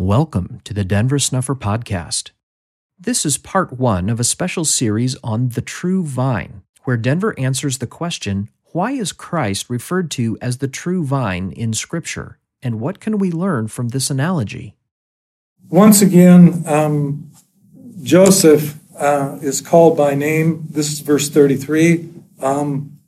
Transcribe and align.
Welcome 0.00 0.60
to 0.62 0.72
the 0.72 0.84
Denver 0.84 1.18
Snuffer 1.18 1.56
Podcast. 1.56 2.30
This 3.00 3.26
is 3.26 3.36
part 3.36 3.72
one 3.72 4.08
of 4.08 4.20
a 4.20 4.24
special 4.24 4.64
series 4.64 5.16
on 5.24 5.48
the 5.48 5.60
true 5.60 6.04
vine, 6.04 6.62
where 6.84 6.96
Denver 6.96 7.36
answers 7.36 7.78
the 7.78 7.88
question 7.88 8.48
why 8.66 8.92
is 8.92 9.10
Christ 9.10 9.68
referred 9.68 10.08
to 10.12 10.38
as 10.40 10.58
the 10.58 10.68
true 10.68 11.04
vine 11.04 11.50
in 11.50 11.72
Scripture, 11.72 12.38
and 12.62 12.78
what 12.78 13.00
can 13.00 13.18
we 13.18 13.32
learn 13.32 13.66
from 13.66 13.88
this 13.88 14.08
analogy? 14.08 14.76
Once 15.68 16.00
again, 16.00 16.62
um, 16.66 17.32
Joseph 18.00 18.78
uh, 18.96 19.40
is 19.42 19.60
called 19.60 19.96
by 19.96 20.14
name. 20.14 20.64
This 20.70 20.92
is 20.92 21.00
verse 21.00 21.28
33. 21.28 22.08
Um, 22.40 23.00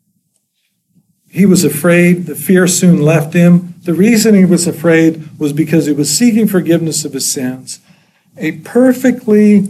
he 1.29 1.47
was 1.47 1.63
afraid. 1.63 2.27
The 2.27 2.35
fear 2.35 2.67
soon 2.67 3.01
left 3.01 3.33
him. 3.33 3.70
The 3.83 3.95
reason 3.95 4.35
he 4.35 4.45
was 4.45 4.67
afraid 4.67 5.39
was 5.39 5.53
because 5.53 5.87
he 5.87 5.93
was 5.93 6.17
seeking 6.17 6.47
forgiveness 6.47 7.05
of 7.05 7.13
his 7.13 7.31
sins. 7.31 7.81
A 8.37 8.53
perfectly 8.59 9.61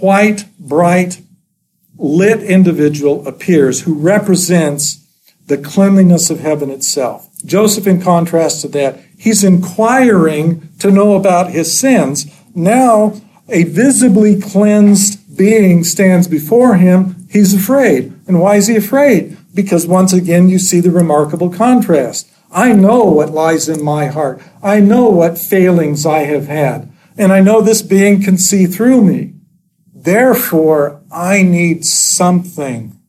white, 0.00 0.46
bright, 0.58 1.22
lit 1.96 2.42
individual 2.42 3.26
appears 3.26 3.82
who 3.82 3.94
represents 3.94 5.06
the 5.46 5.58
cleanliness 5.58 6.30
of 6.30 6.40
heaven 6.40 6.70
itself. 6.70 7.28
Joseph, 7.44 7.86
in 7.86 8.00
contrast 8.00 8.62
to 8.62 8.68
that, 8.68 9.00
he's 9.18 9.44
inquiring 9.44 10.68
to 10.78 10.90
know 10.90 11.14
about 11.14 11.50
his 11.50 11.76
sins. 11.76 12.26
Now, 12.54 13.20
a 13.48 13.64
visibly 13.64 14.40
cleansed 14.40 15.36
being 15.36 15.84
stands 15.84 16.28
before 16.28 16.76
him. 16.76 17.26
He's 17.30 17.54
afraid. 17.54 18.12
And 18.26 18.40
why 18.40 18.56
is 18.56 18.66
he 18.66 18.76
afraid? 18.76 19.36
because 19.54 19.86
once 19.86 20.12
again 20.12 20.48
you 20.48 20.58
see 20.58 20.80
the 20.80 20.90
remarkable 20.90 21.50
contrast. 21.50 22.28
I 22.52 22.72
know 22.72 23.04
what 23.04 23.30
lies 23.30 23.68
in 23.68 23.82
my 23.82 24.06
heart. 24.06 24.42
I 24.62 24.80
know 24.80 25.08
what 25.08 25.38
failings 25.38 26.04
I 26.04 26.20
have 26.20 26.46
had. 26.46 26.92
And 27.16 27.32
I 27.32 27.40
know 27.40 27.60
this 27.60 27.82
being 27.82 28.22
can 28.22 28.38
see 28.38 28.66
through 28.66 29.02
me. 29.02 29.34
Therefore, 29.94 31.02
I 31.10 31.42
need 31.42 31.84
something 31.84 33.00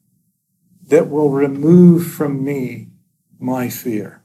that 0.87 1.09
will 1.09 1.29
remove 1.29 2.07
from 2.07 2.43
me 2.43 2.89
my 3.39 3.69
fear. 3.69 4.23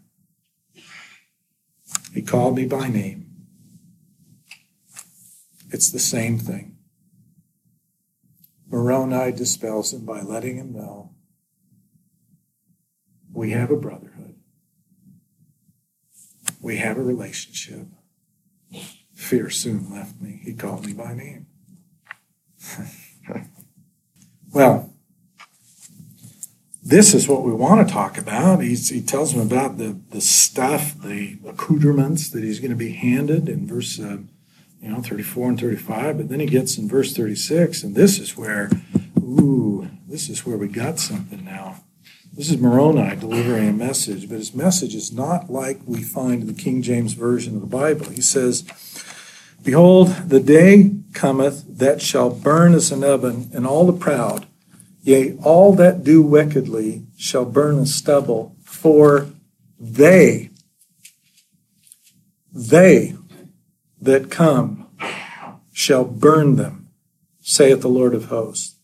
He 2.15 2.23
called 2.23 2.57
me 2.57 2.67
by 2.67 2.89
name. 2.89 3.27
It's 5.71 5.91
the 5.91 5.99
same 5.99 6.39
thing. 6.39 6.77
Moroni 8.71 9.33
dispels 9.33 9.93
him 9.93 10.05
by 10.05 10.21
letting 10.21 10.57
him 10.57 10.73
know 10.73 11.15
we 13.33 13.53
have 13.53 13.71
a 13.71 13.77
brotherhood. 13.77 14.08
We 16.61 16.77
have 16.77 16.97
a 16.97 17.03
relationship. 17.03 17.87
Fear 19.15 19.51
soon 19.51 19.93
left 19.93 20.21
me. 20.21 20.41
He 20.45 20.55
called 20.55 20.87
me 20.87 20.93
by 20.93 21.15
name. 21.15 21.47
well, 24.53 24.93
this 26.83 27.15
is 27.15 27.29
what 27.29 27.43
we 27.43 27.53
want 27.53 27.87
to 27.87 27.93
talk 27.93 28.17
about. 28.17 28.63
He's, 28.63 28.89
he 28.89 29.03
tells 29.03 29.33
him 29.33 29.41
about 29.41 29.79
the, 29.79 29.99
the 30.11 30.21
stuff, 30.21 30.95
the 31.01 31.39
accoutrements 31.47 32.31
that 32.31 32.43
he's 32.43 32.61
going 32.61 32.71
to 32.71 32.77
be 32.77 32.93
handed 32.93 33.49
in 33.49 33.67
verse 33.67 34.01
uh, 34.01 34.19
you 34.81 34.89
know 34.89 35.03
34 35.03 35.51
and 35.51 35.61
35. 35.61 36.17
But 36.17 36.29
then 36.29 36.41
he 36.41 36.47
gets 36.47 36.79
in 36.79 36.89
verse 36.89 37.15
36, 37.15 37.83
and 37.83 37.95
this 37.95 38.19
is 38.19 38.37
where, 38.37 38.71
ooh, 39.19 39.89
this 40.07 40.29
is 40.29 40.47
where 40.47 40.57
we 40.57 40.69
got 40.69 40.99
something 40.99 41.45
now. 41.45 41.85
This 42.39 42.51
is 42.51 42.59
Moroni 42.59 43.17
delivering 43.17 43.69
a 43.69 43.73
message, 43.73 44.29
but 44.29 44.39
his 44.39 44.55
message 44.55 44.95
is 44.95 45.13
not 45.13 45.51
like 45.51 45.81
we 45.85 46.05
find 46.05 46.43
in 46.43 46.47
the 46.47 46.53
King 46.53 46.83
James 46.83 47.15
Version 47.15 47.57
of 47.57 47.63
the 47.63 47.67
Bible. 47.67 48.11
He 48.11 48.21
says, 48.21 48.63
Behold, 49.65 50.11
the 50.29 50.39
day 50.39 50.93
cometh 51.15 51.65
that 51.67 52.01
shall 52.01 52.31
burn 52.31 52.75
as 52.75 52.93
an 52.93 53.03
oven, 53.03 53.51
and 53.53 53.67
all 53.67 53.87
the 53.87 53.93
proud, 53.93 54.47
yea, 55.03 55.37
all 55.43 55.73
that 55.75 56.05
do 56.05 56.23
wickedly, 56.23 57.07
shall 57.17 57.45
burn 57.45 57.81
as 57.81 57.93
stubble, 57.93 58.55
for 58.63 59.31
they, 59.81 60.51
they 62.53 63.17
that 64.01 64.31
come 64.31 64.89
shall 65.73 66.05
burn 66.05 66.55
them, 66.55 66.89
saith 67.41 67.81
the 67.81 67.89
Lord 67.89 68.15
of 68.15 68.27
hosts, 68.27 68.77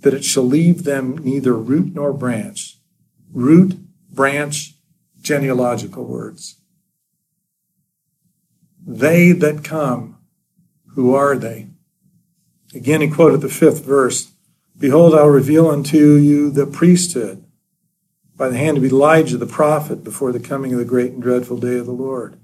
that 0.00 0.12
it 0.12 0.24
shall 0.24 0.42
leave 0.42 0.82
them 0.82 1.18
neither 1.18 1.54
root 1.54 1.94
nor 1.94 2.12
branch 2.12 2.75
root, 3.36 3.78
branch, 4.10 4.74
genealogical 5.20 6.04
words. 6.04 6.56
They 8.84 9.32
that 9.32 9.62
come, 9.62 10.16
who 10.94 11.14
are 11.14 11.36
they? 11.36 11.66
Again, 12.74 13.02
he 13.02 13.08
quoted 13.08 13.42
the 13.42 13.48
fifth 13.48 13.84
verse 13.84 14.32
Behold, 14.78 15.14
I'll 15.14 15.28
reveal 15.28 15.70
unto 15.70 16.16
you 16.16 16.50
the 16.50 16.66
priesthood 16.66 17.42
by 18.36 18.50
the 18.50 18.58
hand 18.58 18.76
of 18.76 18.84
Elijah 18.84 19.38
the 19.38 19.46
prophet 19.46 20.04
before 20.04 20.32
the 20.32 20.40
coming 20.40 20.72
of 20.74 20.78
the 20.78 20.84
great 20.84 21.12
and 21.12 21.22
dreadful 21.22 21.56
day 21.56 21.78
of 21.78 21.86
the 21.86 21.92
Lord. 21.92 22.38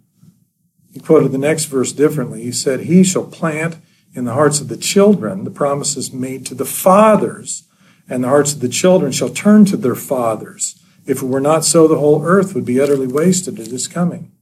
He 0.90 1.00
quoted 1.00 1.32
the 1.32 1.38
next 1.38 1.66
verse 1.66 1.92
differently. 1.92 2.42
He 2.42 2.52
said, 2.52 2.80
He 2.80 3.04
shall 3.04 3.26
plant 3.26 3.76
in 4.14 4.24
the 4.24 4.32
hearts 4.32 4.62
of 4.62 4.68
the 4.68 4.78
children 4.78 5.44
the 5.44 5.50
promises 5.50 6.10
made 6.10 6.46
to 6.46 6.54
the 6.54 6.64
fathers, 6.64 7.64
and 8.08 8.24
the 8.24 8.28
hearts 8.28 8.54
of 8.54 8.60
the 8.60 8.68
children 8.68 9.12
shall 9.12 9.30
turn 9.30 9.66
to 9.66 9.76
their 9.76 9.94
fathers 9.94 10.81
if 11.06 11.22
it 11.22 11.26
were 11.26 11.40
not 11.40 11.64
so, 11.64 11.88
the 11.88 11.98
whole 11.98 12.24
earth 12.24 12.54
would 12.54 12.64
be 12.64 12.80
utterly 12.80 13.06
wasted 13.06 13.58
at 13.58 13.68
his 13.68 13.88
coming. 13.88 14.32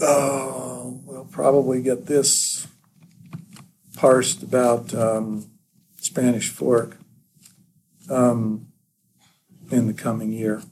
Uh, 0.00 0.82
we'll 1.04 1.28
probably 1.30 1.82
get 1.82 2.06
this 2.06 2.66
parsed 3.96 4.42
about 4.42 4.94
um, 4.94 5.46
Spanish 5.96 6.48
Fork 6.48 6.96
um, 8.10 8.66
in 9.70 9.86
the 9.86 9.94
coming 9.94 10.32
year. 10.32 10.62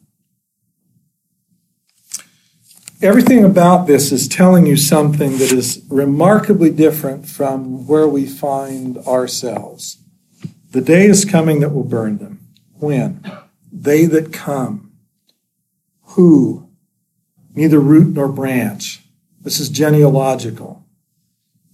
Everything 3.01 3.43
about 3.45 3.89
this 3.89 4.13
is 4.13 4.29
telling 4.29 4.65
you 4.65 4.77
something 4.77 5.39
that 5.39 5.51
is 5.51 5.85
remarkably 5.89 6.71
different 6.71 7.27
from 7.27 7.89
where 7.89 8.07
we 8.07 8.27
find 8.27 8.97
ourselves. 8.99 9.99
The 10.71 10.81
day 10.81 11.07
is 11.07 11.25
coming 11.25 11.61
that 11.61 11.71
will 11.71 11.83
burn 11.83 12.19
them. 12.19 12.47
When? 12.75 13.25
They 13.73 14.05
that 14.07 14.33
come, 14.33 14.93
who 16.03 16.69
neither 17.55 17.81
root 17.81 18.15
nor 18.15 18.29
branch. 18.29 19.01
This 19.41 19.59
is 19.59 19.71
genealogical. 19.71 20.85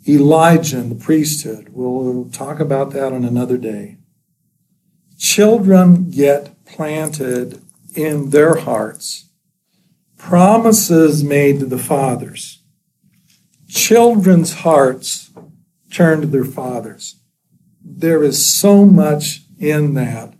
Elijah 0.06 0.78
and 0.78 0.90
the 0.90 1.04
priesthood. 1.04 1.68
We'll 1.70 2.30
talk 2.30 2.60
about 2.60 2.92
that 2.92 3.12
on 3.12 3.24
another 3.24 3.58
day. 3.58 3.98
Children 5.18 6.10
get 6.10 6.64
planted 6.64 7.60
in 7.94 8.30
their 8.30 8.54
hearts. 8.54 9.28
Promises 10.16 11.22
made 11.22 11.60
to 11.60 11.66
the 11.66 11.78
fathers. 11.78 12.62
Children's 13.68 14.54
hearts 14.54 15.30
turn 15.90 16.20
to 16.22 16.26
their 16.26 16.44
fathers. 16.44 17.16
There 17.84 18.22
is 18.22 18.44
so 18.44 18.86
much 18.86 19.42
in 19.58 19.94
that 19.94 20.34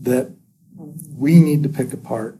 that 0.00 0.32
we 1.22 1.38
need 1.38 1.62
to 1.62 1.68
pick 1.68 1.92
apart. 1.92 2.36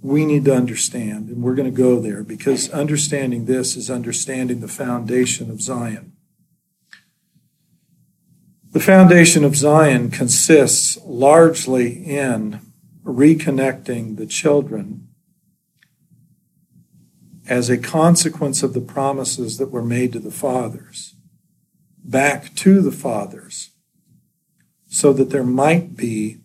We 0.00 0.24
need 0.24 0.44
to 0.44 0.54
understand, 0.54 1.28
and 1.28 1.42
we're 1.42 1.56
going 1.56 1.70
to 1.70 1.76
go 1.76 1.98
there 1.98 2.22
because 2.22 2.70
understanding 2.70 3.46
this 3.46 3.74
is 3.74 3.90
understanding 3.90 4.60
the 4.60 4.68
foundation 4.68 5.50
of 5.50 5.60
Zion. 5.60 6.12
The 8.70 8.78
foundation 8.78 9.42
of 9.42 9.56
Zion 9.56 10.12
consists 10.12 10.98
largely 11.04 12.04
in 12.04 12.60
reconnecting 13.02 14.18
the 14.18 14.26
children 14.26 15.08
as 17.48 17.68
a 17.68 17.76
consequence 17.76 18.62
of 18.62 18.72
the 18.72 18.80
promises 18.80 19.58
that 19.58 19.72
were 19.72 19.82
made 19.82 20.12
to 20.12 20.20
the 20.20 20.30
fathers 20.30 21.16
back 22.04 22.54
to 22.54 22.80
the 22.80 22.92
fathers 22.92 23.70
so 24.88 25.12
that 25.12 25.30
there 25.30 25.42
might 25.42 25.96
be 25.96 26.38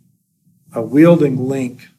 a 0.73 0.81
welding 0.81 1.47
link 1.47 1.89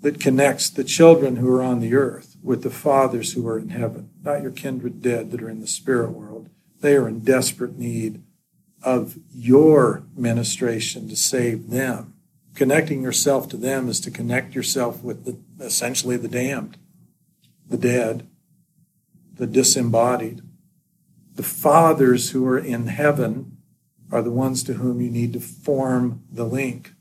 that 0.00 0.20
connects 0.20 0.68
the 0.68 0.84
children 0.84 1.36
who 1.36 1.50
are 1.54 1.62
on 1.62 1.80
the 1.80 1.94
earth 1.94 2.36
with 2.42 2.62
the 2.62 2.70
fathers 2.70 3.32
who 3.32 3.48
are 3.48 3.58
in 3.58 3.70
heaven, 3.70 4.10
not 4.22 4.42
your 4.42 4.50
kindred 4.50 5.00
dead 5.00 5.30
that 5.30 5.42
are 5.42 5.48
in 5.48 5.60
the 5.60 5.66
spirit 5.66 6.10
world. 6.10 6.50
They 6.80 6.94
are 6.94 7.08
in 7.08 7.20
desperate 7.20 7.78
need 7.78 8.22
of 8.82 9.16
your 9.34 10.04
ministration 10.14 11.08
to 11.08 11.16
save 11.16 11.70
them. 11.70 12.14
Connecting 12.54 13.02
yourself 13.02 13.48
to 13.48 13.56
them 13.56 13.88
is 13.88 13.98
to 14.00 14.10
connect 14.10 14.54
yourself 14.54 15.02
with 15.02 15.24
the, 15.24 15.38
essentially 15.64 16.18
the 16.18 16.28
damned, 16.28 16.76
the 17.66 17.78
dead, 17.78 18.28
the 19.34 19.46
disembodied. 19.46 20.42
The 21.34 21.42
fathers 21.42 22.30
who 22.30 22.46
are 22.46 22.58
in 22.58 22.86
heaven 22.88 23.56
are 24.12 24.22
the 24.22 24.30
ones 24.30 24.62
to 24.64 24.74
whom 24.74 25.00
you 25.00 25.10
need 25.10 25.32
to 25.32 25.40
form 25.40 26.22
the 26.30 26.44
link 26.44 26.92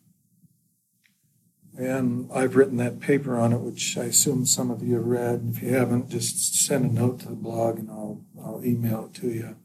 and 1.78 2.30
I've 2.34 2.56
written 2.56 2.78
that 2.78 3.00
paper 3.00 3.38
on 3.38 3.52
it, 3.52 3.60
which 3.60 3.98
I 3.98 4.06
assume 4.06 4.46
some 4.46 4.70
of 4.70 4.84
you 4.84 4.96
have 4.96 5.06
read. 5.06 5.54
If 5.56 5.64
you 5.64 5.74
haven't, 5.74 6.10
just 6.10 6.66
send 6.66 6.92
a 6.92 6.94
note 6.94 7.22
to 7.22 7.30
the 7.30 7.36
blog 7.36 7.80
and 7.80 7.90
I'll, 7.90 8.22
I'll 8.44 8.64
email 8.64 9.06
it 9.06 9.20
to 9.22 9.30
you. 9.30 9.56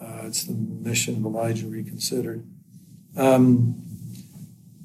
Uh, 0.00 0.22
it's 0.24 0.44
the 0.44 0.52
mission 0.52 1.16
of 1.16 1.24
Elijah 1.24 1.66
Reconsidered. 1.66 2.46
Um, 3.16 3.82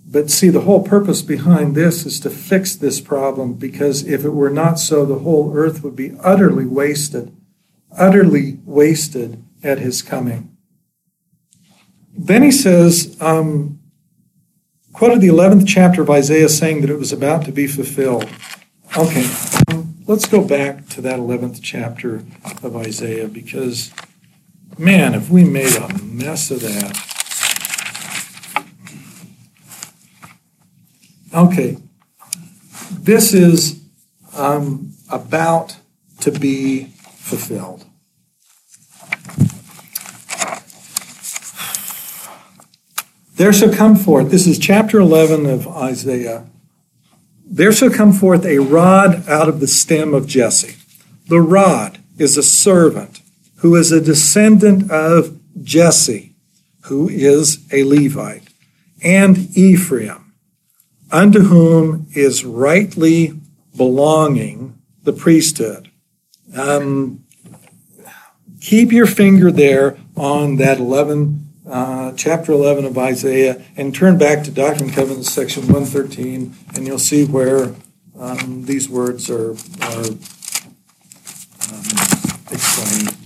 but 0.06 0.29
see, 0.29 0.50
the 0.50 0.62
whole 0.62 0.83
purpose 0.83 1.21
behind 1.21 1.75
this 1.75 2.06
is 2.06 2.19
to 2.21 2.29
fix 2.29 2.75
this 2.75 3.01
problem 3.01 3.53
because 3.53 4.06
if 4.06 4.24
it 4.24 4.31
were 4.31 4.50
not 4.50 4.79
so, 4.79 5.06
the 5.06 5.19
whole 5.19 5.53
earth 5.56 5.83
would 5.83 5.95
be 5.95 6.15
utterly 6.21 6.65
wasted, 6.65 7.35
utterly 7.97 8.59
wasted 8.65 9.44
at 9.63 9.79
his 9.79 10.01
coming. 10.01 10.56
Then 12.13 12.44
he 12.44 12.51
says, 12.51 13.17
um, 13.21 13.81
quoted 15.01 15.19
the 15.19 15.30
11th 15.30 15.63
chapter 15.65 16.03
of 16.03 16.12
Isaiah 16.12 16.48
saying 16.48 16.81
that 16.81 16.89
it 16.92 17.00
was 17.00 17.12
about 17.12 17.44
to 17.45 17.51
be 17.51 17.65
fulfilled. 17.65 18.30
Okay, 18.95 19.27
let's 20.06 20.27
go 20.27 20.44
back 20.44 20.89
to 20.89 21.01
that 21.01 21.18
11th 21.18 21.59
chapter 21.63 22.24
of 22.62 22.75
Isaiah 22.75 23.27
because, 23.27 23.92
man, 24.77 25.15
if 25.15 25.27
we 25.27 25.44
made 25.44 25.75
a 25.75 25.92
mess 26.03 26.51
of 26.51 26.62
that. 26.62 26.95
Okay, 31.33 31.77
this 32.92 33.33
is 33.33 33.81
um, 34.38 34.94
about 35.09 35.77
to 36.19 36.30
be 36.30 36.94
fulfilled. 37.15 37.86
There 43.41 43.53
shall 43.53 43.73
come 43.73 43.95
forth, 43.95 44.29
this 44.29 44.45
is 44.45 44.59
chapter 44.59 44.99
11 44.99 45.47
of 45.47 45.67
Isaiah. 45.67 46.45
There 47.43 47.71
shall 47.71 47.89
come 47.89 48.13
forth 48.13 48.45
a 48.45 48.59
rod 48.59 49.27
out 49.27 49.49
of 49.49 49.59
the 49.59 49.67
stem 49.67 50.13
of 50.13 50.27
Jesse. 50.27 50.75
The 51.27 51.41
rod 51.41 51.97
is 52.19 52.38
a 52.38 52.43
servant 52.43 53.19
who 53.55 53.75
is 53.75 53.91
a 53.91 53.99
descendant 53.99 54.91
of 54.91 55.39
Jesse, 55.59 56.35
who 56.81 57.09
is 57.09 57.65
a 57.73 57.83
Levite, 57.83 58.47
and 59.03 59.57
Ephraim, 59.57 60.35
unto 61.11 61.39
whom 61.39 62.05
is 62.13 62.45
rightly 62.45 63.33
belonging 63.75 64.79
the 65.01 65.13
priesthood. 65.13 65.89
Um, 66.55 67.23
keep 68.61 68.91
your 68.91 69.07
finger 69.07 69.51
there 69.51 69.97
on 70.15 70.57
that 70.57 70.77
11 70.77 71.50
uh, 71.68 72.13
chapter 72.13 72.52
11 72.52 72.86
of 72.86 72.98
Isaiah 72.98 73.62
and 73.78 73.94
turn 73.94 74.18
back 74.18 74.44
to 74.44 74.52
Doctrine 74.52 74.90
and 74.90 74.94
Covenants, 74.96 75.31
section 75.31 75.63
113, 75.63 76.56
and 76.75 76.88
you'll 76.88 77.00
see 77.00 77.25
where 77.25 77.74
um, 78.19 78.66
these 78.66 78.90
words 78.90 79.30
are, 79.30 79.52
are 79.52 80.06
um, 81.69 81.86
explained. 82.52 83.18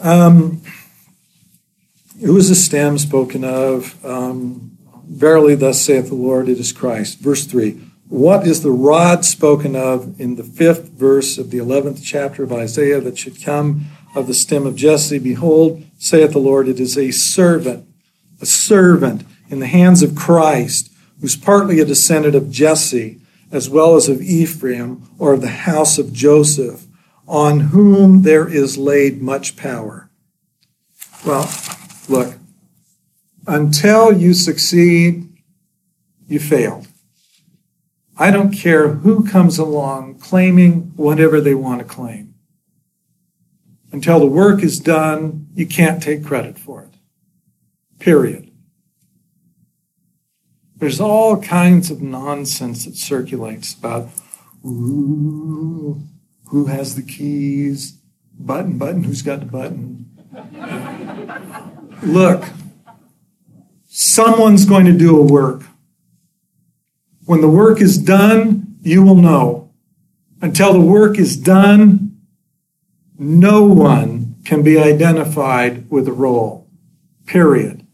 Um, 0.00 0.62
who 2.20 2.36
is 2.36 2.48
the 2.48 2.54
stem 2.54 2.98
spoken 2.98 3.44
of? 3.44 4.04
Um, 4.04 4.78
Verily, 5.08 5.54
thus 5.54 5.80
saith 5.80 6.08
the 6.08 6.14
Lord, 6.14 6.48
it 6.48 6.58
is 6.58 6.70
Christ. 6.70 7.18
Verse 7.18 7.46
3. 7.46 7.80
What 8.08 8.46
is 8.46 8.62
the 8.62 8.70
rod 8.70 9.24
spoken 9.24 9.74
of 9.74 10.20
in 10.20 10.36
the 10.36 10.44
fifth 10.44 10.90
verse 10.90 11.38
of 11.38 11.50
the 11.50 11.58
11th 11.58 12.00
chapter 12.04 12.42
of 12.42 12.52
Isaiah 12.52 13.00
that 13.00 13.18
should 13.18 13.42
come 13.42 13.86
of 14.18 14.26
the 14.26 14.34
stem 14.34 14.66
of 14.66 14.76
Jesse. 14.76 15.18
Behold, 15.18 15.84
saith 15.98 16.32
the 16.32 16.38
Lord, 16.38 16.68
it 16.68 16.80
is 16.80 16.98
a 16.98 17.10
servant, 17.10 17.86
a 18.40 18.46
servant 18.46 19.24
in 19.48 19.60
the 19.60 19.66
hands 19.66 20.02
of 20.02 20.14
Christ, 20.14 20.92
who's 21.20 21.36
partly 21.36 21.80
a 21.80 21.84
descendant 21.84 22.34
of 22.34 22.50
Jesse, 22.50 23.20
as 23.50 23.70
well 23.70 23.96
as 23.96 24.08
of 24.08 24.20
Ephraim, 24.20 25.08
or 25.18 25.32
of 25.32 25.40
the 25.40 25.48
house 25.48 25.98
of 25.98 26.12
Joseph, 26.12 26.84
on 27.26 27.60
whom 27.60 28.22
there 28.22 28.48
is 28.48 28.76
laid 28.76 29.22
much 29.22 29.56
power. 29.56 30.10
Well, 31.26 31.50
look, 32.08 32.34
until 33.46 34.12
you 34.12 34.34
succeed, 34.34 35.28
you 36.28 36.38
failed. 36.38 36.86
I 38.18 38.30
don't 38.30 38.52
care 38.52 38.88
who 38.88 39.26
comes 39.26 39.58
along 39.58 40.16
claiming 40.18 40.92
whatever 40.96 41.40
they 41.40 41.54
want 41.54 41.80
to 41.80 41.84
claim. 41.84 42.27
Until 43.90 44.20
the 44.20 44.26
work 44.26 44.62
is 44.62 44.78
done, 44.78 45.48
you 45.54 45.66
can't 45.66 46.02
take 46.02 46.24
credit 46.24 46.58
for 46.58 46.82
it. 46.82 46.94
Period. 47.98 48.50
There's 50.76 51.00
all 51.00 51.42
kinds 51.42 51.90
of 51.90 52.00
nonsense 52.00 52.84
that 52.84 52.96
circulates 52.96 53.74
about 53.74 54.10
ooh, 54.64 56.02
who 56.48 56.66
has 56.66 56.94
the 56.94 57.02
keys, 57.02 57.98
button, 58.38 58.78
button, 58.78 59.04
who's 59.04 59.22
got 59.22 59.40
the 59.40 59.46
button. 59.46 60.06
Look, 62.02 62.44
someone's 63.86 64.64
going 64.64 64.86
to 64.86 64.92
do 64.92 65.18
a 65.18 65.22
work. 65.22 65.62
When 67.24 67.40
the 67.40 67.48
work 67.48 67.80
is 67.80 67.98
done, 67.98 68.76
you 68.82 69.02
will 69.02 69.16
know. 69.16 69.72
Until 70.40 70.72
the 70.72 70.80
work 70.80 71.18
is 71.18 71.36
done, 71.36 72.07
no 73.18 73.64
one 73.64 74.36
can 74.44 74.62
be 74.62 74.78
identified 74.78 75.90
with 75.90 76.06
a 76.06 76.12
role. 76.12 76.68
Period. 77.26 77.84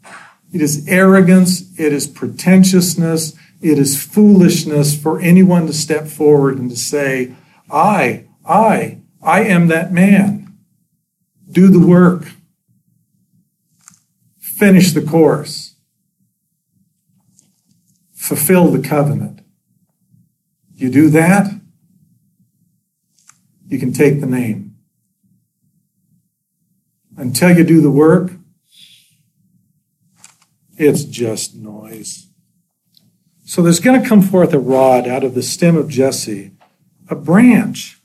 It 0.53 0.61
is 0.61 0.87
arrogance, 0.87 1.63
it 1.81 1.93
is 1.93 2.07
pretentiousness, 2.07 3.35
it 3.61 3.79
is 3.79 4.01
foolishness 4.01 4.97
for 4.97 5.19
anyone 5.21 5.67
to 5.67 5.73
step 5.73 6.07
forward 6.07 6.59
and 6.59 6.71
to 6.71 6.77
say, 6.77 7.35
I, 7.71 8.27
I, 8.47 8.99
I 9.23 9.45
am 9.45 9.69
that 9.69 9.93
man. 9.93 10.57
Do 11.51 11.69
the 11.69 11.85
work. 11.85 12.29
Finish 14.39 14.93
the 14.93 15.03
course. 15.03 15.75
Fulfill 18.13 18.71
the 18.71 18.87
covenant. 18.87 19.41
You 20.75 20.91
do 20.91 21.09
that, 21.11 21.53
you 23.67 23.79
can 23.79 23.93
take 23.93 24.21
the 24.21 24.27
name 24.27 24.64
until 27.17 27.57
you 27.57 27.65
do 27.65 27.81
the 27.81 27.91
work, 27.91 28.33
it's 30.77 31.05
just 31.05 31.55
noise. 31.55 32.29
So 33.45 33.63
there's 33.63 33.81
going 33.81 34.03
to 34.03 34.09
come 34.09 34.23
forth 34.23 34.53
a 34.53 34.59
rod 34.59 35.07
out 35.07 35.23
of 35.23 35.35
the 35.35 35.43
stem 35.43 35.77
of 35.77 35.89
Jesse, 35.89 36.53
a 37.09 37.15
branch 37.15 38.01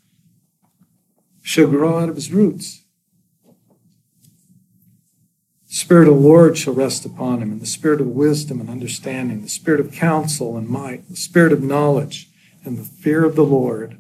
shall 1.42 1.68
grow 1.68 1.98
out 1.98 2.10
of 2.10 2.16
his 2.16 2.31
roots. 2.31 2.83
The 5.69 5.76
Spirit 5.76 6.07
of 6.07 6.16
the 6.16 6.19
Lord 6.19 6.57
shall 6.57 6.74
rest 6.74 7.06
upon 7.06 7.42
him, 7.42 7.52
and 7.52 7.62
the 7.62 7.66
Spirit 7.66 8.02
of 8.02 8.07
wisdom 8.07 8.60
and 8.60 8.69
understanding, 8.69 9.42
the 9.42 9.50
Spirit 9.50 9.80
of 9.80 9.92
counsel 9.92 10.57
and 10.57 10.68
might, 10.68 11.07
the 11.10 11.16
Spirit 11.16 11.54
of 11.54 11.64
knowledge 11.64 12.30
and 12.66 12.78
the 12.78 12.83
fear 12.83 13.24
of 13.24 13.36
the 13.36 13.44
Lord 13.44 14.00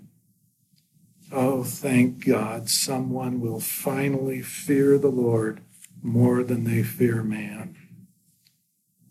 Oh, 1.31 1.63
thank 1.63 2.25
God, 2.25 2.69
someone 2.69 3.39
will 3.39 3.59
finally 3.59 4.41
fear 4.41 4.97
the 4.97 5.11
Lord 5.11 5.61
more 6.01 6.43
than 6.43 6.63
they 6.63 6.81
fear 6.81 7.21
man. 7.21 7.75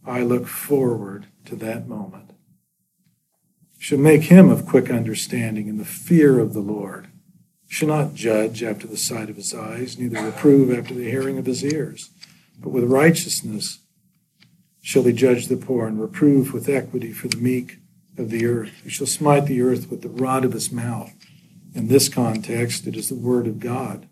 I 0.04 0.22
look 0.22 0.46
forward 0.48 1.26
to 1.44 1.54
that 1.56 1.87
moment. 1.87 2.32
Should 3.78 4.00
make 4.00 4.25
him 4.25 4.50
of 4.50 4.66
quick 4.66 4.90
understanding 4.90 5.68
in 5.68 5.78
the 5.78 5.84
fear 5.84 6.40
of 6.40 6.54
the 6.54 6.60
Lord. 6.60 7.08
Should 7.68 7.88
not 7.88 8.14
judge 8.14 8.64
after 8.64 8.88
the 8.88 8.96
sight 8.96 9.30
of 9.30 9.37
his 9.37 9.54
eyes, 9.54 9.96
neither 9.98 10.20
reprove 10.20 10.76
after 10.76 10.94
the 10.94 11.08
hearing 11.08 11.38
of 11.38 11.46
his 11.46 11.62
ears, 11.64 12.10
but 12.58 12.70
with 12.70 12.84
righteousness 12.84 13.80
shall 14.82 15.04
he 15.04 15.12
judge 15.12 15.46
the 15.46 15.56
poor 15.56 15.87
and 15.87 16.00
reprove 16.00 16.52
with 16.52 16.68
equity 16.68 17.12
for 17.12 17.28
the 17.28 17.37
meek 17.37 17.76
of 18.16 18.30
the 18.30 18.46
earth. 18.46 18.72
He 18.82 18.90
shall 18.90 19.06
smite 19.06 19.46
the 19.46 19.60
earth 19.60 19.90
with 19.90 20.02
the 20.02 20.08
rod 20.08 20.44
of 20.44 20.54
his 20.54 20.72
mouth 20.72 21.12
in 21.75 21.88
this 21.88 22.08
context, 22.08 22.87
it 22.87 22.96
is 22.96 23.08
the 23.08 23.14
Word 23.14 23.46
of 23.46 23.60
God. 23.60 24.08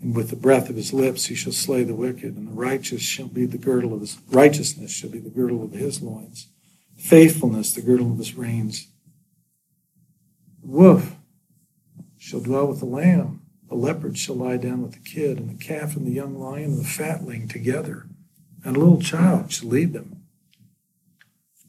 And 0.00 0.14
with 0.14 0.30
the 0.30 0.36
breath 0.36 0.70
of 0.70 0.76
his 0.76 0.92
lips 0.92 1.26
he 1.26 1.34
shall 1.34 1.52
slay 1.52 1.82
the 1.82 1.94
wicked, 1.94 2.36
and 2.36 2.48
the 2.48 2.52
righteous 2.52 3.02
shall 3.02 3.28
be 3.28 3.44
the 3.44 3.58
girdle 3.58 3.94
of 3.94 4.00
his 4.00 4.18
righteousness 4.28 4.92
shall 4.92 5.10
be 5.10 5.18
the 5.18 5.30
girdle 5.30 5.64
of 5.64 5.72
his 5.72 6.00
loins. 6.00 6.48
Faithfulness, 6.96 7.72
the 7.72 7.82
girdle 7.82 8.12
of 8.12 8.18
his 8.18 8.36
reins. 8.36 8.88
The 10.62 10.68
wolf 10.68 11.16
shall 12.16 12.40
dwell 12.40 12.68
with 12.68 12.80
the 12.80 12.86
lamb. 12.86 13.42
The 13.68 13.74
leopard 13.74 14.16
shall 14.16 14.36
lie 14.36 14.58
down 14.58 14.82
with 14.82 14.92
the 14.92 15.00
kid, 15.00 15.38
and 15.38 15.50
the 15.50 15.64
calf 15.64 15.96
and 15.96 16.06
the 16.06 16.12
young 16.12 16.38
lion 16.38 16.72
and 16.72 16.80
the 16.80 16.84
fatling 16.84 17.48
together, 17.48 18.06
and 18.64 18.76
a 18.76 18.78
little 18.78 19.00
child 19.00 19.52
shall 19.52 19.68
lead 19.68 19.92
them. 19.92 20.22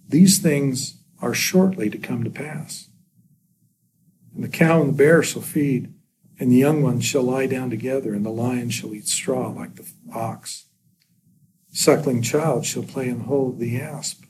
These 0.07 0.39
things 0.39 1.01
are 1.21 1.33
shortly 1.33 1.89
to 1.89 1.97
come 1.97 2.23
to 2.23 2.29
pass. 2.29 2.86
And 4.37 4.43
the 4.43 4.49
cow 4.49 4.81
and 4.81 4.89
the 4.89 4.95
bear 4.95 5.23
shall 5.23 5.41
feed, 5.41 5.91
and 6.39 6.51
the 6.51 6.57
young 6.57 6.83
ones 6.83 7.03
shall 7.03 7.23
lie 7.23 7.47
down 7.47 7.71
together, 7.71 8.13
and 8.13 8.23
the 8.23 8.29
lion 8.29 8.69
shall 8.69 8.93
eat 8.93 9.07
straw 9.07 9.49
like 9.49 9.77
the 9.77 9.91
ox. 10.13 10.67
suckling 11.71 12.21
child 12.21 12.63
shall 12.63 12.83
play 12.83 13.09
and 13.09 13.23
hold 13.23 13.57
the 13.57 13.81
asp, 13.81 14.25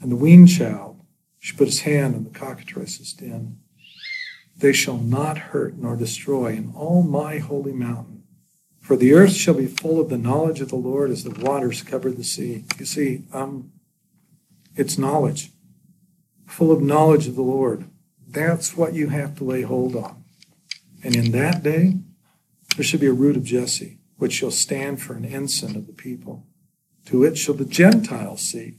and 0.00 0.10
the 0.10 0.16
weaned 0.16 0.48
child 0.48 1.00
shall 1.38 1.56
put 1.56 1.68
his 1.68 1.82
hand 1.82 2.16
in 2.16 2.24
the 2.24 2.30
cockatrice's 2.30 3.12
den. 3.12 3.60
They 4.56 4.72
shall 4.72 4.98
not 4.98 5.38
hurt 5.38 5.78
nor 5.78 5.94
destroy 5.94 6.54
in 6.54 6.72
all 6.74 7.04
my 7.04 7.38
holy 7.38 7.72
mountain. 7.72 8.24
For 8.80 8.96
the 8.96 9.14
earth 9.14 9.34
shall 9.34 9.54
be 9.54 9.66
full 9.66 10.00
of 10.00 10.08
the 10.08 10.18
knowledge 10.18 10.60
of 10.60 10.70
the 10.70 10.74
Lord 10.74 11.12
as 11.12 11.22
the 11.22 11.30
waters 11.30 11.80
cover 11.80 12.10
the 12.10 12.24
sea. 12.24 12.64
You 12.76 12.86
see, 12.86 13.22
um, 13.32 13.70
it's 14.74 14.98
knowledge, 14.98 15.52
full 16.44 16.72
of 16.72 16.82
knowledge 16.82 17.28
of 17.28 17.36
the 17.36 17.42
Lord. 17.42 17.88
That's 18.34 18.76
what 18.76 18.94
you 18.94 19.08
have 19.08 19.36
to 19.36 19.44
lay 19.44 19.62
hold 19.62 19.94
on. 19.94 20.24
And 21.02 21.14
in 21.14 21.30
that 21.32 21.62
day, 21.62 21.98
there 22.76 22.84
shall 22.84 23.00
be 23.00 23.06
a 23.06 23.12
root 23.12 23.36
of 23.36 23.44
Jesse, 23.44 23.98
which 24.16 24.32
shall 24.32 24.50
stand 24.50 25.00
for 25.00 25.14
an 25.14 25.24
ensign 25.24 25.76
of 25.76 25.86
the 25.86 25.92
people. 25.92 26.46
To 27.06 27.22
it 27.22 27.38
shall 27.38 27.54
the 27.54 27.64
Gentiles 27.64 28.42
seek, 28.42 28.78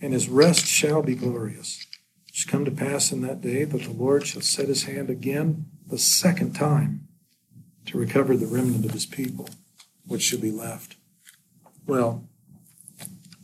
and 0.00 0.12
his 0.12 0.28
rest 0.28 0.66
shall 0.66 1.02
be 1.02 1.14
glorious. 1.14 1.86
It 2.28 2.34
shall 2.34 2.50
come 2.50 2.64
to 2.66 2.70
pass 2.70 3.12
in 3.12 3.22
that 3.22 3.40
day 3.40 3.64
that 3.64 3.82
the 3.82 3.92
Lord 3.92 4.26
shall 4.26 4.42
set 4.42 4.68
his 4.68 4.84
hand 4.84 5.08
again 5.08 5.66
the 5.88 5.98
second 5.98 6.54
time 6.54 7.08
to 7.86 7.98
recover 7.98 8.36
the 8.36 8.46
remnant 8.46 8.84
of 8.84 8.90
his 8.90 9.06
people, 9.06 9.48
which 10.06 10.22
shall 10.22 10.40
be 10.40 10.50
left. 10.50 10.96
Well, 11.86 12.28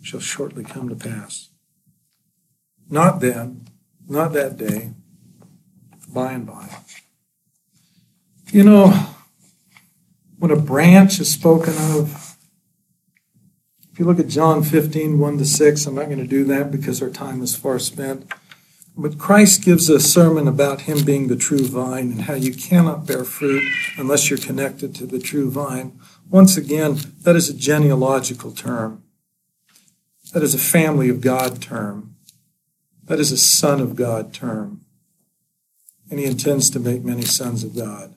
shall 0.02 0.20
shortly 0.20 0.64
come 0.64 0.88
to 0.88 0.96
pass. 0.96 1.48
Not 2.90 3.20
then, 3.20 3.68
not 4.06 4.32
that 4.32 4.56
day, 4.56 4.92
by 6.12 6.33
and 6.33 6.47
by. 6.47 6.69
You 8.52 8.64
know, 8.64 8.88
when 10.38 10.50
a 10.50 10.57
branch 10.57 11.21
is 11.21 11.33
spoken 11.33 11.75
of, 11.78 12.37
if 13.92 13.99
you 13.99 14.04
look 14.04 14.19
at 14.19 14.28
John 14.28 14.62
15, 14.62 15.19
1 15.19 15.38
to 15.38 15.45
6, 15.45 15.87
I'm 15.87 15.95
not 15.95 16.07
going 16.07 16.19
to 16.19 16.26
do 16.26 16.45
that 16.45 16.71
because 16.71 17.02
our 17.02 17.11
time 17.11 17.42
is 17.42 17.57
far 17.57 17.78
spent. 17.78 18.31
But 18.97 19.19
Christ 19.19 19.64
gives 19.64 19.88
a 19.88 19.99
sermon 19.99 20.47
about 20.47 20.83
him 20.83 21.02
being 21.02 21.28
the 21.28 21.37
true 21.37 21.66
vine 21.66 22.12
and 22.12 22.23
how 22.23 22.35
you 22.35 22.52
cannot 22.54 23.07
bear 23.07 23.25
fruit 23.25 23.62
unless 23.97 24.28
you're 24.28 24.38
connected 24.38 24.95
to 24.97 25.07
the 25.07 25.19
true 25.19 25.50
vine. 25.50 25.99
Once 26.28 26.57
again, 26.57 26.99
that 27.23 27.37
is 27.37 27.49
a 27.49 27.54
genealogical 27.54 28.52
term. 28.52 29.02
That 30.35 30.42
is 30.42 30.54
a 30.54 30.59
family 30.59 31.09
of 31.09 31.23
God 31.23 31.62
term. 31.62 32.16
That 33.04 33.19
is 33.19 33.33
a 33.33 33.38
son 33.38 33.81
of 33.81 33.97
God 33.97 34.35
term. 34.35 34.81
And 36.11 36.18
he 36.18 36.26
intends 36.26 36.68
to 36.71 36.80
make 36.80 37.02
many 37.02 37.23
sons 37.23 37.64
of 37.64 37.75
God. 37.75 38.14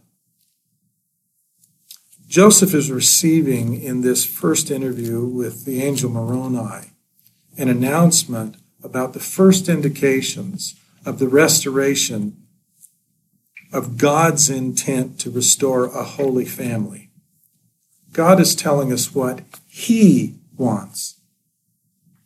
Joseph 2.27 2.73
is 2.73 2.91
receiving 2.91 3.79
in 3.79 4.01
this 4.01 4.25
first 4.25 4.71
interview 4.71 5.25
with 5.25 5.65
the 5.65 5.81
angel 5.81 6.09
Moroni 6.09 6.91
an 7.57 7.69
announcement 7.69 8.57
about 8.83 9.13
the 9.13 9.19
first 9.19 9.69
indications 9.69 10.75
of 11.05 11.19
the 11.19 11.27
restoration 11.27 12.35
of 13.71 13.97
God's 13.97 14.49
intent 14.49 15.19
to 15.19 15.31
restore 15.31 15.85
a 15.85 16.03
holy 16.03 16.45
family. 16.45 17.09
God 18.11 18.39
is 18.39 18.55
telling 18.55 18.91
us 18.91 19.13
what 19.13 19.41
He 19.67 20.35
wants. 20.57 21.19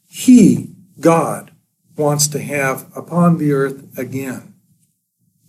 He, 0.07 0.75
God, 0.99 1.51
wants 1.95 2.27
to 2.29 2.39
have 2.39 2.85
upon 2.95 3.37
the 3.37 3.51
earth 3.51 3.97
again 3.97 4.48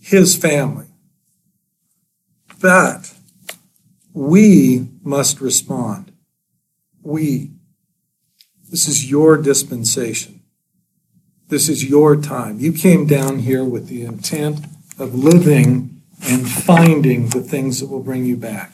His 0.01 0.35
family. 0.35 0.87
But 2.59 3.13
we 4.13 4.89
must 5.03 5.39
respond. 5.39 6.11
We. 7.01 7.51
This 8.69 8.87
is 8.87 9.09
your 9.09 9.37
dispensation. 9.37 10.41
This 11.47 11.69
is 11.69 11.89
your 11.89 12.15
time. 12.15 12.59
You 12.59 12.73
came 12.73 13.05
down 13.05 13.39
here 13.39 13.63
with 13.63 13.87
the 13.87 14.03
intent 14.03 14.65
of 14.97 15.13
living 15.13 16.01
and 16.23 16.49
finding 16.49 17.29
the 17.29 17.41
things 17.41 17.79
that 17.79 17.87
will 17.87 18.03
bring 18.03 18.25
you 18.25 18.37
back. 18.37 18.73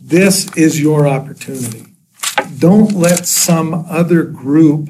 This 0.00 0.54
is 0.56 0.80
your 0.80 1.06
opportunity. 1.06 1.86
Don't 2.58 2.92
let 2.92 3.26
some 3.26 3.72
other 3.88 4.24
group 4.24 4.88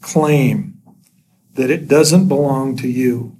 claim 0.00 0.80
that 1.54 1.70
it 1.70 1.86
doesn't 1.86 2.28
belong 2.28 2.76
to 2.78 2.88
you. 2.88 3.36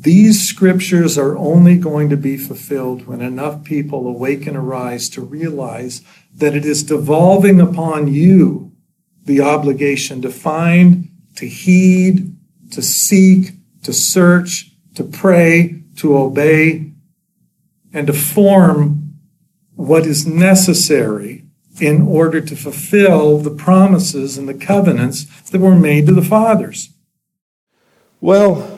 These 0.00 0.48
scriptures 0.48 1.18
are 1.18 1.36
only 1.36 1.76
going 1.76 2.08
to 2.10 2.16
be 2.16 2.36
fulfilled 2.36 3.08
when 3.08 3.20
enough 3.20 3.64
people 3.64 4.06
awake 4.06 4.46
and 4.46 4.56
arise 4.56 5.08
to 5.10 5.20
realize 5.20 6.02
that 6.32 6.54
it 6.54 6.64
is 6.64 6.84
devolving 6.84 7.60
upon 7.60 8.06
you 8.06 8.70
the 9.24 9.40
obligation 9.40 10.22
to 10.22 10.30
find, 10.30 11.08
to 11.34 11.48
heed, 11.48 12.36
to 12.70 12.80
seek, 12.80 13.54
to 13.82 13.92
search, 13.92 14.70
to 14.94 15.02
pray, 15.02 15.82
to 15.96 16.16
obey, 16.16 16.92
and 17.92 18.06
to 18.06 18.12
form 18.12 19.14
what 19.74 20.06
is 20.06 20.28
necessary 20.28 21.44
in 21.80 22.02
order 22.02 22.40
to 22.40 22.54
fulfill 22.54 23.38
the 23.38 23.50
promises 23.50 24.38
and 24.38 24.48
the 24.48 24.54
covenants 24.54 25.24
that 25.50 25.60
were 25.60 25.74
made 25.74 26.06
to 26.06 26.12
the 26.12 26.22
fathers. 26.22 26.90
Well, 28.20 28.77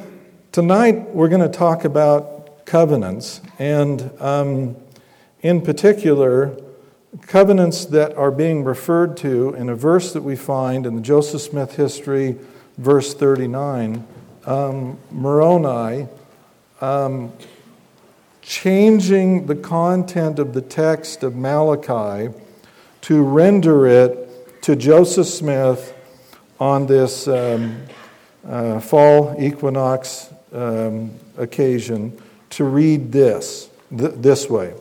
tonight 0.53 1.11
we're 1.11 1.29
going 1.29 1.41
to 1.41 1.49
talk 1.49 1.85
about 1.85 2.67
covenants, 2.67 3.41
and 3.59 4.11
um, 4.21 4.77
in 5.43 5.61
particular, 5.61 6.57
covenants 7.27 7.85
that 7.87 8.17
are 8.17 8.31
being 8.31 8.65
referred 8.65 9.17
to 9.17 9.55
in 9.55 9.69
a 9.69 9.75
verse 9.75 10.13
that 10.13 10.23
we 10.23 10.35
find 10.35 10.87
in 10.87 10.97
the 10.97 11.03
Joseph 11.03 11.43
Smith 11.43 11.77
history 11.77 12.37
verse 12.79 13.15
39, 13.15 14.07
um, 14.47 14.99
Moroni, 15.11 16.09
um, 16.81 17.33
changing 18.43 19.47
the 19.47 19.55
content 19.55 20.39
of 20.39 20.55
the 20.55 20.63
text 20.63 21.23
of 21.23 21.37
Malachi 21.37 22.35
to 23.03 23.23
render 23.23 23.87
it 23.87 24.63
to 24.63 24.75
Joseph 24.75 25.27
Smith 25.27 25.95
on 26.59 26.87
this 26.87 27.29
um, 27.29 27.83
uh, 28.47 28.81
fall 28.81 29.37
equinox 29.39 30.31
um, 30.53 31.11
occasion 31.37 32.21
to 32.51 32.65
read 32.65 33.13
this 33.13 33.69
th- 33.97 34.15
this 34.17 34.49
way. 34.49 34.75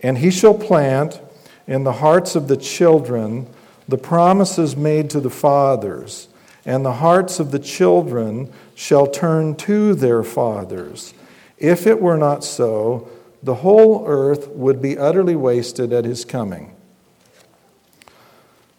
And 0.00 0.18
he 0.18 0.30
shall 0.30 0.54
plant 0.54 1.20
in 1.66 1.84
the 1.84 1.92
hearts 1.92 2.34
of 2.36 2.48
the 2.48 2.56
children 2.56 3.46
the 3.88 3.98
promises 3.98 4.76
made 4.76 5.10
to 5.10 5.20
the 5.20 5.30
fathers 5.30 6.28
and 6.68 6.84
the 6.84 6.92
hearts 6.92 7.40
of 7.40 7.50
the 7.50 7.58
children 7.58 8.52
shall 8.74 9.06
turn 9.06 9.54
to 9.56 9.94
their 9.94 10.22
fathers. 10.22 11.14
If 11.56 11.86
it 11.86 11.98
were 11.98 12.18
not 12.18 12.44
so, 12.44 13.08
the 13.42 13.54
whole 13.54 14.04
earth 14.06 14.48
would 14.48 14.82
be 14.82 14.98
utterly 14.98 15.34
wasted 15.34 15.94
at 15.94 16.04
his 16.04 16.26
coming. 16.26 16.76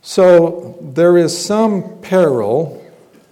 So 0.04 0.78
there 0.82 1.18
is 1.18 1.36
some 1.36 2.00
peril 2.02 2.86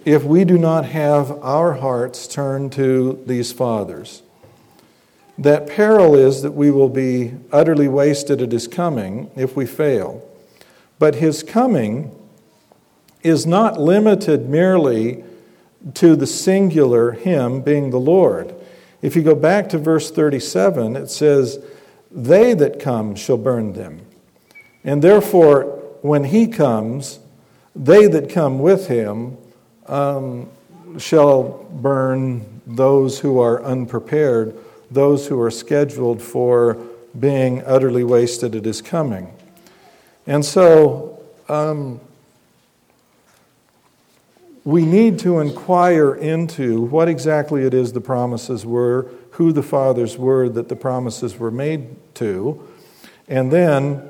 if 0.08 0.24
we 0.24 0.42
do 0.42 0.56
not 0.56 0.86
have 0.86 1.30
our 1.42 1.74
hearts 1.74 2.26
turned 2.26 2.72
to 2.72 3.22
these 3.26 3.52
fathers. 3.52 4.22
That 5.36 5.68
peril 5.68 6.14
is 6.14 6.40
that 6.40 6.52
we 6.52 6.70
will 6.70 6.88
be 6.88 7.34
utterly 7.52 7.88
wasted 7.88 8.40
at 8.40 8.50
his 8.50 8.66
coming 8.66 9.30
if 9.36 9.54
we 9.54 9.66
fail. 9.66 10.26
But 10.98 11.16
his 11.16 11.42
coming 11.42 12.10
is 13.22 13.46
not 13.46 13.78
limited 13.78 14.48
merely 14.48 15.24
to 15.94 16.16
the 16.16 16.26
singular 16.26 17.12
Him 17.12 17.60
being 17.60 17.90
the 17.90 18.00
Lord. 18.00 18.54
If 19.02 19.14
you 19.14 19.22
go 19.22 19.34
back 19.34 19.68
to 19.68 19.78
verse 19.78 20.10
37, 20.10 20.96
it 20.96 21.10
says, 21.10 21.58
They 22.10 22.54
that 22.54 22.80
come 22.80 23.14
shall 23.14 23.36
burn 23.36 23.74
them. 23.74 24.00
And 24.82 25.02
therefore, 25.02 25.64
when 26.00 26.24
He 26.24 26.46
comes, 26.46 27.20
they 27.76 28.06
that 28.06 28.30
come 28.30 28.58
with 28.58 28.88
Him 28.88 29.36
um, 29.88 30.48
shall 30.98 31.66
burn 31.70 32.60
those 32.66 33.18
who 33.18 33.40
are 33.40 33.62
unprepared, 33.62 34.56
those 34.90 35.26
who 35.26 35.40
are 35.40 35.50
scheduled 35.50 36.22
for 36.22 36.74
being 37.18 37.62
utterly 37.64 38.04
wasted 38.04 38.54
at 38.54 38.64
His 38.64 38.80
coming. 38.82 39.32
And 40.26 40.44
so, 40.44 41.22
um, 41.48 42.00
we 44.68 44.84
need 44.84 45.18
to 45.20 45.40
inquire 45.40 46.14
into 46.14 46.82
what 46.82 47.08
exactly 47.08 47.64
it 47.64 47.72
is 47.72 47.94
the 47.94 48.02
promises 48.02 48.66
were, 48.66 49.06
who 49.30 49.50
the 49.50 49.62
fathers 49.62 50.18
were 50.18 50.46
that 50.50 50.68
the 50.68 50.76
promises 50.76 51.38
were 51.38 51.50
made 51.50 51.96
to, 52.16 52.68
and 53.28 53.50
then 53.50 54.02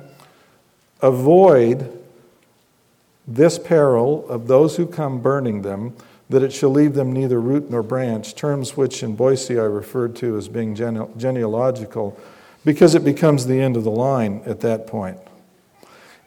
avoid 1.00 1.96
this 3.30 3.58
peril 3.58 4.26
of 4.28 4.48
those 4.48 4.76
who 4.76 4.86
come 4.86 5.20
burning 5.20 5.60
them, 5.62 5.94
that 6.30 6.42
it 6.42 6.52
shall 6.52 6.70
leave 6.70 6.94
them 6.94 7.12
neither 7.12 7.40
root 7.40 7.70
nor 7.70 7.82
branch, 7.82 8.34
terms 8.34 8.76
which 8.76 9.02
in 9.02 9.14
Boise 9.14 9.58
I 9.58 9.64
referred 9.64 10.16
to 10.16 10.36
as 10.36 10.48
being 10.48 10.74
genealogical, 10.74 12.18
because 12.64 12.94
it 12.94 13.04
becomes 13.04 13.46
the 13.46 13.60
end 13.60 13.76
of 13.76 13.84
the 13.84 13.90
line 13.90 14.42
at 14.46 14.60
that 14.60 14.86
point. 14.86 15.18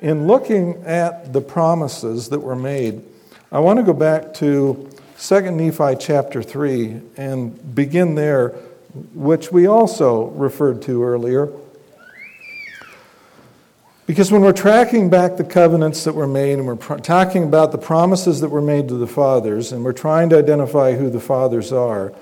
in 0.02 0.26
looking 0.26 0.84
at 0.86 1.32
the 1.32 1.42
promises 1.42 2.30
that 2.30 2.40
were 2.40 2.56
made, 2.56 3.04
I 3.52 3.60
want 3.60 3.78
to 3.78 3.84
go 3.84 3.94
back 3.94 4.34
to 4.36 4.90
2 5.20 5.42
Nephi 5.52 5.96
chapter 6.00 6.42
3 6.42 7.02
and 7.18 7.76
begin 7.76 8.16
there, 8.16 8.50
which 9.14 9.52
we 9.52 9.68
also 9.68 10.26
referred 10.30 10.82
to 10.84 11.04
earlier. 11.04 11.50
Because 14.08 14.32
when 14.32 14.42
we're 14.42 14.52
tracking 14.52 15.10
back 15.10 15.38
the 15.38 15.44
covenants 15.44 16.04
that 16.04 16.14
were 16.14 16.28
made 16.28 16.54
and 16.54 16.66
we're 16.66 16.76
talking 16.76 17.44
about 17.44 17.72
the 17.72 17.78
promises 17.78 18.42
that 18.42 18.50
were 18.50 18.62
made 18.62 18.88
to 18.88 18.96
the 18.96 19.08
fathers 19.08 19.72
and 19.72 19.86
we're 19.86 19.94
trying 19.94 20.30
to 20.32 20.38
identify 20.38 20.94
who 20.94 21.10
the 21.10 21.20
fathers 21.20 21.72
are, 21.72 22.14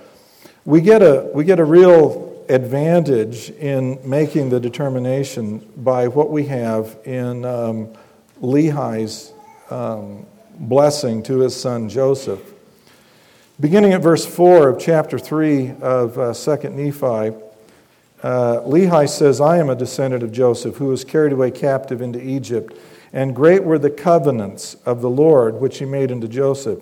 we 0.65 0.81
get 0.81 1.01
a, 1.01 1.29
we 1.33 1.43
get 1.45 1.59
a 1.59 1.65
real 1.65 2.45
advantage 2.49 3.51
in 3.51 3.99
making 4.03 4.49
the 4.49 4.59
determination 4.59 5.59
by 5.77 6.07
what 6.07 6.29
we 6.29 6.45
have 6.45 6.97
in 7.05 7.45
um, 7.45 7.89
Lehi's 8.41 9.31
um, 9.69 10.25
blessing 10.59 11.23
to 11.23 11.39
his 11.39 11.59
son 11.59 11.87
Joseph. 11.87 12.41
Beginning 13.59 13.93
at 13.93 14.01
verse 14.01 14.25
4 14.25 14.69
of 14.69 14.79
chapter 14.79 15.19
3 15.19 15.71
of 15.81 16.17
uh, 16.17 16.33
2 16.33 16.69
Nephi, 16.69 17.37
uh, 18.23 18.61
Lehi 18.61 19.07
says, 19.07 19.39
I 19.39 19.57
am 19.57 19.69
a 19.69 19.75
descendant 19.75 20.23
of 20.23 20.31
Joseph, 20.31 20.77
who 20.77 20.87
was 20.87 21.03
carried 21.03 21.31
away 21.31 21.51
captive 21.51 22.01
into 22.01 22.21
Egypt, 22.21 22.77
and 23.13 23.35
great 23.35 23.63
were 23.63 23.79
the 23.79 23.89
covenants 23.89 24.75
of 24.85 25.01
the 25.01 25.09
Lord 25.09 25.55
which 25.55 25.79
he 25.79 25.85
made 25.85 26.11
unto 26.11 26.27
Joseph. 26.27 26.79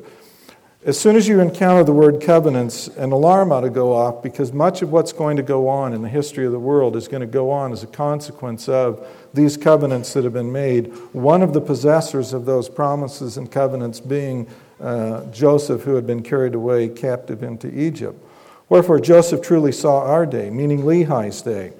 As 0.85 0.97
soon 0.97 1.15
as 1.17 1.27
you 1.27 1.41
encounter 1.41 1.83
the 1.83 1.91
word 1.91 2.21
covenants, 2.21 2.87
an 2.87 3.11
alarm 3.11 3.51
ought 3.51 3.61
to 3.61 3.69
go 3.69 3.93
off 3.93 4.23
because 4.23 4.53
much 4.53 4.81
of 4.81 4.91
what's 4.91 5.11
going 5.11 5.35
to 5.35 5.43
go 5.43 5.67
on 5.67 5.91
in 5.91 6.01
the 6.01 6.07
history 6.07 6.45
of 6.45 6.53
the 6.53 6.59
world 6.59 6.95
is 6.95 7.09
going 7.09 7.21
to 7.21 7.27
go 7.27 7.51
on 7.51 7.73
as 7.73 7.83
a 7.83 7.87
consequence 7.87 8.69
of 8.69 9.05
these 9.33 9.57
covenants 9.57 10.13
that 10.13 10.23
have 10.23 10.33
been 10.33 10.51
made. 10.51 10.95
One 11.13 11.41
of 11.41 11.51
the 11.53 11.59
possessors 11.59 12.31
of 12.31 12.45
those 12.45 12.69
promises 12.69 13.37
and 13.37 13.51
covenants 13.51 13.99
being 13.99 14.47
uh, 14.79 15.25
Joseph, 15.25 15.81
who 15.81 15.95
had 15.95 16.07
been 16.07 16.23
carried 16.23 16.55
away 16.55 16.87
captive 16.87 17.43
into 17.43 17.67
Egypt. 17.77 18.23
Wherefore, 18.69 18.99
Joseph 18.99 19.41
truly 19.41 19.71
saw 19.71 20.01
our 20.01 20.25
day, 20.25 20.49
meaning 20.49 20.81
Lehi's 20.81 21.41
day. 21.41 21.73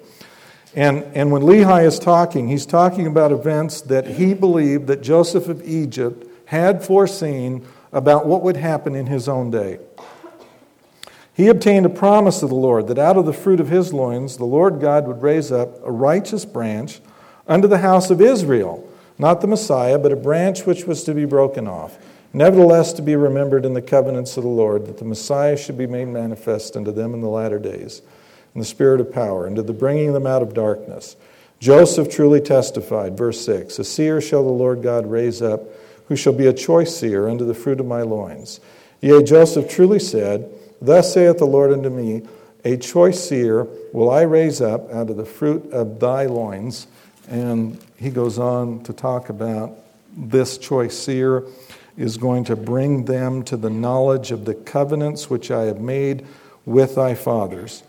And, 0.74 1.04
and 1.14 1.32
when 1.32 1.42
Lehi 1.42 1.84
is 1.84 1.98
talking, 1.98 2.48
he's 2.48 2.66
talking 2.66 3.06
about 3.06 3.32
events 3.32 3.80
that 3.82 4.06
he 4.06 4.34
believed 4.34 4.86
that 4.86 5.02
Joseph 5.02 5.48
of 5.48 5.66
Egypt 5.66 6.26
had 6.46 6.84
foreseen 6.84 7.66
about 7.92 8.26
what 8.26 8.42
would 8.42 8.56
happen 8.56 8.94
in 8.94 9.06
his 9.06 9.28
own 9.28 9.50
day. 9.50 9.78
He 11.34 11.48
obtained 11.48 11.86
a 11.86 11.90
promise 11.90 12.42
of 12.42 12.48
the 12.48 12.56
Lord 12.56 12.88
that 12.88 12.98
out 12.98 13.16
of 13.16 13.24
the 13.24 13.32
fruit 13.32 13.60
of 13.60 13.68
his 13.68 13.92
loins 13.92 14.36
the 14.36 14.44
Lord 14.44 14.80
God 14.80 15.06
would 15.06 15.22
raise 15.22 15.52
up 15.52 15.84
a 15.84 15.90
righteous 15.90 16.44
branch 16.44 17.00
unto 17.46 17.68
the 17.68 17.78
house 17.78 18.10
of 18.10 18.20
Israel, 18.20 18.88
not 19.18 19.40
the 19.40 19.46
Messiah, 19.46 19.98
but 19.98 20.12
a 20.12 20.16
branch 20.16 20.66
which 20.66 20.84
was 20.84 21.04
to 21.04 21.14
be 21.14 21.24
broken 21.24 21.68
off. 21.68 21.96
Nevertheless, 22.38 22.92
to 22.92 23.02
be 23.02 23.16
remembered 23.16 23.64
in 23.64 23.74
the 23.74 23.82
covenants 23.82 24.36
of 24.36 24.44
the 24.44 24.48
Lord, 24.48 24.86
that 24.86 24.98
the 24.98 25.04
Messiah 25.04 25.56
should 25.56 25.76
be 25.76 25.88
made 25.88 26.06
manifest 26.06 26.76
unto 26.76 26.92
them 26.92 27.12
in 27.12 27.20
the 27.20 27.26
latter 27.26 27.58
days, 27.58 28.00
in 28.54 28.60
the 28.60 28.64
spirit 28.64 29.00
of 29.00 29.12
power, 29.12 29.44
and 29.44 29.56
to 29.56 29.62
the 29.62 29.72
bringing 29.72 30.12
them 30.12 30.24
out 30.24 30.40
of 30.40 30.54
darkness. 30.54 31.16
Joseph 31.58 32.08
truly 32.08 32.40
testified, 32.40 33.18
verse 33.18 33.44
6 33.44 33.80
A 33.80 33.84
seer 33.84 34.20
shall 34.20 34.44
the 34.44 34.52
Lord 34.52 34.84
God 34.84 35.10
raise 35.10 35.42
up 35.42 35.62
who 36.06 36.14
shall 36.14 36.32
be 36.32 36.46
a 36.46 36.52
choice 36.52 36.96
seer 36.96 37.28
unto 37.28 37.44
the 37.44 37.54
fruit 37.54 37.80
of 37.80 37.86
my 37.86 38.02
loins. 38.02 38.60
Yea, 39.00 39.24
Joseph 39.24 39.68
truly 39.68 39.98
said, 39.98 40.48
Thus 40.80 41.14
saith 41.14 41.38
the 41.38 41.44
Lord 41.44 41.72
unto 41.72 41.90
me, 41.90 42.22
A 42.64 42.76
choice 42.76 43.28
seer 43.28 43.66
will 43.92 44.10
I 44.10 44.22
raise 44.22 44.60
up 44.60 44.92
out 44.92 45.10
of 45.10 45.16
the 45.16 45.24
fruit 45.24 45.72
of 45.72 45.98
thy 45.98 46.26
loins. 46.26 46.86
And 47.28 47.84
he 47.96 48.10
goes 48.10 48.38
on 48.38 48.84
to 48.84 48.92
talk 48.92 49.28
about 49.28 49.76
this 50.16 50.56
choice 50.56 50.96
seer 50.96 51.44
is 51.98 52.16
going 52.16 52.44
to 52.44 52.56
bring 52.56 53.04
them 53.04 53.42
to 53.42 53.56
the 53.56 53.68
knowledge 53.68 54.30
of 54.30 54.44
the 54.44 54.54
covenants 54.54 55.28
which 55.28 55.50
I 55.50 55.64
have 55.64 55.80
made 55.80 56.24
with 56.64 56.94
thy 56.94 57.14
fathers. 57.14 57.82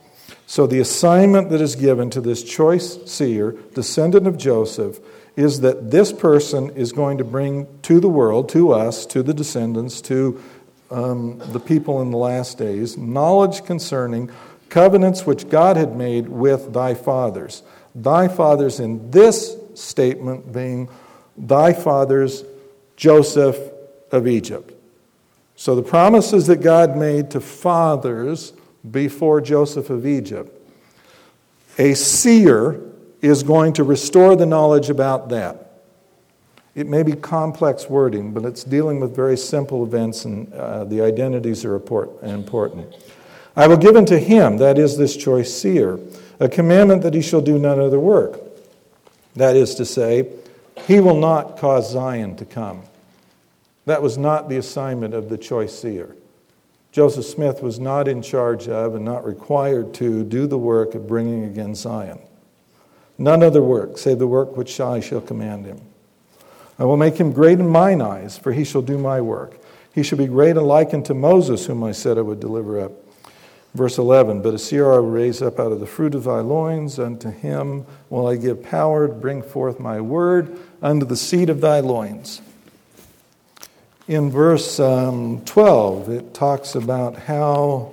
So, 0.47 0.65
the 0.65 0.79
assignment 0.79 1.51
that 1.51 1.61
is 1.61 1.75
given 1.75 2.09
to 2.09 2.21
this 2.21 2.43
choice 2.43 2.99
seer, 3.05 3.55
descendant 3.75 4.25
of 4.25 4.35
Joseph, 4.35 4.99
is 5.35 5.61
that 5.61 5.91
this 5.91 6.11
person 6.11 6.71
is 6.71 6.91
going 6.91 7.19
to 7.19 7.23
bring 7.23 7.67
to 7.83 7.99
the 7.99 8.09
world, 8.09 8.49
to 8.49 8.71
us, 8.71 9.05
to 9.07 9.21
the 9.21 9.33
descendants, 9.33 10.01
to 10.01 10.41
um, 10.89 11.37
the 11.53 11.59
people 11.59 12.01
in 12.01 12.09
the 12.09 12.17
last 12.17 12.57
days, 12.57 12.97
knowledge 12.97 13.63
concerning 13.63 14.31
covenants 14.69 15.25
which 15.25 15.49
God 15.49 15.77
had 15.77 15.95
made 15.95 16.27
with 16.27 16.73
thy 16.73 16.95
fathers. 16.95 17.61
Thy 17.93 18.27
fathers, 18.27 18.79
in 18.79 19.11
this 19.11 19.55
statement, 19.75 20.51
being 20.51 20.89
thy 21.37 21.73
fathers, 21.73 22.43
Joseph 22.95 23.57
of 24.11 24.27
Egypt. 24.27 24.73
So 25.55 25.75
the 25.75 25.83
promises 25.83 26.47
that 26.47 26.61
God 26.61 26.95
made 26.95 27.31
to 27.31 27.41
fathers 27.41 28.53
before 28.89 29.41
Joseph 29.41 29.89
of 29.89 30.05
Egypt, 30.07 30.55
a 31.77 31.93
seer 31.93 32.79
is 33.21 33.43
going 33.43 33.73
to 33.73 33.83
restore 33.83 34.35
the 34.35 34.45
knowledge 34.45 34.89
about 34.89 35.29
that. 35.29 35.65
It 36.75 36.87
may 36.87 37.03
be 37.03 37.13
complex 37.13 37.89
wording, 37.89 38.31
but 38.31 38.45
it's 38.45 38.63
dealing 38.63 39.01
with 39.01 39.13
very 39.13 39.35
simple 39.35 39.83
events, 39.83 40.23
and 40.23 40.53
uh, 40.53 40.85
the 40.85 41.01
identities 41.01 41.65
are 41.65 41.75
important. 41.75 42.95
I 43.55 43.67
will 43.67 43.77
give 43.77 43.97
unto 43.97 44.15
him, 44.15 44.57
that 44.57 44.77
is, 44.77 44.97
this 44.97 45.17
choice 45.17 45.53
seer, 45.53 45.99
a 46.39 46.47
commandment 46.47 47.01
that 47.01 47.13
he 47.13 47.21
shall 47.21 47.41
do 47.41 47.59
none 47.59 47.81
other 47.81 47.99
work. 47.99 48.39
That 49.35 49.57
is 49.57 49.75
to 49.75 49.85
say, 49.85 50.31
he 50.87 51.01
will 51.01 51.19
not 51.19 51.57
cause 51.57 51.91
Zion 51.91 52.37
to 52.37 52.45
come. 52.45 52.83
That 53.89 54.03
was 54.03 54.19
not 54.19 54.49
the 54.49 54.57
assignment 54.57 55.15
of 55.15 55.29
the 55.29 55.37
choice 55.39 55.79
seer. 55.79 56.15
Joseph 56.91 57.25
Smith 57.25 57.63
was 57.63 57.79
not 57.79 58.07
in 58.07 58.21
charge 58.21 58.67
of 58.67 58.93
and 58.93 59.03
not 59.03 59.25
required 59.25 59.95
to 59.95 60.23
do 60.23 60.45
the 60.45 60.59
work 60.59 60.93
of 60.93 61.07
bringing 61.07 61.43
again 61.45 61.73
Zion. 61.73 62.19
None 63.17 63.41
other 63.41 63.63
work, 63.63 63.97
save 63.97 64.19
the 64.19 64.27
work 64.27 64.55
which 64.55 64.79
I 64.79 64.99
shall 64.99 65.21
command 65.21 65.65
him. 65.65 65.81
I 66.77 66.85
will 66.85 66.97
make 66.97 67.17
him 67.17 67.31
great 67.31 67.59
in 67.59 67.67
mine 67.67 67.99
eyes, 67.99 68.37
for 68.37 68.51
he 68.51 68.63
shall 68.63 68.83
do 68.83 68.99
my 68.99 69.21
work. 69.21 69.59
He 69.91 70.03
shall 70.03 70.19
be 70.19 70.27
great 70.27 70.55
and 70.55 70.67
like 70.67 70.93
unto 70.93 71.15
Moses, 71.15 71.65
whom 71.65 71.83
I 71.83 71.91
said 71.91 72.19
I 72.19 72.21
would 72.21 72.39
deliver 72.39 72.79
up. 72.79 72.91
Verse 73.73 73.97
11 73.97 74.43
But 74.43 74.53
a 74.53 74.59
seer 74.59 74.93
I 74.93 74.99
will 74.99 75.09
raise 75.09 75.41
up 75.41 75.59
out 75.59 75.71
of 75.71 75.79
the 75.79 75.87
fruit 75.87 76.13
of 76.13 76.25
thy 76.25 76.41
loins, 76.41 76.99
unto 76.99 77.31
him 77.31 77.87
will 78.11 78.27
I 78.27 78.35
give 78.35 78.61
power 78.61 79.07
to 79.07 79.13
bring 79.15 79.41
forth 79.41 79.79
my 79.79 79.99
word 79.99 80.59
unto 80.79 81.07
the 81.07 81.17
seed 81.17 81.49
of 81.49 81.59
thy 81.59 81.79
loins. 81.79 82.43
In 84.09 84.31
verse 84.31 84.79
um, 84.79 85.45
12, 85.45 86.09
it 86.09 86.33
talks 86.33 86.73
about 86.73 87.15
how 87.15 87.91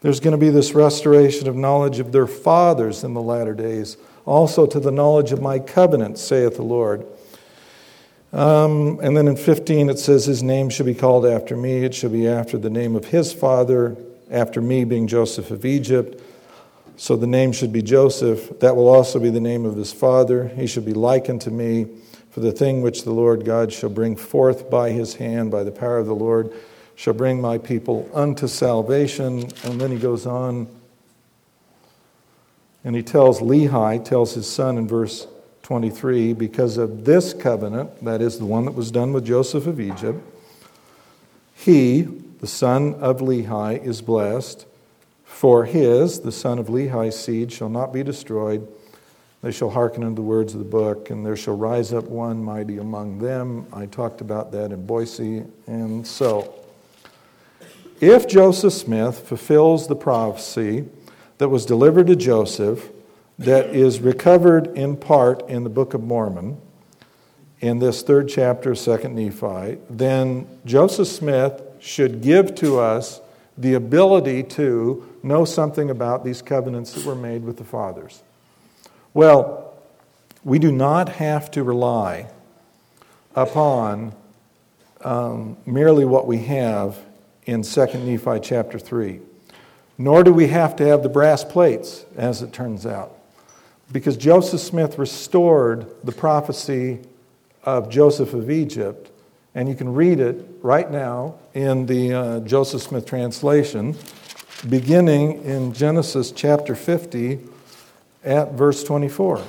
there's 0.00 0.20
going 0.20 0.32
to 0.32 0.38
be 0.38 0.48
this 0.48 0.72
restoration 0.72 1.46
of 1.46 1.54
knowledge 1.54 1.98
of 1.98 2.12
their 2.12 2.26
fathers 2.26 3.04
in 3.04 3.12
the 3.12 3.20
latter 3.20 3.52
days, 3.52 3.98
also 4.24 4.64
to 4.64 4.80
the 4.80 4.90
knowledge 4.90 5.32
of 5.32 5.42
my 5.42 5.58
covenant, 5.58 6.16
saith 6.16 6.56
the 6.56 6.62
Lord. 6.62 7.06
Um, 8.32 8.98
and 9.02 9.14
then 9.14 9.28
in 9.28 9.36
15 9.36 9.90
it 9.90 9.98
says, 9.98 10.24
His 10.24 10.42
name 10.42 10.70
shall 10.70 10.86
be 10.86 10.94
called 10.94 11.26
after 11.26 11.54
me. 11.54 11.84
It 11.84 11.94
shall 11.94 12.08
be 12.08 12.26
after 12.26 12.56
the 12.56 12.70
name 12.70 12.96
of 12.96 13.04
his 13.04 13.34
father, 13.34 13.98
after 14.30 14.62
me 14.62 14.84
being 14.84 15.06
Joseph 15.06 15.50
of 15.50 15.66
Egypt. 15.66 16.22
So 16.96 17.16
the 17.16 17.26
name 17.26 17.52
should 17.52 17.70
be 17.70 17.82
Joseph. 17.82 18.60
That 18.60 18.76
will 18.76 18.88
also 18.88 19.20
be 19.20 19.28
the 19.28 19.40
name 19.40 19.66
of 19.66 19.76
his 19.76 19.92
father. 19.92 20.48
He 20.48 20.66
shall 20.66 20.84
be 20.84 20.94
likened 20.94 21.42
to 21.42 21.50
me. 21.50 21.88
For 22.32 22.40
the 22.40 22.50
thing 22.50 22.80
which 22.80 23.04
the 23.04 23.12
Lord 23.12 23.44
God 23.44 23.74
shall 23.74 23.90
bring 23.90 24.16
forth 24.16 24.70
by 24.70 24.90
his 24.90 25.16
hand, 25.16 25.50
by 25.50 25.64
the 25.64 25.70
power 25.70 25.98
of 25.98 26.06
the 26.06 26.14
Lord, 26.14 26.50
shall 26.94 27.12
bring 27.12 27.42
my 27.42 27.58
people 27.58 28.08
unto 28.14 28.48
salvation. 28.48 29.50
And 29.64 29.78
then 29.78 29.90
he 29.90 29.98
goes 29.98 30.26
on 30.26 30.66
and 32.84 32.96
he 32.96 33.02
tells 33.02 33.40
Lehi, 33.40 34.02
tells 34.02 34.32
his 34.32 34.50
son 34.50 34.78
in 34.78 34.88
verse 34.88 35.26
23, 35.62 36.32
because 36.32 36.78
of 36.78 37.04
this 37.04 37.34
covenant, 37.34 38.02
that 38.02 38.22
is 38.22 38.38
the 38.38 38.46
one 38.46 38.64
that 38.64 38.74
was 38.74 38.90
done 38.90 39.12
with 39.12 39.26
Joseph 39.26 39.66
of 39.66 39.78
Egypt, 39.78 40.20
he, 41.54 42.02
the 42.40 42.46
son 42.46 42.94
of 42.94 43.18
Lehi, 43.20 43.84
is 43.84 44.00
blessed. 44.00 44.66
For 45.24 45.66
his, 45.66 46.20
the 46.20 46.32
son 46.32 46.58
of 46.58 46.66
Lehi's 46.68 47.18
seed, 47.18 47.52
shall 47.52 47.68
not 47.68 47.92
be 47.92 48.02
destroyed. 48.02 48.66
They 49.42 49.50
shall 49.50 49.70
hearken 49.70 50.04
unto 50.04 50.14
the 50.14 50.22
words 50.22 50.54
of 50.54 50.60
the 50.60 50.64
book, 50.64 51.10
and 51.10 51.26
there 51.26 51.36
shall 51.36 51.56
rise 51.56 51.92
up 51.92 52.04
one 52.04 52.42
mighty 52.42 52.78
among 52.78 53.18
them. 53.18 53.66
I 53.72 53.86
talked 53.86 54.20
about 54.20 54.52
that 54.52 54.70
in 54.70 54.86
Boise. 54.86 55.42
And 55.66 56.06
so, 56.06 56.54
if 58.00 58.28
Joseph 58.28 58.72
Smith 58.72 59.26
fulfills 59.26 59.88
the 59.88 59.96
prophecy 59.96 60.88
that 61.38 61.48
was 61.48 61.66
delivered 61.66 62.06
to 62.06 62.16
Joseph, 62.16 62.88
that 63.38 63.74
is 63.74 63.98
recovered 63.98 64.68
in 64.78 64.96
part 64.96 65.48
in 65.48 65.64
the 65.64 65.70
Book 65.70 65.92
of 65.92 66.02
Mormon, 66.02 66.60
in 67.60 67.80
this 67.80 68.02
third 68.02 68.28
chapter 68.28 68.72
of 68.72 68.76
2nd 68.76 69.12
Nephi, 69.12 69.80
then 69.90 70.46
Joseph 70.64 71.08
Smith 71.08 71.62
should 71.80 72.20
give 72.20 72.54
to 72.56 72.78
us 72.78 73.20
the 73.58 73.74
ability 73.74 74.44
to 74.44 75.08
know 75.24 75.44
something 75.44 75.90
about 75.90 76.24
these 76.24 76.42
covenants 76.42 76.92
that 76.92 77.04
were 77.04 77.14
made 77.16 77.44
with 77.44 77.56
the 77.56 77.64
fathers. 77.64 78.22
Well, 79.14 79.58
We 80.44 80.58
do 80.58 80.72
not 80.72 81.08
have 81.08 81.52
to 81.52 81.62
rely 81.62 82.26
upon 83.36 84.12
um, 85.02 85.56
merely 85.64 86.04
what 86.04 86.26
we 86.26 86.38
have 86.38 86.98
in 87.46 87.62
2 87.62 87.86
Nephi 87.98 88.40
chapter 88.40 88.78
3. 88.78 89.20
Nor 89.98 90.24
do 90.24 90.32
we 90.32 90.48
have 90.48 90.74
to 90.76 90.86
have 90.86 91.04
the 91.04 91.08
brass 91.08 91.44
plates, 91.44 92.04
as 92.16 92.42
it 92.42 92.52
turns 92.52 92.86
out, 92.86 93.16
because 93.92 94.16
Joseph 94.16 94.60
Smith 94.60 94.98
restored 94.98 95.86
the 96.02 96.10
prophecy 96.10 96.98
of 97.62 97.88
Joseph 97.88 98.34
of 98.34 98.50
Egypt, 98.50 99.12
and 99.54 99.68
you 99.68 99.76
can 99.76 99.94
read 99.94 100.18
it 100.18 100.44
right 100.60 100.90
now 100.90 101.36
in 101.54 101.86
the 101.86 102.12
uh, 102.12 102.40
Joseph 102.40 102.82
Smith 102.82 103.06
translation, 103.06 103.96
beginning 104.68 105.44
in 105.44 105.72
Genesis 105.72 106.32
chapter 106.32 106.74
50 106.74 107.51
at 108.24 108.52
verse 108.52 108.84
24. 108.84 109.42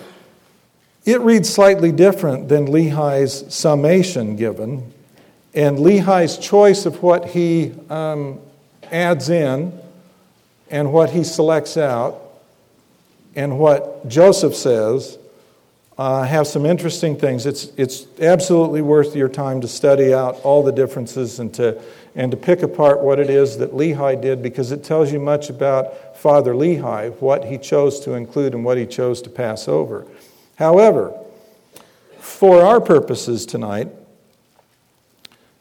It 1.05 1.19
reads 1.21 1.49
slightly 1.49 1.91
different 1.91 2.47
than 2.47 2.67
Lehi's 2.67 3.53
summation 3.53 4.35
given, 4.35 4.93
and 5.53 5.77
Lehi's 5.77 6.37
choice 6.37 6.85
of 6.85 7.03
what 7.03 7.25
he 7.25 7.73
um, 7.89 8.39
adds 8.91 9.29
in 9.29 9.77
and 10.69 10.93
what 10.93 11.09
he 11.09 11.23
selects 11.23 11.77
out 11.77 12.21
and 13.35 13.59
what 13.59 14.07
Joseph 14.07 14.55
says 14.55 15.17
uh, 15.97 16.23
have 16.23 16.47
some 16.47 16.65
interesting 16.65 17.15
things. 17.15 17.45
It's, 17.45 17.65
it's 17.77 18.07
absolutely 18.19 18.81
worth 18.81 19.15
your 19.15 19.29
time 19.29 19.61
to 19.61 19.67
study 19.67 20.13
out 20.13 20.39
all 20.43 20.63
the 20.63 20.71
differences 20.71 21.39
and 21.39 21.53
to, 21.55 21.81
and 22.15 22.31
to 22.31 22.37
pick 22.37 22.63
apart 22.63 23.01
what 23.01 23.19
it 23.19 23.29
is 23.29 23.57
that 23.57 23.73
Lehi 23.73 24.19
did 24.19 24.41
because 24.41 24.71
it 24.71 24.83
tells 24.83 25.11
you 25.11 25.19
much 25.19 25.49
about 25.49 26.17
Father 26.17 26.53
Lehi, 26.53 27.11
what 27.21 27.45
he 27.45 27.57
chose 27.57 27.99
to 28.01 28.13
include 28.13 28.53
and 28.53 28.65
what 28.65 28.77
he 28.77 28.85
chose 28.85 29.21
to 29.21 29.29
pass 29.29 29.67
over. 29.67 30.07
However, 30.55 31.13
for 32.19 32.61
our 32.61 32.81
purposes 32.81 33.45
tonight, 33.45 33.89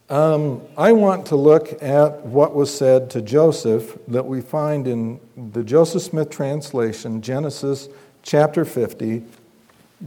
um, 0.09 0.61
I 0.77 0.93
want 0.93 1.27
to 1.27 1.37
look 1.37 1.83
at 1.83 2.21
what 2.27 2.55
was 2.55 2.75
said 2.75 3.11
to 3.11 3.23
Joseph 3.23 3.99
that 4.09 4.27
we 4.27 4.41
find 4.41 4.87
in 4.87 5.21
the 5.53 5.65
Joseph 5.65 6.03
Smith 6.03 6.29
translation, 6.29 7.23
Genesis 7.23 7.89
chapter 8.23 8.65
50, 8.65 9.23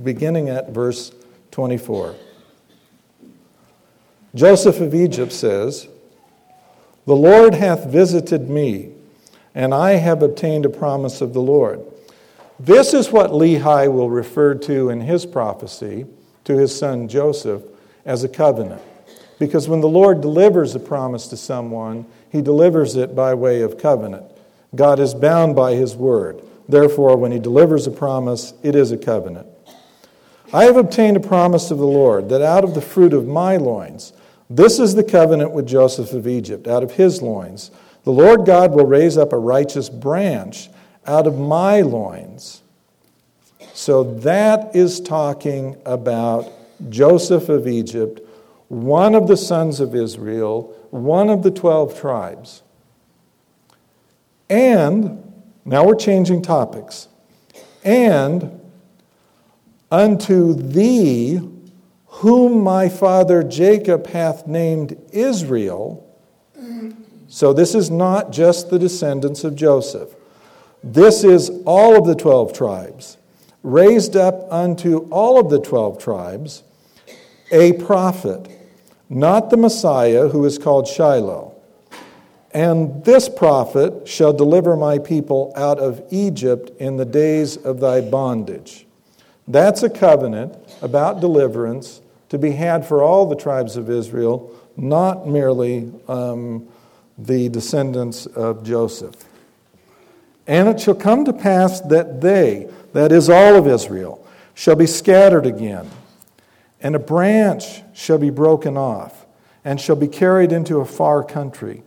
beginning 0.03 0.49
at 0.49 0.69
verse 0.69 1.11
24. 1.51 2.15
Joseph 4.35 4.81
of 4.81 4.93
Egypt 4.93 5.31
says, 5.31 5.87
The 7.05 7.15
Lord 7.15 7.53
hath 7.53 7.85
visited 7.85 8.49
me, 8.49 8.91
and 9.53 9.73
I 9.73 9.91
have 9.91 10.21
obtained 10.21 10.65
a 10.65 10.69
promise 10.69 11.21
of 11.21 11.33
the 11.33 11.41
Lord. 11.41 11.81
This 12.59 12.93
is 12.93 13.11
what 13.11 13.31
Lehi 13.31 13.91
will 13.91 14.09
refer 14.09 14.55
to 14.55 14.89
in 14.89 15.01
his 15.01 15.25
prophecy 15.25 16.05
to 16.43 16.57
his 16.57 16.77
son 16.77 17.07
Joseph 17.07 17.63
as 18.05 18.23
a 18.23 18.29
covenant. 18.29 18.81
Because 19.39 19.67
when 19.67 19.81
the 19.81 19.87
Lord 19.87 20.21
delivers 20.21 20.75
a 20.75 20.79
promise 20.79 21.27
to 21.27 21.37
someone, 21.37 22.05
he 22.31 22.41
delivers 22.41 22.95
it 22.95 23.15
by 23.15 23.33
way 23.33 23.61
of 23.61 23.77
covenant. 23.77 24.25
God 24.75 24.99
is 24.99 25.13
bound 25.13 25.55
by 25.55 25.73
his 25.73 25.95
word. 25.95 26.41
Therefore, 26.67 27.17
when 27.17 27.31
he 27.31 27.39
delivers 27.39 27.87
a 27.87 27.91
promise, 27.91 28.53
it 28.63 28.75
is 28.75 28.91
a 28.91 28.97
covenant. 28.97 29.47
I 30.55 30.63
have 30.63 30.77
obtained 30.77 31.17
a 31.17 31.19
promise 31.19 31.69
of 31.69 31.79
the 31.79 31.85
Lord 31.85 32.29
that 32.29 32.41
out 32.41 32.63
of 32.63 32.75
the 32.75 32.81
fruit 32.81 33.11
of 33.11 33.27
my 33.27 33.57
loins, 33.57 34.13
this 34.49 34.79
is 34.79 34.95
the 34.95 35.03
covenant 35.03 35.51
with 35.51 35.67
Joseph 35.67 36.13
of 36.13 36.29
Egypt, 36.29 36.65
out 36.65 36.81
of 36.81 36.93
his 36.93 37.21
loins, 37.21 37.71
the 38.05 38.13
Lord 38.13 38.45
God 38.45 38.71
will 38.71 38.85
raise 38.85 39.17
up 39.17 39.33
a 39.33 39.37
righteous 39.37 39.89
branch 39.89 40.69
out 41.05 41.27
of 41.27 41.37
my 41.37 41.81
loins. 41.81 42.61
So 43.73 44.15
that 44.21 44.73
is 44.73 45.01
talking 45.01 45.75
about 45.85 46.49
Joseph 46.89 47.49
of 47.49 47.67
Egypt 47.67 48.21
one 48.69 49.13
of 49.13 49.27
the 49.27 49.37
sons 49.37 49.81
of 49.81 49.93
Israel, 49.93 50.73
one 50.89 51.29
of 51.29 51.43
the 51.43 51.51
12 51.51 51.99
tribes. 51.99 52.63
And, 54.49 55.21
now 55.65 55.85
we're 55.85 55.95
changing 55.95 56.43
topics, 56.43 57.09
and 57.83 58.64
unto 59.91 60.53
thee, 60.53 61.41
whom 62.05 62.63
my 62.63 62.89
father 62.89 63.43
Jacob 63.43 64.07
hath 64.07 64.47
named 64.47 64.97
Israel. 65.11 66.01
So 67.27 67.53
this 67.53 67.75
is 67.75 67.89
not 67.91 68.31
just 68.31 68.69
the 68.69 68.79
descendants 68.79 69.43
of 69.43 69.55
Joseph. 69.55 70.15
This 70.83 71.23
is 71.23 71.51
all 71.65 71.97
of 71.97 72.05
the 72.05 72.15
12 72.15 72.53
tribes, 72.53 73.17
raised 73.63 74.15
up 74.15 74.51
unto 74.51 74.99
all 75.09 75.39
of 75.39 75.49
the 75.49 75.59
12 75.59 75.99
tribes 75.99 76.63
a 77.51 77.73
prophet 77.73 78.49
not 79.09 79.49
the 79.49 79.57
Messiah 79.57 80.27
who 80.29 80.45
is 80.45 80.57
called 80.57 80.87
Shiloh. 80.87 81.53
And 82.51 83.03
this 83.03 83.27
prophet 83.27 84.07
shall 84.07 84.33
deliver 84.33 84.75
my 84.75 84.97
people 84.97 85.51
out 85.55 85.77
of 85.77 86.01
Egypt 86.09 86.71
in 86.79 86.97
the 86.97 87.05
days 87.05 87.57
of 87.57 87.79
thy 87.79 88.01
bondage. 88.01 88.84
That's 89.47 89.83
a 89.83 89.89
covenant 89.89 90.55
about 90.81 91.21
deliverance 91.21 92.01
to 92.29 92.37
be 92.37 92.51
had 92.51 92.85
for 92.85 93.03
all 93.03 93.27
the 93.27 93.35
tribes 93.35 93.77
of 93.77 93.89
Israel, 93.89 94.51
not 94.75 95.27
merely 95.27 95.91
um, 96.07 96.67
the 97.17 97.49
descendants 97.49 98.25
of 98.25 98.63
Joseph. 98.63 99.15
And 100.47 100.67
it 100.67 100.79
shall 100.79 100.95
come 100.95 101.25
to 101.25 101.33
pass 101.33 101.81
that 101.81 102.21
they, 102.21 102.69
that 102.93 103.11
is 103.11 103.29
all 103.29 103.55
of 103.55 103.67
Israel, 103.67 104.25
shall 104.53 104.75
be 104.75 104.87
scattered 104.87 105.45
again 105.45 105.89
and 106.85 106.95
a 106.95 106.99
branch 106.99 107.81
shall 107.95 108.19
be 108.19 108.29
broken 108.29 108.77
off, 108.77 109.25
and 109.63 109.81
shall 109.81 109.95
be 109.95 110.07
carried 110.07 110.51
into 110.51 110.79
a 110.79 110.85
far 110.85 111.23
country. 111.23 111.81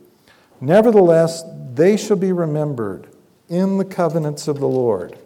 Nevertheless, 0.61 1.45
they 1.75 1.97
shall 1.97 2.17
be 2.17 2.33
remembered 2.33 3.07
in 3.49 3.79
the 3.79 3.85
covenants 3.85 4.49
of 4.49 4.59
the 4.59 4.67
Lord 4.67 5.17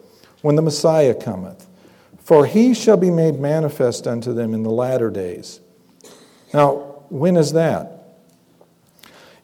when 0.43 0.55
the 0.55 0.61
Messiah 0.61 1.15
cometh, 1.15 1.65
for 2.23 2.45
he 2.45 2.73
shall 2.73 2.97
be 2.97 3.11
made 3.11 3.39
manifest 3.39 4.07
unto 4.07 4.33
them 4.33 4.53
in 4.53 4.63
the 4.63 4.71
latter 4.71 5.09
days. 5.09 5.59
Now, 6.53 6.75
when 7.09 7.35
is 7.35 7.53
that? 7.53 7.89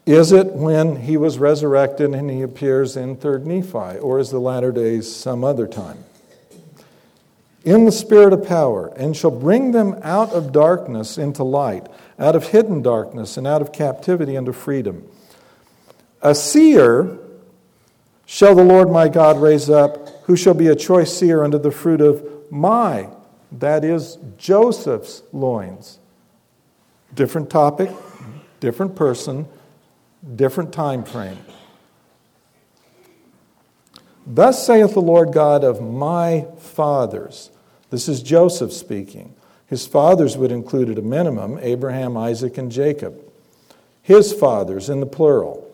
Is 0.05 0.31
it 0.31 0.47
when 0.47 0.95
he 0.95 1.17
was 1.17 1.37
resurrected 1.37 2.13
and 2.13 2.29
he 2.31 2.41
appears 2.41 2.97
in 2.97 3.17
3rd 3.17 3.45
Nephi, 3.45 3.99
or 3.99 4.19
is 4.19 4.31
the 4.31 4.39
latter 4.39 4.71
days 4.71 5.13
some 5.13 5.43
other 5.43 5.67
time? 5.67 6.03
in 7.63 7.85
the 7.85 7.91
spirit 7.91 8.33
of 8.33 8.47
power, 8.47 8.87
and 8.95 9.15
shall 9.15 9.31
bring 9.31 9.71
them 9.71 9.99
out 10.01 10.31
of 10.31 10.51
darkness 10.51 11.17
into 11.17 11.43
light, 11.43 11.87
out 12.17 12.35
of 12.35 12.47
hidden 12.47 12.81
darkness, 12.81 13.37
and 13.37 13.45
out 13.45 13.61
of 13.61 13.71
captivity 13.71 14.35
into 14.35 14.53
freedom. 14.53 15.05
A 16.21 16.33
seer 16.33 17.17
shall 18.25 18.55
the 18.55 18.63
Lord 18.63 18.89
my 18.89 19.09
God 19.09 19.41
raise 19.41 19.69
up, 19.69 20.23
who 20.23 20.35
shall 20.35 20.53
be 20.53 20.67
a 20.67 20.75
choice 20.75 21.15
seer 21.15 21.43
unto 21.43 21.57
the 21.57 21.71
fruit 21.71 22.01
of 22.01 22.23
my, 22.51 23.09
that 23.51 23.83
is, 23.83 24.17
Joseph's 24.37 25.23
loins. 25.31 25.99
Different 27.13 27.49
topic, 27.49 27.89
different 28.59 28.95
person, 28.95 29.47
different 30.35 30.71
time 30.73 31.03
frame. 31.03 31.39
Thus 34.25 34.65
saith 34.65 34.93
the 34.93 35.01
Lord 35.01 35.33
God 35.33 35.63
of 35.63 35.81
my 35.81 36.45
fathers. 36.59 37.49
This 37.89 38.07
is 38.07 38.21
Joseph 38.21 38.71
speaking. 38.71 39.33
His 39.65 39.87
fathers 39.87 40.37
would 40.37 40.51
include 40.51 40.89
at 40.89 40.99
a 40.99 41.01
minimum 41.01 41.57
Abraham, 41.61 42.15
Isaac, 42.15 42.57
and 42.57 42.71
Jacob. 42.71 43.19
His 44.03 44.33
fathers 44.33 44.89
in 44.89 44.99
the 44.99 45.05
plural. 45.05 45.67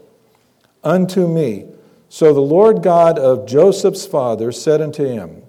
Unto 0.83 1.27
me. 1.27 1.65
So 2.07 2.33
the 2.33 2.41
Lord 2.41 2.81
God 2.81 3.19
of 3.19 3.45
Joseph's 3.45 4.05
father 4.05 4.51
said 4.51 4.81
unto 4.81 5.05
him, 5.05 5.43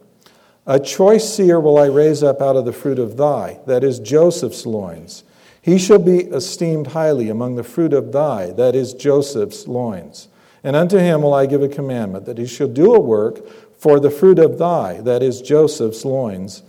A 0.69 0.81
choice 0.81 1.33
seer 1.33 1.61
will 1.61 1.79
I 1.79 1.87
raise 1.87 2.25
up 2.25 2.43
out 2.43 2.57
of 2.57 2.65
the 2.65 2.73
fruit 2.73 2.99
of 2.99 3.17
thy, 3.17 3.61
that 3.67 3.85
is 3.85 4.01
Joseph's 4.01 4.67
loins. 4.67 5.23
He 5.63 5.79
shall 5.79 6.01
be 6.01 6.19
esteemed 6.19 6.89
highly 6.89 7.29
among 7.29 7.55
the 7.55 7.63
fruit 7.63 7.93
of 7.93 8.11
thy, 8.13 8.51
that 8.53 8.75
is 8.75 8.93
Joseph's 8.93 9.69
loins. 9.69 10.29
And 10.65 10.75
unto 10.75 10.99
him 10.99 11.23
will 11.23 11.35
I 11.35 11.47
give 11.47 11.63
a 11.63 11.69
commandment, 11.69 12.25
that 12.27 12.39
he 12.39 12.47
shall 12.47 12.67
do 12.67 12.95
a 12.95 13.01
work 13.01 13.47
for 13.79 14.01
the 14.01 14.11
fruit 14.11 14.41
of 14.41 14.59
thy, 14.59 15.01
that 15.03 15.23
is 15.23 15.41
Joseph's 15.41 16.05
loins, 16.05 16.65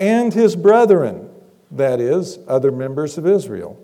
and 0.00 0.32
his 0.32 0.56
brethren, 0.56 1.28
that 1.70 2.00
is, 2.00 2.38
other 2.48 2.72
members 2.72 3.18
of 3.18 3.26
Israel. 3.26 3.78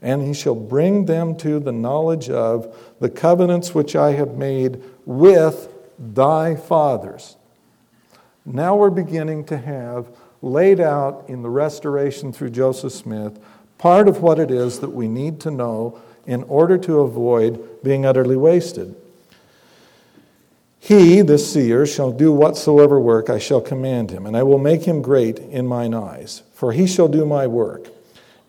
And 0.00 0.22
he 0.22 0.32
shall 0.32 0.54
bring 0.54 1.04
them 1.04 1.36
to 1.36 1.60
the 1.60 1.72
knowledge 1.72 2.30
of 2.30 2.74
the 3.00 3.10
covenants 3.10 3.74
which 3.74 3.94
I 3.94 4.12
have 4.12 4.36
made 4.36 4.82
with 5.04 5.68
thy 5.98 6.56
fathers. 6.56 7.36
Now 8.44 8.76
we're 8.76 8.90
beginning 8.90 9.44
to 9.44 9.58
have 9.58 10.08
laid 10.40 10.80
out 10.80 11.24
in 11.28 11.42
the 11.42 11.50
restoration 11.50 12.32
through 12.32 12.50
Joseph 12.50 12.92
Smith 12.92 13.38
part 13.78 14.08
of 14.08 14.20
what 14.20 14.38
it 14.38 14.50
is 14.50 14.80
that 14.80 14.90
we 14.90 15.08
need 15.08 15.40
to 15.40 15.50
know 15.50 16.00
in 16.26 16.42
order 16.44 16.78
to 16.78 17.00
avoid 17.00 17.82
being 17.82 18.06
utterly 18.06 18.36
wasted. 18.36 18.94
He, 20.78 21.20
the 21.20 21.38
seer, 21.38 21.86
shall 21.86 22.10
do 22.10 22.32
whatsoever 22.32 22.98
work 22.98 23.30
I 23.30 23.38
shall 23.38 23.60
command 23.60 24.10
him, 24.10 24.26
and 24.26 24.36
I 24.36 24.42
will 24.42 24.58
make 24.58 24.82
him 24.82 25.02
great 25.02 25.38
in 25.38 25.66
mine 25.66 25.94
eyes, 25.94 26.42
for 26.54 26.72
he 26.72 26.86
shall 26.86 27.08
do 27.08 27.24
my 27.24 27.46
work. 27.46 27.88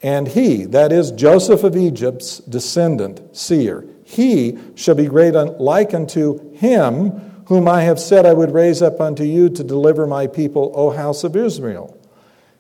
And 0.02 0.28
he, 0.28 0.66
that 0.66 0.92
is 0.92 1.12
Joseph 1.12 1.64
of 1.64 1.78
Egypt's 1.78 2.40
descendant, 2.40 3.36
seer, 3.36 3.86
he 4.04 4.58
shall 4.76 4.96
be 4.96 5.06
great 5.06 5.34
like 5.34 5.94
unto 5.94 6.52
him 6.54 7.33
whom 7.46 7.68
I 7.68 7.84
have 7.84 8.00
said 8.00 8.26
I 8.26 8.34
would 8.34 8.52
raise 8.54 8.82
up 8.82 9.02
unto 9.02 9.24
you 9.24 9.50
to 9.50 9.64
deliver 9.64 10.08
my 10.08 10.28
people, 10.28 10.72
O 10.76 10.92
house 10.92 11.24
of 11.24 11.36
Israel. 11.36 11.98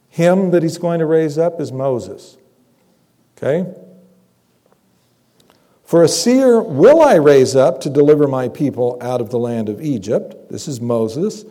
Him 0.09 0.51
that 0.51 0.63
he's 0.63 0.77
going 0.77 0.99
to 0.99 1.05
raise 1.05 1.37
up 1.37 1.59
is 1.59 1.71
Moses. 1.71 2.37
Okay? 3.37 3.65
For 5.83 6.03
a 6.03 6.07
seer 6.07 6.61
will 6.61 7.01
I 7.01 7.15
raise 7.15 7.55
up 7.55 7.81
to 7.81 7.89
deliver 7.89 8.27
my 8.27 8.49
people 8.49 8.97
out 9.01 9.21
of 9.21 9.29
the 9.29 9.39
land 9.39 9.69
of 9.69 9.81
Egypt. 9.81 10.49
This 10.49 10.67
is 10.67 10.81
Moses. 10.81 11.45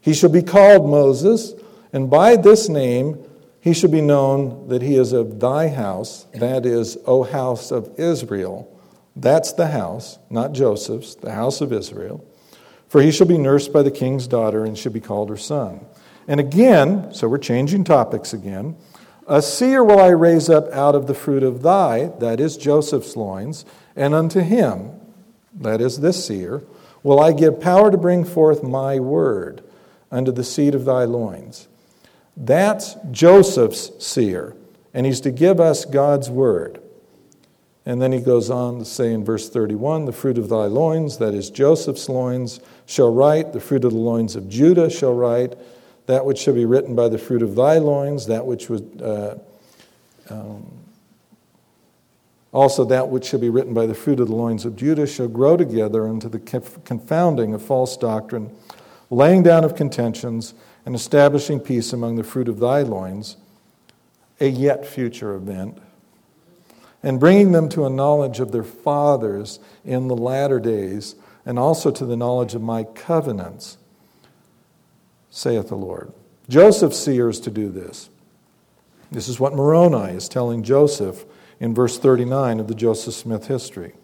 He 0.00 0.14
shall 0.14 0.30
be 0.30 0.42
called 0.42 0.88
Moses, 0.88 1.54
and 1.92 2.08
by 2.08 2.36
this 2.36 2.68
name 2.68 3.18
he 3.60 3.74
shall 3.74 3.90
be 3.90 4.00
known 4.00 4.68
that 4.68 4.80
he 4.80 4.96
is 4.96 5.12
of 5.12 5.40
thy 5.40 5.68
house, 5.68 6.26
that 6.34 6.64
is, 6.64 6.96
O 7.06 7.22
house 7.22 7.70
of 7.70 7.98
Israel. 7.98 8.66
That's 9.16 9.52
the 9.52 9.66
house, 9.66 10.18
not 10.30 10.52
Joseph's, 10.52 11.16
the 11.16 11.32
house 11.32 11.60
of 11.60 11.72
Israel. 11.72 12.24
For 12.90 13.00
he 13.00 13.12
shall 13.12 13.28
be 13.28 13.38
nursed 13.38 13.72
by 13.72 13.84
the 13.84 13.90
king's 13.92 14.26
daughter 14.26 14.64
and 14.64 14.76
shall 14.76 14.90
be 14.90 15.00
called 15.00 15.30
her 15.30 15.36
son. 15.36 15.86
And 16.26 16.40
again, 16.40 17.14
so 17.14 17.28
we're 17.28 17.38
changing 17.38 17.84
topics 17.84 18.32
again. 18.32 18.76
A 19.28 19.40
seer 19.40 19.84
will 19.84 20.00
I 20.00 20.08
raise 20.08 20.50
up 20.50 20.68
out 20.72 20.96
of 20.96 21.06
the 21.06 21.14
fruit 21.14 21.44
of 21.44 21.62
thy, 21.62 22.06
that 22.18 22.40
is 22.40 22.56
Joseph's 22.56 23.14
loins, 23.14 23.64
and 23.94 24.12
unto 24.12 24.40
him, 24.40 24.90
that 25.54 25.80
is 25.80 26.00
this 26.00 26.26
seer, 26.26 26.64
will 27.04 27.20
I 27.20 27.30
give 27.30 27.60
power 27.60 27.92
to 27.92 27.96
bring 27.96 28.24
forth 28.24 28.64
my 28.64 28.98
word 28.98 29.62
unto 30.10 30.32
the 30.32 30.42
seed 30.42 30.74
of 30.74 30.84
thy 30.84 31.04
loins. 31.04 31.68
That's 32.36 32.96
Joseph's 33.12 34.04
seer, 34.04 34.56
and 34.92 35.06
he's 35.06 35.20
to 35.20 35.30
give 35.30 35.60
us 35.60 35.84
God's 35.84 36.28
word. 36.28 36.82
And 37.86 38.00
then 38.00 38.12
he 38.12 38.20
goes 38.20 38.50
on 38.50 38.78
to 38.78 38.84
say 38.84 39.12
in 39.12 39.24
verse 39.24 39.48
31 39.48 40.04
the 40.04 40.12
fruit 40.12 40.38
of 40.38 40.48
thy 40.48 40.66
loins, 40.66 41.18
that 41.18 41.34
is 41.34 41.50
Joseph's 41.50 42.08
loins, 42.08 42.60
shall 42.90 43.12
write, 43.12 43.52
the 43.52 43.60
fruit 43.60 43.84
of 43.84 43.92
the 43.92 43.98
loins 43.98 44.34
of 44.34 44.48
Judah 44.48 44.90
shall 44.90 45.14
write, 45.14 45.54
that 46.06 46.24
which 46.24 46.38
shall 46.38 46.54
be 46.54 46.64
written 46.64 46.96
by 46.96 47.08
the 47.08 47.18
fruit 47.18 47.40
of 47.40 47.54
thy 47.54 47.78
loins, 47.78 48.26
that 48.26 48.44
which 48.44 48.68
was. 48.68 48.82
Uh, 49.00 49.38
um, 50.28 50.66
also, 52.52 52.84
that 52.84 53.08
which 53.08 53.26
shall 53.26 53.38
be 53.38 53.48
written 53.48 53.72
by 53.74 53.86
the 53.86 53.94
fruit 53.94 54.18
of 54.18 54.26
the 54.26 54.34
loins 54.34 54.64
of 54.64 54.74
Judah 54.74 55.06
shall 55.06 55.28
grow 55.28 55.56
together 55.56 56.08
unto 56.08 56.28
the 56.28 56.40
confounding 56.40 57.54
of 57.54 57.62
false 57.62 57.96
doctrine, 57.96 58.50
laying 59.08 59.44
down 59.44 59.62
of 59.62 59.76
contentions, 59.76 60.54
and 60.84 60.96
establishing 60.96 61.60
peace 61.60 61.92
among 61.92 62.16
the 62.16 62.24
fruit 62.24 62.48
of 62.48 62.58
thy 62.58 62.82
loins, 62.82 63.36
a 64.40 64.48
yet 64.48 64.84
future 64.84 65.36
event, 65.36 65.78
and 67.04 67.20
bringing 67.20 67.52
them 67.52 67.68
to 67.68 67.86
a 67.86 67.90
knowledge 67.90 68.40
of 68.40 68.50
their 68.50 68.64
fathers 68.64 69.60
in 69.84 70.08
the 70.08 70.16
latter 70.16 70.58
days, 70.58 71.14
and 71.50 71.58
also 71.58 71.90
to 71.90 72.06
the 72.06 72.16
knowledge 72.16 72.54
of 72.54 72.62
my 72.62 72.84
covenants, 72.84 73.76
saith 75.30 75.66
the 75.66 75.74
Lord. 75.74 76.12
Joseph 76.48 76.94
seers 76.94 77.40
to 77.40 77.50
do 77.50 77.70
this. 77.70 78.08
This 79.10 79.26
is 79.26 79.40
what 79.40 79.56
Moroni 79.56 80.12
is 80.12 80.28
telling 80.28 80.62
Joseph 80.62 81.24
in 81.58 81.74
verse 81.74 81.98
39 81.98 82.60
of 82.60 82.68
the 82.68 82.74
Joseph 82.76 83.14
Smith 83.14 83.48
history. 83.48 83.94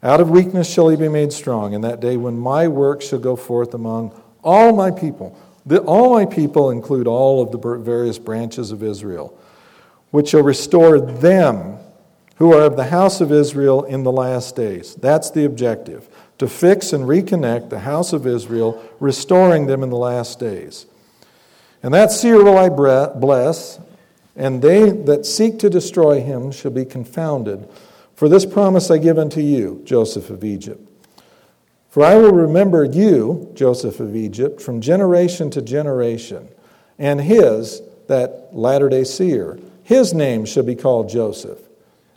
Out 0.00 0.20
of 0.20 0.30
weakness 0.30 0.72
shall 0.72 0.88
he 0.88 0.96
be 0.96 1.08
made 1.08 1.32
strong 1.32 1.72
in 1.72 1.80
that 1.80 1.98
day 1.98 2.16
when 2.16 2.38
my 2.38 2.68
work 2.68 3.02
shall 3.02 3.18
go 3.18 3.34
forth 3.34 3.74
among 3.74 4.22
all 4.44 4.72
my 4.72 4.92
people. 4.92 5.36
The, 5.66 5.80
all 5.80 6.14
my 6.14 6.24
people 6.24 6.70
include 6.70 7.08
all 7.08 7.42
of 7.42 7.50
the 7.50 7.78
various 7.78 8.20
branches 8.20 8.70
of 8.70 8.84
Israel, 8.84 9.36
which 10.12 10.28
shall 10.28 10.44
restore 10.44 11.00
them 11.00 11.78
who 12.36 12.52
are 12.52 12.62
of 12.62 12.76
the 12.76 12.84
house 12.84 13.20
of 13.20 13.32
Israel 13.32 13.82
in 13.82 14.04
the 14.04 14.12
last 14.12 14.54
days. 14.54 14.94
That's 14.94 15.30
the 15.32 15.44
objective 15.44 16.08
to 16.38 16.48
fix 16.48 16.92
and 16.92 17.04
reconnect 17.04 17.70
the 17.70 17.80
house 17.80 18.12
of 18.12 18.26
Israel, 18.26 18.82
restoring 19.00 19.66
them 19.66 19.82
in 19.82 19.90
the 19.90 19.96
last 19.96 20.38
days. 20.38 20.86
And 21.82 21.94
that 21.94 22.10
seer 22.10 22.42
will 22.42 22.58
I 22.58 22.68
bless, 22.68 23.78
and 24.34 24.60
they 24.60 24.90
that 24.90 25.24
seek 25.24 25.58
to 25.60 25.70
destroy 25.70 26.20
him 26.20 26.50
shall 26.52 26.70
be 26.70 26.84
confounded. 26.84 27.68
For 28.14 28.28
this 28.28 28.46
promise 28.46 28.90
I 28.90 28.98
give 28.98 29.18
unto 29.18 29.40
you, 29.40 29.82
Joseph 29.84 30.30
of 30.30 30.44
Egypt. 30.44 30.80
For 31.90 32.04
I 32.04 32.16
will 32.16 32.32
remember 32.32 32.84
you, 32.84 33.50
Joseph 33.54 34.00
of 34.00 34.14
Egypt, 34.14 34.60
from 34.60 34.82
generation 34.82 35.48
to 35.50 35.62
generation, 35.62 36.48
and 36.98 37.20
his, 37.20 37.80
that 38.06 38.50
latter 38.52 38.88
day 38.88 39.04
seer, 39.04 39.58
his 39.82 40.12
name 40.12 40.44
shall 40.44 40.62
be 40.62 40.74
called 40.74 41.08
Joseph, 41.08 41.60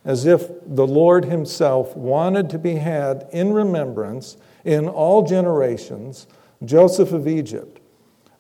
as 0.06 0.26
if 0.26 0.48
the 0.66 0.88
Lord 0.88 1.26
himself 1.26 1.96
wanted 1.96 2.50
to 2.52 2.60
be 2.60 2.76
had 2.76 3.28
in 3.32 3.54
remembrance 3.54 4.38
in 4.64 4.88
all 4.88 5.26
generations, 5.26 6.28
Joseph 6.64 7.12
of 7.12 7.28
Egypt. 7.28 7.80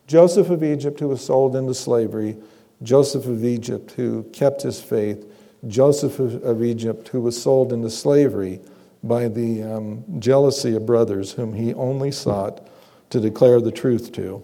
Joseph 0.07 0.49
of 0.49 0.63
Egypt, 0.63 0.99
who 0.99 1.07
was 1.07 1.21
sold 1.21 1.55
into 1.55 1.73
slavery 1.73 2.37
Joseph 2.81 3.25
of 3.25 3.43
Egypt, 3.43 3.91
who 3.91 4.23
kept 4.31 4.61
his 4.61 4.81
faith, 4.81 5.25
Joseph 5.67 6.19
of 6.19 6.63
Egypt, 6.63 7.09
who 7.09 7.21
was 7.21 7.39
sold 7.41 7.73
into 7.73 7.89
slavery 7.89 8.61
by 9.03 9.27
the 9.27 9.63
um, 9.63 10.03
jealousy 10.19 10.75
of 10.75 10.85
brothers 10.85 11.33
whom 11.33 11.53
he 11.53 11.73
only 11.73 12.11
sought 12.11 12.67
to 13.09 13.19
declare 13.19 13.59
the 13.59 13.71
truth 13.71 14.11
to. 14.13 14.43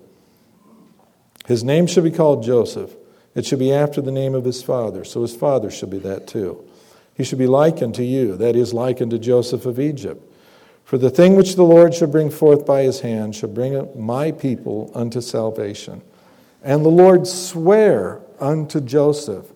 His 1.45 1.63
name 1.63 1.87
should 1.87 2.03
be 2.03 2.11
called 2.11 2.43
Joseph. 2.43 2.95
It 3.35 3.45
should 3.45 3.59
be 3.59 3.71
after 3.71 4.01
the 4.01 4.11
name 4.11 4.33
of 4.33 4.45
his 4.45 4.63
father, 4.63 5.03
so 5.03 5.21
his 5.21 5.35
father 5.35 5.69
should 5.69 5.89
be 5.89 5.99
that 5.99 6.27
too. 6.27 6.64
He 7.15 7.23
should 7.23 7.39
be 7.39 7.47
likened 7.47 7.95
to 7.95 8.03
you, 8.03 8.35
that 8.37 8.55
is, 8.55 8.73
likened 8.73 9.11
to 9.11 9.19
Joseph 9.19 9.65
of 9.65 9.79
Egypt. 9.79 10.21
For 10.83 10.97
the 10.97 11.09
thing 11.09 11.35
which 11.35 11.55
the 11.55 11.63
Lord 11.63 11.95
shall 11.95 12.09
bring 12.09 12.29
forth 12.29 12.65
by 12.65 12.83
his 12.83 12.99
hand 12.99 13.35
shall 13.35 13.49
bring 13.49 13.89
my 13.99 14.31
people 14.31 14.91
unto 14.93 15.21
salvation. 15.21 16.01
And 16.63 16.85
the 16.85 16.89
Lord 16.89 17.25
sware 17.25 18.21
unto 18.39 18.79
Joseph 18.81 19.51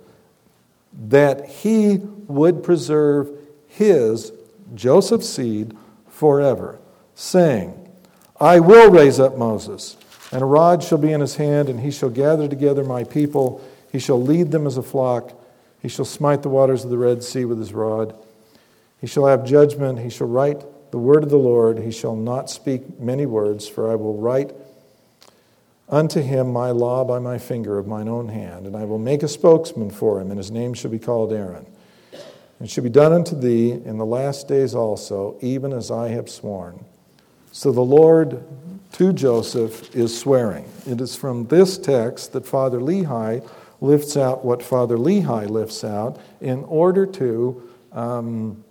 that 1.08 1.48
he 1.48 1.98
would 2.28 2.64
preserve 2.64 3.30
his, 3.68 4.32
Joseph's 4.74 5.30
seed, 5.30 5.76
forever, 6.08 6.80
saying, 7.14 7.76
I 8.40 8.60
will 8.60 8.90
raise 8.90 9.20
up 9.20 9.38
Moses, 9.38 9.98
and 10.32 10.42
a 10.42 10.46
rod 10.46 10.84
shall 10.84 10.98
be 10.98 11.12
in 11.12 11.22
his 11.22 11.36
hand, 11.36 11.70
and 11.70 11.80
he 11.80 11.92
shall 11.92 12.10
gather 12.10 12.48
together 12.48 12.84
my 12.84 13.04
people. 13.04 13.62
He 13.92 14.00
shall 14.00 14.22
lead 14.22 14.52
them 14.52 14.66
as 14.66 14.78
a 14.78 14.84
flock. 14.84 15.34
He 15.82 15.88
shall 15.88 16.06
smite 16.06 16.44
the 16.44 16.50
waters 16.50 16.84
of 16.84 16.90
the 16.90 16.98
Red 16.98 17.24
Sea 17.24 17.46
with 17.46 17.60
his 17.60 17.74
rod. 17.74 18.14
He 19.00 19.08
shall 19.08 19.28
have 19.28 19.46
judgment. 19.46 20.00
He 20.00 20.10
shall 20.10 20.28
write 20.28 20.66
the 20.92 20.98
word 20.98 21.24
of 21.24 21.30
the 21.30 21.38
Lord. 21.38 21.80
He 21.80 21.92
shall 21.92 22.16
not 22.16 22.50
speak 22.50 23.00
many 23.00 23.26
words, 23.26 23.68
for 23.68 23.92
I 23.92 23.96
will 23.96 24.18
write 24.18 24.54
unto 25.88 26.22
him 26.22 26.52
my 26.52 26.72
law 26.72 27.04
by 27.04 27.20
my 27.20 27.38
finger 27.38 27.78
of 27.78 27.88
mine 27.88 28.08
own 28.08 28.28
hand, 28.30 28.68
and 28.68 28.76
I 28.76 28.86
will 28.86 29.00
make 29.00 29.24
a 29.24 29.28
spokesman 29.28 29.90
for 29.90 30.22
him, 30.22 30.30
and 30.30 30.38
his 30.38 30.52
name 30.52 30.74
shall 30.74 30.92
be 30.92 31.00
called 31.00 31.34
Aaron. 31.34 31.66
It 32.62 32.70
shall 32.70 32.84
be 32.84 32.90
done 32.90 33.14
unto 33.14 33.40
thee 33.40 33.72
in 33.72 33.98
the 33.98 34.06
last 34.06 34.48
days 34.48 34.76
also, 34.76 35.38
even 35.42 35.72
as 35.72 35.90
I 35.90 36.10
have 36.10 36.30
sworn. 36.30 36.84
So 37.52 37.72
the 37.72 37.82
Lord 37.82 38.44
to 38.94 39.14
Joseph 39.14 39.96
is 39.96 40.18
swearing. 40.18 40.66
It 40.86 41.00
is 41.00 41.16
from 41.16 41.46
this 41.48 41.78
text 41.78 42.34
that 42.34 42.46
Father 42.46 42.80
Lehi 42.80 43.48
lifts 43.82 44.18
out 44.18 44.44
what 44.44 44.62
Father 44.62 44.98
Lehi 44.98 45.50
lifts 45.50 45.84
out 45.84 46.20
in 46.42 46.64
order 46.66 47.06
to 47.06 47.70
um, 47.92 48.64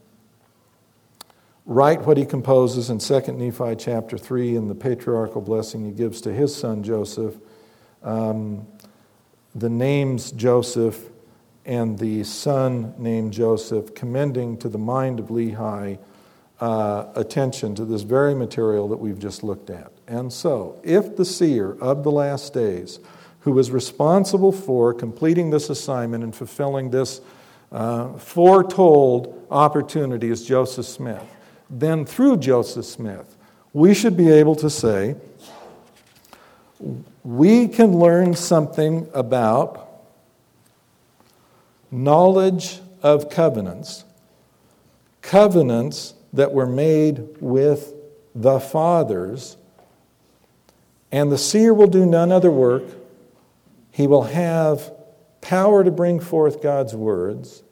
write 1.65 2.03
what 2.03 2.17
he 2.17 2.25
composes 2.25 2.91
in 2.91 2.99
2 2.99 3.33
Nephi 3.33 3.77
chapter 3.77 4.19
3 4.19 4.57
in 4.57 4.69
the 4.69 4.75
patriarchal 4.75 5.41
blessing 5.41 5.85
he 5.85 5.93
gives 5.93 6.21
to 6.23 6.33
his 6.33 6.55
son 6.55 6.83
Joseph. 6.83 7.35
Um, 8.03 8.67
the 9.55 9.69
names 9.69 10.31
Joseph 10.33 11.09
and 11.65 11.99
the 11.99 12.25
son 12.25 12.95
named 12.97 13.33
Joseph, 13.33 13.95
commending 13.95 14.57
to 14.59 14.69
the 14.71 14.79
mind 14.79 15.21
of 15.21 15.27
Lehi 15.27 15.99
uh, 16.61 17.07
attention 17.15 17.75
to 17.75 17.85
this 17.85 18.03
very 18.03 18.35
material 18.35 18.89
that 18.89 18.97
we've 18.97 19.19
just 19.19 19.43
looked 19.43 19.69
at. 19.69 19.93
And 20.07 20.33
so, 20.33 20.81
if 20.83 21.17
the 21.17 21.25
seer 21.25 21.77
of 21.81 22.05
the 22.05 22.11
last 22.11 22.55
days, 22.55 23.01
who 23.41 23.53
was 23.53 23.71
responsible 23.71 24.53
for 24.53 24.93
completing 24.93 25.51
this 25.51 25.71
assignment 25.71 26.25
and 26.25 26.35
fulfilling 26.35 26.91
this 26.91 27.21
uh, 27.71 28.13
foretold 28.15 29.47
opportunity 29.51 30.31
is 30.31 30.45
Joseph 30.45 30.87
Smith, 30.87 31.25
then 31.71 32.05
through 32.05 32.39
Joseph 32.39 32.87
Smith, 32.87 33.37
we 33.73 33.95
should 33.95 34.17
be 34.17 34.31
able 34.31 34.57
to 34.57 34.71
say, 34.71 35.17
we 37.23 37.69
can 37.69 37.99
learn 37.99 38.35
something 38.35 39.09
about 39.13 39.89
knowledge 41.91 42.81
of 43.03 43.31
covenants, 43.31 44.05
covenants 45.23 46.15
that 46.33 46.53
were 46.53 46.67
made 46.67 47.37
with 47.41 47.95
the 48.35 48.61
fathers 48.61 49.57
And 51.11 51.33
the 51.33 51.39
seer 51.39 51.73
will 51.73 51.87
do 51.87 52.05
none 52.05 52.31
other 52.31 52.51
work. 52.51 52.85
He 53.99 54.07
will 54.07 54.23
have 54.23 54.93
power 55.41 55.83
to 55.83 55.91
bring 55.91 56.21
forth 56.21 56.63
God's 56.63 56.95
words. 56.95 57.65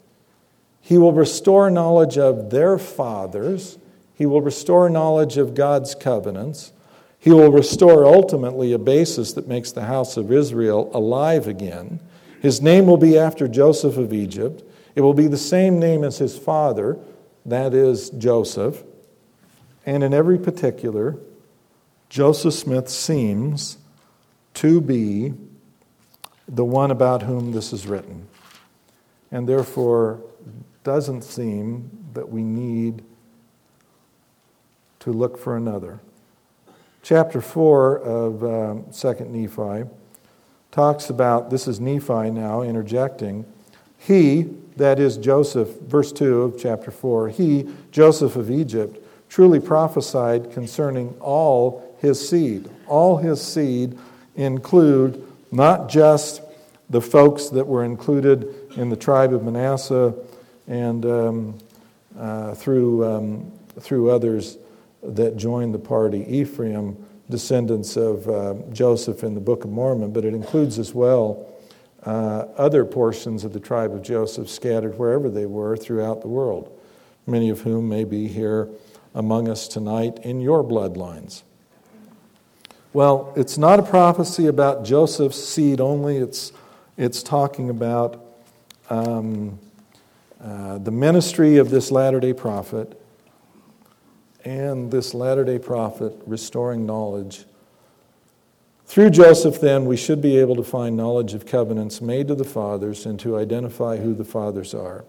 He 0.81 0.99
will 0.99 1.13
restore 1.13 1.71
knowledge 1.71 2.19
of 2.19 2.51
their 2.51 2.79
fathers. 2.79 3.79
He 4.13 4.27
will 4.27 4.43
restore 4.43 4.91
knowledge 4.91 5.37
of 5.37 5.55
God's 5.55 5.95
covenants. 5.95 6.73
He 7.21 7.31
will 7.31 7.53
restore 7.53 8.05
ultimately 8.05 8.73
a 8.73 8.79
basis 8.79 9.35
that 9.35 9.47
makes 9.47 9.71
the 9.71 9.85
house 9.85 10.17
of 10.17 10.33
Israel 10.33 10.91
alive 10.93 11.47
again. 11.47 12.01
His 12.43 12.61
name 12.61 12.89
will 12.89 12.97
be 12.97 13.17
after 13.17 13.47
Joseph 13.47 13.97
of 13.97 14.13
Egypt. 14.13 14.65
It 14.97 15.03
will 15.03 15.15
be 15.15 15.29
the 15.29 15.37
same 15.37 15.79
name 15.79 16.03
as 16.03 16.19
his 16.19 16.37
father, 16.37 16.99
that 17.45 17.73
is 17.73 18.11
Joseph. 18.11 18.83
And 19.87 20.03
in 20.03 20.13
every 20.13 20.41
particular, 20.41 21.19
Joseph 22.09 22.55
Smith 22.55 22.89
seems 22.89 23.79
to 24.55 24.81
be 24.81 25.33
the 26.49 26.65
one 26.65 26.91
about 26.91 27.23
whom 27.23 27.53
this 27.53 27.73
is 27.73 27.87
written. 27.87 28.27
And 29.31 29.49
therefore, 29.49 30.21
doesn't 30.87 31.23
seem 31.23 31.91
that 32.15 32.29
we 32.29 32.45
need 32.45 33.03
to 35.01 35.13
look 35.13 35.37
for 35.37 35.57
another. 35.57 35.99
Chapter 37.03 37.41
4 37.41 37.99
of 37.99 38.45
um, 38.45 38.83
2nd 38.85 39.31
Nephi 39.31 39.91
talks 40.71 41.11
about 41.11 41.51
this 41.51 41.67
is 41.67 41.81
Nephi 41.81 42.31
now 42.31 42.63
interjecting. 42.63 43.45
He, 43.99 44.43
that 44.77 45.01
is 45.01 45.17
Joseph, 45.17 45.81
verse 45.81 46.13
2 46.13 46.43
of 46.43 46.57
chapter 46.57 46.93
4, 46.93 47.31
he, 47.31 47.67
Joseph 47.91 48.37
of 48.37 48.49
Egypt, 48.49 49.05
truly 49.29 49.59
prophesied 49.59 50.53
concerning 50.53 51.17
all 51.19 51.97
his 52.01 52.29
seed. 52.29 52.71
All 52.87 53.17
his 53.17 53.43
seed 53.43 53.99
include 54.37 55.26
not 55.51 55.89
just 55.89 56.43
the 56.91 57.01
folks 57.01 57.49
that 57.49 57.67
were 57.67 57.85
included 57.85 58.73
in 58.77 58.89
the 58.89 58.97
tribe 58.97 59.33
of 59.33 59.43
Manasseh 59.43 60.15
and 60.67 61.05
um, 61.05 61.59
uh, 62.19 62.55
through, 62.55 63.05
um, 63.05 63.53
through 63.81 64.11
others 64.11 64.59
that 65.03 65.37
joined 65.37 65.75
the 65.75 65.79
party, 65.79 66.25
Ephraim, 66.29 66.97
descendants 67.29 67.97
of 67.97 68.29
uh, 68.29 68.55
Joseph 68.73 69.25
in 69.25 69.35
the 69.35 69.41
Book 69.41 69.65
of 69.65 69.71
Mormon, 69.71 70.13
but 70.13 70.25
it 70.25 70.33
includes 70.33 70.79
as 70.79 70.95
well 70.95 71.47
uh, 72.05 72.47
other 72.57 72.85
portions 72.85 73.45
of 73.45 73.53
the 73.53 73.61
tribe 73.61 73.93
of 73.93 74.03
Joseph 74.03 74.49
scattered 74.49 74.97
wherever 74.97 75.29
they 75.29 75.47
were 75.47 75.77
throughout 75.77 76.23
the 76.23 76.29
world, 76.29 76.79
many 77.27 77.51
of 77.51 77.63
whom 77.63 77.89
may 77.89 78.05
be 78.05 78.29
here 78.29 78.69
among 79.15 79.49
us 79.49 79.67
tonight 79.67 80.19
in 80.23 80.41
your 80.41 80.63
bloodlines. 80.63 81.43
Well, 82.97 83.35
it's 83.37 83.59
not 83.59 83.79
a 83.79 83.83
prophecy 83.83 84.47
about 84.47 84.83
Joseph's 84.83 85.37
seed 85.37 85.83
only, 85.83 86.17
it's, 86.17 86.51
it's 86.97 87.23
talking 87.23 87.69
about 87.69 88.25
um, 88.89 89.59
uh, 90.43 90.79
the 90.79 90.91
ministry 90.91 91.59
of 91.59 91.69
this 91.69 91.91
latter 91.91 92.21
day 92.21 92.33
prophet 92.33 92.99
and 94.47 94.91
this 94.91 95.13
latter 95.13 95.45
day 95.45 95.59
prophet 95.59 96.15
restoring 96.25 96.87
knowledge. 96.87 97.45
Through 98.87 99.11
Joseph, 99.11 99.61
then, 99.61 99.85
we 99.85 99.99
should 99.99 100.23
be 100.23 100.39
able 100.39 100.57
to 100.57 100.65
find 100.65 100.97
knowledge 100.97 101.35
of 101.35 101.45
covenants 101.45 102.01
made 102.01 102.29
to 102.29 102.35
the 102.35 102.45
fathers 102.45 103.05
and 103.05 103.21
to 103.21 103.37
identify 103.37 103.99
who 103.99 104.15
the 104.15 104.25
fathers 104.25 104.73
are. 104.73 105.05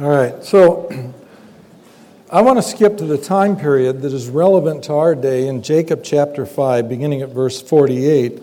All 0.00 0.08
right, 0.08 0.42
so 0.42 1.14
I 2.32 2.42
want 2.42 2.58
to 2.58 2.62
skip 2.62 2.96
to 2.98 3.04
the 3.04 3.18
time 3.18 3.56
period 3.56 4.02
that 4.02 4.12
is 4.12 4.28
relevant 4.28 4.84
to 4.84 4.92
our 4.92 5.16
day 5.16 5.48
in 5.48 5.62
Jacob 5.62 6.04
chapter 6.04 6.46
5, 6.46 6.88
beginning 6.88 7.22
at 7.22 7.30
verse 7.30 7.60
48 7.60 8.40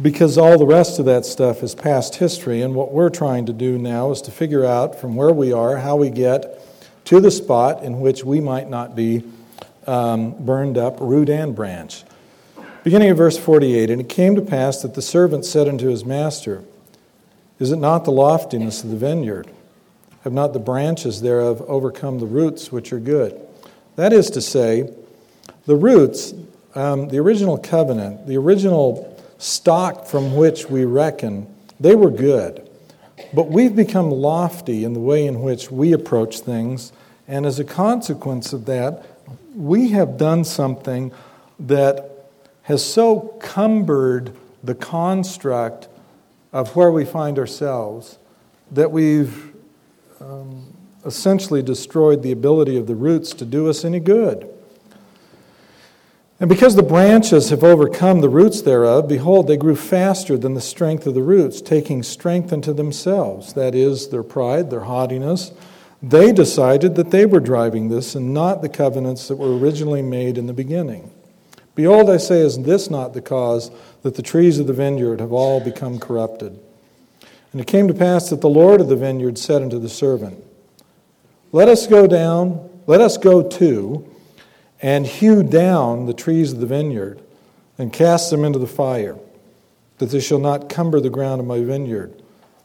because 0.00 0.38
all 0.38 0.56
the 0.56 0.66
rest 0.66 1.00
of 1.00 1.06
that 1.06 1.26
stuff 1.26 1.64
is 1.64 1.74
past 1.74 2.14
history. 2.14 2.62
And 2.62 2.76
what 2.76 2.92
we're 2.92 3.10
trying 3.10 3.46
to 3.46 3.52
do 3.52 3.76
now 3.76 4.12
is 4.12 4.22
to 4.22 4.30
figure 4.30 4.64
out 4.64 5.00
from 5.00 5.16
where 5.16 5.32
we 5.32 5.52
are 5.52 5.78
how 5.78 5.96
we 5.96 6.10
get 6.10 6.64
to 7.06 7.18
the 7.18 7.32
spot 7.32 7.82
in 7.82 7.98
which 7.98 8.22
we 8.22 8.40
might 8.40 8.70
not 8.70 8.94
be 8.94 9.24
um, 9.88 10.30
burned 10.38 10.78
up, 10.78 11.00
root 11.00 11.28
and 11.28 11.56
branch. 11.56 12.04
Beginning 12.84 13.10
of 13.10 13.16
verse 13.16 13.36
48 13.36 13.90
And 13.90 14.00
it 14.00 14.08
came 14.08 14.36
to 14.36 14.42
pass 14.42 14.80
that 14.82 14.94
the 14.94 15.02
servant 15.02 15.44
said 15.44 15.66
unto 15.66 15.88
his 15.88 16.04
master, 16.04 16.62
Is 17.58 17.72
it 17.72 17.78
not 17.78 18.04
the 18.04 18.12
loftiness 18.12 18.84
of 18.84 18.90
the 18.90 18.96
vineyard? 18.96 19.50
Have 20.22 20.32
not 20.32 20.52
the 20.52 20.60
branches 20.60 21.20
thereof 21.20 21.62
overcome 21.62 22.18
the 22.18 22.26
roots 22.26 22.70
which 22.70 22.92
are 22.92 23.00
good? 23.00 23.40
That 23.96 24.12
is 24.12 24.30
to 24.30 24.40
say, 24.40 24.92
the 25.66 25.76
roots, 25.76 26.32
um, 26.74 27.08
the 27.08 27.18
original 27.18 27.58
covenant, 27.58 28.26
the 28.26 28.36
original 28.36 29.20
stock 29.38 30.06
from 30.06 30.36
which 30.36 30.70
we 30.70 30.84
reckon, 30.84 31.52
they 31.80 31.94
were 31.94 32.10
good. 32.10 32.68
But 33.34 33.48
we've 33.48 33.74
become 33.74 34.10
lofty 34.10 34.84
in 34.84 34.92
the 34.92 35.00
way 35.00 35.26
in 35.26 35.42
which 35.42 35.70
we 35.70 35.92
approach 35.92 36.40
things, 36.40 36.92
and 37.26 37.44
as 37.44 37.58
a 37.58 37.64
consequence 37.64 38.52
of 38.52 38.66
that, 38.66 39.04
we 39.56 39.90
have 39.90 40.16
done 40.16 40.44
something 40.44 41.12
that 41.58 42.28
has 42.62 42.84
so 42.84 43.36
cumbered 43.40 44.36
the 44.62 44.74
construct 44.74 45.88
of 46.52 46.76
where 46.76 46.92
we 46.92 47.04
find 47.04 47.38
ourselves 47.38 48.18
that 48.70 48.90
we've 48.90 49.51
um, 50.22 50.64
essentially 51.04 51.62
destroyed 51.62 52.22
the 52.22 52.32
ability 52.32 52.76
of 52.76 52.86
the 52.86 52.94
roots 52.94 53.32
to 53.34 53.44
do 53.44 53.68
us 53.68 53.84
any 53.84 54.00
good. 54.00 54.48
And 56.38 56.48
because 56.48 56.74
the 56.74 56.82
branches 56.82 57.50
have 57.50 57.62
overcome 57.62 58.20
the 58.20 58.28
roots 58.28 58.62
thereof, 58.62 59.08
behold, 59.08 59.46
they 59.46 59.56
grew 59.56 59.76
faster 59.76 60.36
than 60.36 60.54
the 60.54 60.60
strength 60.60 61.06
of 61.06 61.14
the 61.14 61.22
roots, 61.22 61.60
taking 61.60 62.02
strength 62.02 62.52
unto 62.52 62.72
themselves. 62.72 63.52
That 63.52 63.74
is, 63.74 64.08
their 64.08 64.24
pride, 64.24 64.70
their 64.70 64.80
haughtiness. 64.80 65.52
They 66.02 66.32
decided 66.32 66.96
that 66.96 67.12
they 67.12 67.26
were 67.26 67.38
driving 67.38 67.88
this 67.88 68.16
and 68.16 68.34
not 68.34 68.60
the 68.60 68.68
covenants 68.68 69.28
that 69.28 69.36
were 69.36 69.56
originally 69.56 70.02
made 70.02 70.36
in 70.36 70.46
the 70.46 70.52
beginning. 70.52 71.12
Behold, 71.76 72.10
I 72.10 72.16
say, 72.16 72.40
is 72.40 72.58
this 72.58 72.90
not 72.90 73.14
the 73.14 73.22
cause 73.22 73.70
that 74.02 74.16
the 74.16 74.22
trees 74.22 74.58
of 74.58 74.66
the 74.66 74.72
vineyard 74.72 75.20
have 75.20 75.32
all 75.32 75.60
become 75.60 76.00
corrupted? 76.00 76.58
And 77.52 77.60
it 77.60 77.66
came 77.66 77.86
to 77.88 77.94
pass 77.94 78.30
that 78.30 78.40
the 78.40 78.48
Lord 78.48 78.80
of 78.80 78.88
the 78.88 78.96
vineyard 78.96 79.38
said 79.38 79.62
unto 79.62 79.78
the 79.78 79.88
servant, 79.88 80.42
Let 81.52 81.68
us 81.68 81.86
go 81.86 82.06
down, 82.06 82.70
let 82.86 83.00
us 83.00 83.18
go 83.18 83.46
to, 83.46 84.08
and 84.80 85.06
hew 85.06 85.42
down 85.42 86.06
the 86.06 86.14
trees 86.14 86.52
of 86.52 86.60
the 86.60 86.66
vineyard 86.66 87.20
and 87.78 87.92
cast 87.92 88.30
them 88.30 88.44
into 88.44 88.58
the 88.58 88.66
fire, 88.66 89.16
that 89.98 90.06
they 90.06 90.20
shall 90.20 90.38
not 90.38 90.68
cumber 90.68 90.98
the 90.98 91.10
ground 91.10 91.40
of 91.40 91.46
my 91.46 91.60
vineyard. 91.60 92.14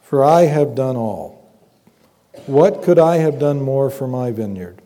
For 0.02 0.24
I 0.24 0.44
have 0.44 0.74
done 0.74 0.96
all. 0.96 1.52
What 2.46 2.82
could 2.82 2.98
I 2.98 3.18
have 3.18 3.40
done 3.40 3.62
more 3.62 3.90
for 3.90 4.08
my 4.08 4.32
vineyard? 4.32 4.82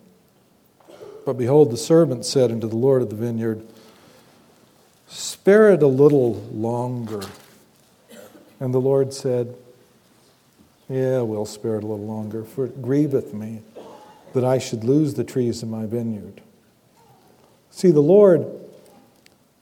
But 1.26 1.34
behold, 1.34 1.70
the 1.70 1.78
servant 1.78 2.26
said 2.26 2.52
unto 2.52 2.68
the 2.68 2.76
Lord 2.76 3.04
of 3.04 3.12
the 3.12 3.16
vineyard, 3.16 3.64
Spare 5.08 5.72
it 5.74 5.84
a 5.84 5.88
little 5.88 6.34
longer. 6.52 7.22
And 8.60 8.74
the 8.74 8.82
Lord 8.82 9.14
said, 9.14 9.56
Yeah, 10.92 11.22
we'll 11.22 11.46
spare 11.46 11.78
it 11.78 11.86
a 11.86 11.88
little 11.88 12.06
longer, 12.06 12.44
for 12.44 12.66
it 12.66 12.82
grieveth 12.82 13.34
me 13.34 13.62
that 14.34 14.44
I 14.44 14.58
should 14.58 14.84
lose 14.84 15.14
the 15.14 15.24
trees 15.24 15.64
of 15.64 15.70
my 15.70 15.86
vineyard. 15.86 16.42
See, 17.70 17.92
the 17.92 18.02
Lord, 18.02 18.46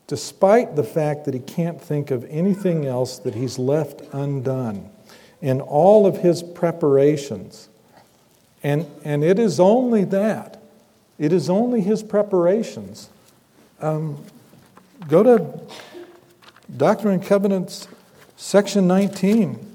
despite 0.08 0.74
the 0.74 0.82
fact 0.82 1.26
that 1.26 1.34
he 1.34 1.38
can't 1.38 1.80
think 1.80 2.10
of 2.10 2.24
anything 2.28 2.84
else 2.84 3.20
that 3.20 3.36
he's 3.36 3.60
left 3.60 4.02
undone 4.12 4.90
in 5.40 5.60
all 5.60 6.04
of 6.04 6.16
his 6.16 6.42
preparations, 6.42 7.68
and, 8.64 8.84
and 9.04 9.22
it 9.22 9.38
is 9.38 9.60
only 9.60 10.02
that, 10.02 10.60
it 11.16 11.32
is 11.32 11.48
only 11.48 11.80
his 11.80 12.02
preparations. 12.02 13.08
Um, 13.80 14.24
go 15.06 15.22
to 15.22 15.60
Doctrine 16.76 17.14
and 17.14 17.22
Covenants, 17.22 17.86
section 18.36 18.88
19 18.88 19.69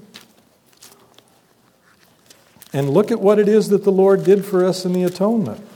and 2.76 2.90
look 2.90 3.10
at 3.10 3.22
what 3.22 3.38
it 3.38 3.48
is 3.48 3.70
that 3.70 3.84
the 3.84 3.90
Lord 3.90 4.22
did 4.22 4.44
for 4.44 4.62
us 4.62 4.84
in 4.84 4.92
the 4.92 5.02
atonement. 5.02 5.66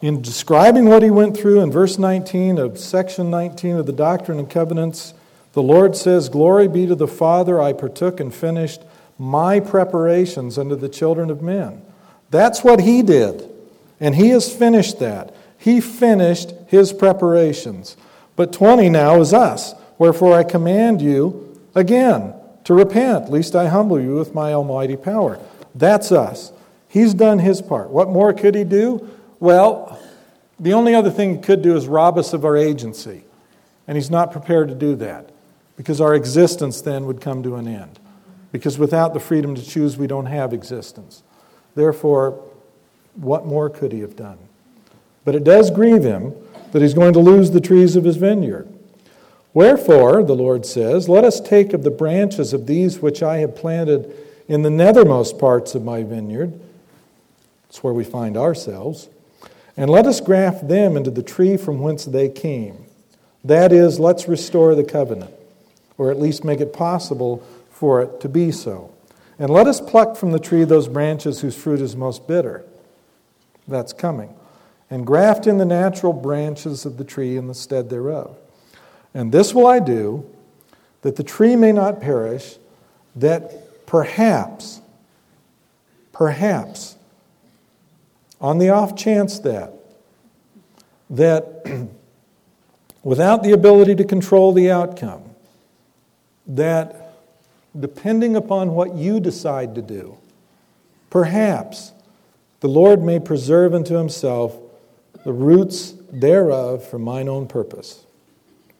In 0.00 0.22
describing 0.22 0.86
what 0.86 1.02
he 1.02 1.10
went 1.10 1.36
through 1.36 1.60
in 1.60 1.70
verse 1.70 1.98
19 1.98 2.56
of 2.56 2.78
section 2.78 3.30
19 3.30 3.76
of 3.76 3.84
the 3.84 3.92
Doctrine 3.92 4.38
and 4.38 4.48
Covenants, 4.48 5.12
the 5.52 5.62
Lord 5.62 5.94
says, 5.94 6.30
Glory 6.30 6.68
be 6.68 6.86
to 6.86 6.94
the 6.94 7.06
Father, 7.06 7.60
I 7.60 7.74
partook 7.74 8.18
and 8.18 8.34
finished 8.34 8.80
my 9.18 9.60
preparations 9.60 10.56
unto 10.56 10.74
the 10.74 10.88
children 10.88 11.30
of 11.30 11.42
men. 11.42 11.82
That's 12.30 12.64
what 12.64 12.80
he 12.80 13.02
did. 13.02 13.46
And 14.00 14.14
he 14.14 14.30
has 14.30 14.50
finished 14.50 15.00
that. 15.00 15.34
He 15.58 15.82
finished 15.82 16.54
his 16.68 16.94
preparations. 16.94 17.94
But 18.36 18.54
20 18.54 18.88
now 18.88 19.20
is 19.20 19.34
us. 19.34 19.74
Wherefore 19.98 20.32
I 20.32 20.44
command 20.44 21.02
you 21.02 21.60
again 21.74 22.32
to 22.68 22.74
repent, 22.74 23.30
lest 23.30 23.56
I 23.56 23.68
humble 23.68 23.98
you 23.98 24.16
with 24.16 24.34
my 24.34 24.52
almighty 24.52 24.94
power. 24.94 25.40
That's 25.74 26.12
us. 26.12 26.52
He's 26.86 27.14
done 27.14 27.38
his 27.38 27.62
part. 27.62 27.88
What 27.88 28.10
more 28.10 28.34
could 28.34 28.54
he 28.54 28.62
do? 28.62 29.08
Well, 29.40 29.98
The 30.60 30.74
only 30.74 30.94
other 30.94 31.10
thing 31.10 31.36
he 31.36 31.40
could 31.40 31.62
do 31.62 31.76
is 31.78 31.86
rob 31.86 32.18
us 32.18 32.34
of 32.34 32.44
our 32.44 32.58
agency. 32.58 33.24
And 33.86 33.96
he's 33.96 34.10
not 34.10 34.32
prepared 34.32 34.68
to 34.68 34.74
do 34.74 34.96
that 34.96 35.30
because 35.78 35.98
our 35.98 36.14
existence 36.14 36.82
then 36.82 37.06
would 37.06 37.22
come 37.22 37.42
to 37.42 37.54
an 37.54 37.66
end. 37.66 37.98
Because 38.52 38.78
without 38.78 39.14
the 39.14 39.20
freedom 39.20 39.54
to 39.54 39.64
choose, 39.64 39.96
we 39.96 40.06
don't 40.06 40.26
have 40.26 40.52
existence. 40.52 41.22
Therefore, 41.74 42.38
what 43.14 43.46
more 43.46 43.70
could 43.70 43.92
he 43.92 44.00
have 44.00 44.14
done? 44.14 44.36
But 45.24 45.34
it 45.34 45.44
does 45.44 45.70
grieve 45.70 46.02
him 46.02 46.34
that 46.72 46.82
he's 46.82 46.92
going 46.92 47.14
to 47.14 47.20
lose 47.20 47.50
the 47.50 47.62
trees 47.62 47.96
of 47.96 48.04
his 48.04 48.18
vineyard. 48.18 48.68
Wherefore, 49.58 50.22
the 50.22 50.36
Lord 50.36 50.64
says, 50.64 51.08
Let 51.08 51.24
us 51.24 51.40
take 51.40 51.72
of 51.72 51.82
the 51.82 51.90
branches 51.90 52.52
of 52.52 52.68
these 52.68 53.00
which 53.00 53.24
I 53.24 53.38
have 53.38 53.56
planted 53.56 54.14
in 54.46 54.62
the 54.62 54.68
nethermost 54.68 55.36
parts 55.36 55.74
of 55.74 55.82
my 55.82 56.04
vineyard. 56.04 56.52
It's 57.68 57.82
where 57.82 57.92
we 57.92 58.04
find 58.04 58.36
ourselves. 58.36 59.08
And 59.76 59.90
let 59.90 60.06
us 60.06 60.20
graft 60.20 60.68
them 60.68 60.96
into 60.96 61.10
the 61.10 61.24
tree 61.24 61.56
from 61.56 61.80
whence 61.80 62.04
they 62.04 62.28
came. 62.28 62.86
That 63.42 63.72
is, 63.72 63.98
let's 63.98 64.28
restore 64.28 64.76
the 64.76 64.84
covenant, 64.84 65.34
or 65.96 66.12
at 66.12 66.20
least 66.20 66.44
make 66.44 66.60
it 66.60 66.72
possible 66.72 67.44
for 67.68 68.00
it 68.00 68.20
to 68.20 68.28
be 68.28 68.52
so. 68.52 68.94
And 69.40 69.50
let 69.50 69.66
us 69.66 69.80
pluck 69.80 70.16
from 70.16 70.30
the 70.30 70.38
tree 70.38 70.62
those 70.62 70.86
branches 70.86 71.40
whose 71.40 71.56
fruit 71.56 71.80
is 71.80 71.96
most 71.96 72.28
bitter. 72.28 72.64
That's 73.66 73.92
coming. 73.92 74.36
And 74.88 75.04
graft 75.04 75.48
in 75.48 75.58
the 75.58 75.64
natural 75.64 76.12
branches 76.12 76.86
of 76.86 76.96
the 76.96 77.02
tree 77.02 77.36
in 77.36 77.48
the 77.48 77.56
stead 77.56 77.90
thereof. 77.90 78.36
And 79.18 79.32
this 79.32 79.52
will 79.52 79.66
I 79.66 79.80
do, 79.80 80.24
that 81.02 81.16
the 81.16 81.24
tree 81.24 81.56
may 81.56 81.72
not 81.72 82.00
perish, 82.00 82.56
that 83.16 83.84
perhaps, 83.84 84.80
perhaps, 86.12 86.94
on 88.40 88.58
the 88.58 88.70
off 88.70 88.94
chance 88.94 89.40
that, 89.40 89.72
that 91.10 91.88
without 93.02 93.42
the 93.42 93.50
ability 93.50 93.96
to 93.96 94.04
control 94.04 94.52
the 94.52 94.70
outcome, 94.70 95.24
that 96.46 97.16
depending 97.76 98.36
upon 98.36 98.70
what 98.70 98.94
you 98.94 99.18
decide 99.18 99.74
to 99.74 99.82
do, 99.82 100.16
perhaps 101.10 101.90
the 102.60 102.68
Lord 102.68 103.02
may 103.02 103.18
preserve 103.18 103.74
unto 103.74 103.96
himself 103.96 104.56
the 105.24 105.32
roots 105.32 105.94
thereof 106.12 106.84
for 106.84 107.00
mine 107.00 107.28
own 107.28 107.48
purpose. 107.48 108.04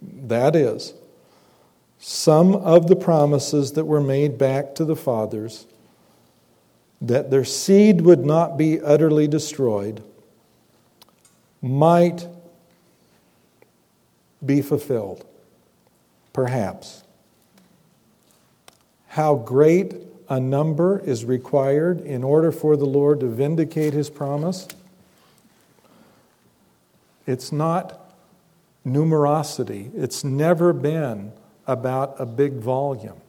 That 0.01 0.55
is, 0.55 0.95
some 1.99 2.55
of 2.55 2.89
the 2.89 2.97
promises 2.97 3.73
that 3.73 3.85
were 3.85 4.01
made 4.01 4.39
back 4.39 4.75
to 4.77 4.85
the 4.85 4.97
fathers 4.97 5.67
that 7.01 7.31
their 7.31 7.45
seed 7.45 8.01
would 8.01 8.25
not 8.25 8.57
be 8.57 8.81
utterly 8.81 9.29
destroyed 9.29 10.03
might 11.61 12.27
be 14.45 14.63
fulfilled. 14.63 15.25
Perhaps. 16.33 17.03
How 19.09 19.35
great 19.35 19.95
a 20.29 20.39
number 20.39 21.01
is 21.01 21.25
required 21.25 22.01
in 22.01 22.23
order 22.23 22.53
for 22.53 22.77
the 22.77 22.85
Lord 22.85 23.21
to 23.21 23.27
vindicate 23.27 23.93
his 23.93 24.11
promise? 24.11 24.69
It's 27.27 27.51
not 27.51 28.08
numerosity, 28.95 29.91
it's 29.95 30.25
never 30.25 30.73
been 30.73 31.33
about 31.67 32.17
a 32.19 32.27
big 32.27 32.55
volume. 32.55 33.21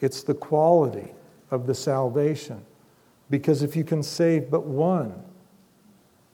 It's 0.00 0.22
the 0.22 0.34
quality 0.34 1.12
of 1.50 1.66
the 1.66 1.74
salvation. 1.74 2.64
Because 3.30 3.62
if 3.62 3.76
you 3.76 3.84
can 3.84 4.02
save 4.02 4.50
but 4.50 4.64
one, 4.64 5.22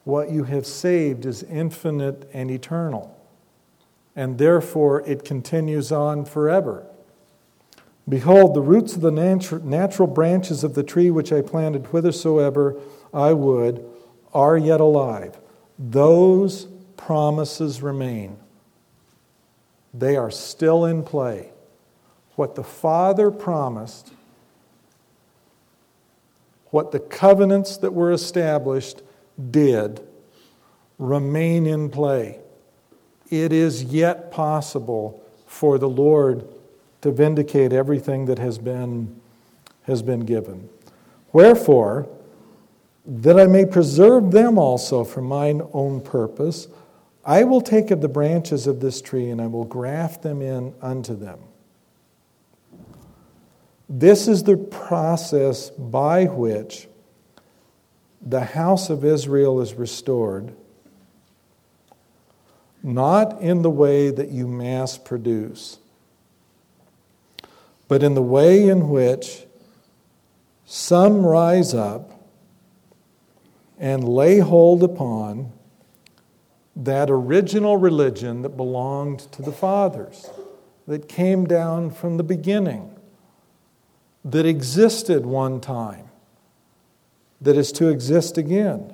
what 0.05 0.31
you 0.31 0.45
have 0.45 0.67
saved 0.67 1.27
is 1.27 1.43
infinite 1.45 2.29
and 2.33 2.51
eternal. 2.51 3.17
And 4.15 4.39
therefore 4.39 5.01
it 5.09 5.25
continues 5.25 5.91
on 5.91 6.25
forever. 6.25 6.87
Behold, 8.09 8.55
the 8.55 8.61
roots 8.61 8.95
of 8.95 9.01
the 9.01 9.11
natural 9.11 10.07
branches 10.07 10.63
of 10.63 10.75
the 10.75 10.83
tree 10.83 11.11
which 11.11 11.33
I 11.33 11.41
planted 11.41 11.87
whithersoever 11.87 12.79
I 13.15 13.33
would 13.33 13.85
are 14.35 14.59
yet 14.59 14.81
alive. 14.81 15.39
Those 15.79 16.69
promises 16.97 17.83
remain. 17.83 18.37
They 19.93 20.17
are 20.17 20.31
still 20.31 20.85
in 20.85 21.03
play. 21.03 21.51
What 22.37 22.55
the 22.55 22.65
Father 22.65 23.31
promised 23.31 24.13
what 26.75 26.91
the 26.91 26.99
covenants 26.99 27.77
that 27.77 27.95
were 27.95 28.11
established 28.11 29.01
did 29.53 30.05
remain 30.99 31.67
in 31.67 31.89
play. 31.89 32.41
It 33.31 33.53
is 33.53 33.85
yet 33.85 34.33
possible 34.33 35.23
for 35.47 35.79
the 35.79 35.89
Lord 35.89 36.49
to 37.03 37.13
vindicate 37.13 37.73
everything 37.73 38.27
that 38.27 38.41
has 38.41 38.59
been, 38.59 39.21
has 39.85 40.03
been 40.03 40.27
given. 40.27 40.69
Wherefore, 41.33 42.09
that 43.07 43.39
I 43.39 43.47
may 43.47 43.67
preserve 43.67 44.33
them 44.33 44.59
also 44.59 45.05
for 45.05 45.21
mine 45.21 45.63
own 45.73 46.01
purpose, 46.01 46.67
I 47.27 47.45
will 47.45 47.61
take 47.61 47.91
of 47.91 48.01
the 48.01 48.09
branches 48.09 48.67
of 48.67 48.81
this 48.81 49.01
tree 49.01 49.31
and 49.31 49.41
I 49.41 49.47
will 49.47 49.65
graft 49.65 50.23
them 50.23 50.43
in 50.43 50.75
unto 50.83 51.17
them. 51.17 51.39
This 53.89 54.29
is 54.29 54.43
the 54.43 54.57
process 54.57 55.71
by 55.71 56.25
which 56.25 56.89
the 58.21 58.41
house 58.45 58.91
of 58.91 59.05
Israel 59.05 59.61
is 59.61 59.75
restored, 59.75 60.55
not 62.83 63.41
in 63.41 63.63
the 63.63 63.71
way 63.71 64.11
that 64.11 64.31
you 64.31 64.49
mass 64.49 64.99
produce, 64.99 65.79
but 67.89 68.03
in 68.03 68.15
the 68.15 68.23
way 68.23 68.69
in 68.69 68.89
which 68.89 69.45
some 70.67 71.25
rise 71.25 71.75
up 71.75 72.11
and 73.79 74.09
lay 74.09 74.39
hold 74.39 74.83
upon 74.83 75.53
that 76.77 77.11
original 77.11 77.77
religion 77.77 78.43
that 78.43 78.57
belonged 78.57 79.21
to 79.33 79.43
the 79.43 79.53
fathers, 79.53 80.29
that 80.87 81.09
came 81.09 81.47
down 81.47 81.91
from 81.91 82.17
the 82.17 82.23
beginning 82.23 82.95
that 84.25 84.47
existed 84.47 85.27
one 85.27 85.61
time, 85.61 86.09
that 87.41 87.57
is 87.57 87.71
to 87.73 87.89
exist 87.89 88.39
again. 88.39 88.93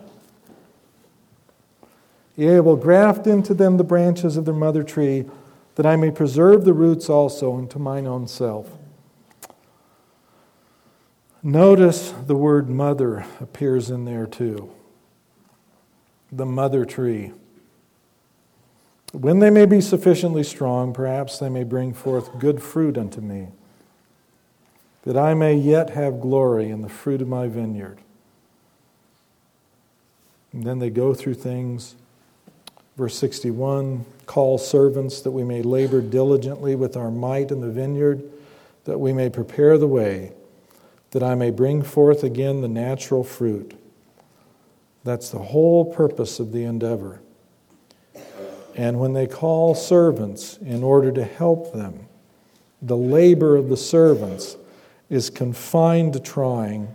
Yea, 2.36 2.60
will 2.60 2.76
graft 2.76 3.26
into 3.26 3.54
them 3.54 3.76
the 3.76 3.84
branches 3.84 4.36
of 4.36 4.44
their 4.44 4.54
mother 4.54 4.82
tree, 4.82 5.24
that 5.76 5.86
I 5.86 5.96
may 5.96 6.10
preserve 6.10 6.64
the 6.64 6.72
roots 6.72 7.08
also 7.08 7.56
unto 7.56 7.78
mine 7.78 8.06
own 8.06 8.26
self. 8.26 8.70
Notice 11.42 12.12
the 12.26 12.34
word 12.34 12.68
mother 12.68 13.24
appears 13.40 13.88
in 13.88 14.04
there 14.04 14.26
too. 14.26 14.70
The 16.30 16.44
mother 16.44 16.84
tree. 16.84 17.32
When 19.12 19.40
they 19.40 19.50
may 19.50 19.66
be 19.66 19.80
sufficiently 19.80 20.44
strong, 20.44 20.92
perhaps 20.92 21.38
they 21.38 21.48
may 21.48 21.64
bring 21.64 21.92
forth 21.92 22.38
good 22.38 22.62
fruit 22.62 22.96
unto 22.96 23.20
me 23.20 23.48
that 25.02 25.16
I 25.16 25.34
may 25.34 25.54
yet 25.54 25.90
have 25.90 26.20
glory 26.20 26.70
in 26.70 26.82
the 26.82 26.88
fruit 26.88 27.22
of 27.22 27.28
my 27.28 27.46
vineyard. 27.46 27.98
And 30.52 30.64
then 30.64 30.78
they 30.78 30.90
go 30.90 31.14
through 31.14 31.34
things. 31.34 31.94
Verse 32.96 33.16
61 33.16 34.04
call 34.26 34.58
servants 34.58 35.20
that 35.22 35.30
we 35.30 35.42
may 35.42 35.62
labor 35.62 36.00
diligently 36.00 36.76
with 36.76 36.96
our 36.96 37.10
might 37.10 37.50
in 37.50 37.60
the 37.60 37.70
vineyard, 37.70 38.22
that 38.84 39.00
we 39.00 39.12
may 39.12 39.28
prepare 39.28 39.76
the 39.76 39.88
way, 39.88 40.32
that 41.10 41.22
I 41.22 41.34
may 41.34 41.50
bring 41.50 41.82
forth 41.82 42.22
again 42.22 42.60
the 42.60 42.68
natural 42.68 43.24
fruit. 43.24 43.74
That's 45.02 45.30
the 45.30 45.38
whole 45.38 45.92
purpose 45.92 46.38
of 46.38 46.52
the 46.52 46.62
endeavor. 46.62 47.20
And 48.80 48.98
when 48.98 49.12
they 49.12 49.26
call 49.26 49.74
servants 49.74 50.56
in 50.56 50.82
order 50.82 51.12
to 51.12 51.22
help 51.22 51.74
them, 51.74 52.06
the 52.80 52.96
labor 52.96 53.54
of 53.54 53.68
the 53.68 53.76
servants 53.76 54.56
is 55.10 55.28
confined 55.28 56.14
to 56.14 56.20
trying 56.20 56.88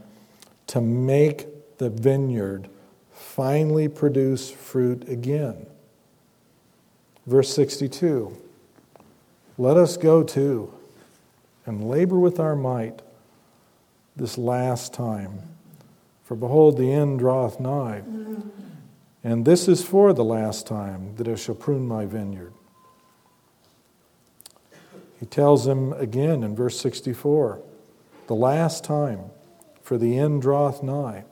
to 0.65 0.81
make 0.81 1.77
the 1.77 1.91
vineyard 1.91 2.69
finally 3.11 3.87
produce 3.87 4.49
fruit 4.49 5.07
again. 5.07 5.67
Verse 7.27 7.53
62 7.53 8.35
Let 9.59 9.77
us 9.77 9.95
go 9.95 10.23
to 10.23 10.73
and 11.67 11.87
labor 11.87 12.17
with 12.17 12.39
our 12.39 12.55
might 12.55 13.03
this 14.15 14.39
last 14.39 14.91
time. 14.91 15.43
For 16.23 16.33
behold, 16.33 16.79
the 16.79 16.91
end 16.91 17.19
draweth 17.19 17.59
nigh. 17.59 18.01
And 19.25 19.43
this 19.43 19.67
is 19.67 19.83
for 19.83 20.13
the 20.13 20.23
last 20.23 20.67
time 20.67 21.15
that 21.15 21.27
I 21.27 21.33
shall 21.33 21.55
prune 21.55 21.87
my 21.87 22.05
vineyard. 22.05 22.53
He 25.19 25.25
tells 25.25 25.65
them 25.65 25.93
again 25.93 26.43
in 26.43 26.55
verse 26.55 26.79
64 26.79 27.59
the 28.27 28.35
last 28.35 28.83
time, 28.83 29.31
for 29.81 29.97
the 29.97 30.19
end 30.19 30.43
draweth 30.43 30.83
nigh. 30.83 31.23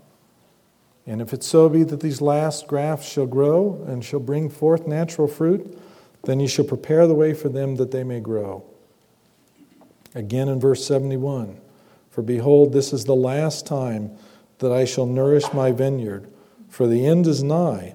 And 1.06 1.22
if 1.22 1.34
it 1.34 1.44
so 1.44 1.70
be 1.70 1.84
that 1.84 2.00
these 2.00 2.20
last 2.20 2.66
grafts 2.66 3.08
shall 3.08 3.28
grow 3.28 3.86
and 3.88 4.04
shall 4.04 4.20
bring 4.20 4.50
forth 4.50 4.88
natural 4.88 5.28
fruit, 5.28 5.80
then 6.24 6.39
ye 6.39 6.48
shall 6.48 6.66
prepare 6.66 7.06
the 7.06 7.14
way 7.14 7.36
for 7.36 7.50
them 7.50 7.76
that 7.76 7.91
they 7.91 8.04
may 8.04 8.20
grow. 8.20 8.64
Again 10.16 10.50
in 10.50 10.60
verse 10.60 10.84
71 10.84 11.62
For 12.10 12.24
behold, 12.24 12.74
this 12.74 12.91
is 12.91 13.06
the 13.06 13.16
last 13.16 13.68
time 13.68 14.18
that 14.58 14.72
I 14.72 14.86
shall 14.86 15.06
nourish 15.06 15.54
my 15.54 15.72
vineyard, 15.72 16.32
for 16.74 16.88
the 16.88 17.05
end 17.05 17.28
is 17.28 17.43
nigh. 17.43 17.93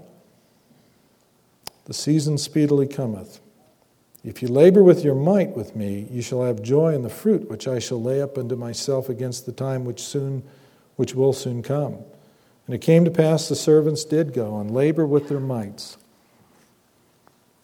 The 1.86 1.92
season 1.92 2.38
speedily 2.38 2.86
cometh. 2.86 3.40
If 4.22 4.40
you 4.40 4.46
labor 4.46 4.84
with 4.84 5.02
your 5.02 5.16
might 5.16 5.56
with 5.56 5.74
me, 5.74 6.06
you 6.12 6.22
shall 6.22 6.44
have 6.44 6.62
joy 6.62 6.94
in 6.94 7.02
the 7.02 7.08
fruit 7.08 7.50
which 7.50 7.66
I 7.66 7.80
shall 7.80 8.00
lay 8.00 8.22
up 8.22 8.38
unto 8.38 8.54
myself 8.54 9.08
against 9.08 9.46
the 9.46 9.52
time 9.52 9.84
which 9.84 10.00
soon 10.00 10.44
which 10.94 11.12
will 11.12 11.32
soon 11.32 11.60
come. 11.60 11.98
And 12.66 12.74
it 12.74 12.78
came 12.78 13.04
to 13.04 13.10
pass 13.10 13.48
the 13.48 13.56
servants 13.56 14.04
did 14.04 14.32
go 14.32 14.60
and 14.60 14.70
labor 14.70 15.04
with 15.04 15.28
their 15.28 15.40
mights. 15.40 15.98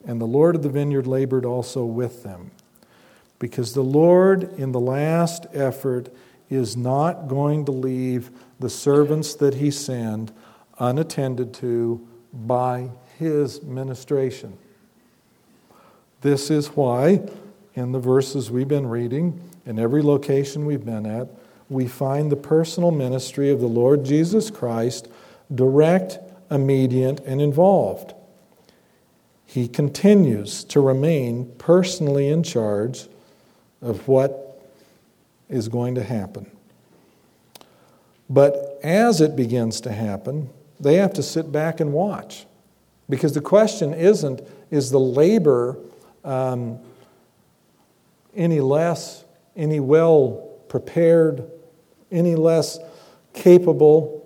And 0.04 0.20
the 0.20 0.26
Lord 0.26 0.56
of 0.56 0.64
the 0.64 0.68
vineyard 0.68 1.06
labored 1.06 1.44
also 1.44 1.84
with 1.84 2.24
them. 2.24 2.50
Because 3.38 3.72
the 3.72 3.82
Lord, 3.82 4.52
in 4.58 4.72
the 4.72 4.80
last 4.80 5.46
effort, 5.52 6.12
is 6.50 6.76
not 6.76 7.28
going 7.28 7.66
to 7.66 7.72
leave 7.72 8.32
the 8.58 8.70
servants 8.70 9.34
that 9.36 9.54
he 9.54 9.70
sent 9.70 10.32
unattended 10.78 11.54
to 11.54 12.06
by 12.32 12.90
his 13.18 13.62
ministration. 13.62 14.58
This 16.20 16.50
is 16.50 16.68
why, 16.68 17.20
in 17.74 17.92
the 17.92 17.98
verses 17.98 18.50
we've 18.50 18.68
been 18.68 18.86
reading, 18.86 19.40
in 19.66 19.78
every 19.78 20.02
location 20.02 20.66
we've 20.66 20.84
been 20.84 21.06
at, 21.06 21.28
we 21.68 21.86
find 21.86 22.30
the 22.30 22.36
personal 22.36 22.90
ministry 22.90 23.50
of 23.50 23.60
the 23.60 23.66
Lord 23.66 24.04
Jesus 24.04 24.50
Christ 24.50 25.08
direct, 25.54 26.18
immediate, 26.50 27.20
and 27.20 27.40
involved. 27.40 28.14
He 29.46 29.68
continues 29.68 30.64
to 30.64 30.80
remain 30.80 31.52
personally 31.58 32.28
in 32.28 32.42
charge 32.42 33.08
of 33.80 34.08
what 34.08 34.62
is 35.48 35.68
going 35.68 35.94
to 35.94 36.02
happen. 36.02 36.50
But 38.28 38.80
as 38.82 39.20
it 39.20 39.36
begins 39.36 39.80
to 39.82 39.92
happen, 39.92 40.50
they 40.80 40.96
have 40.96 41.12
to 41.14 41.22
sit 41.22 41.50
back 41.52 41.80
and 41.80 41.92
watch. 41.92 42.46
Because 43.08 43.34
the 43.34 43.40
question 43.40 43.92
isn't, 43.92 44.40
is 44.70 44.90
the 44.90 45.00
labor 45.00 45.78
um, 46.24 46.78
any 48.34 48.60
less, 48.60 49.24
any 49.56 49.80
well 49.80 50.50
prepared, 50.68 51.48
any 52.10 52.34
less 52.34 52.78
capable, 53.34 54.20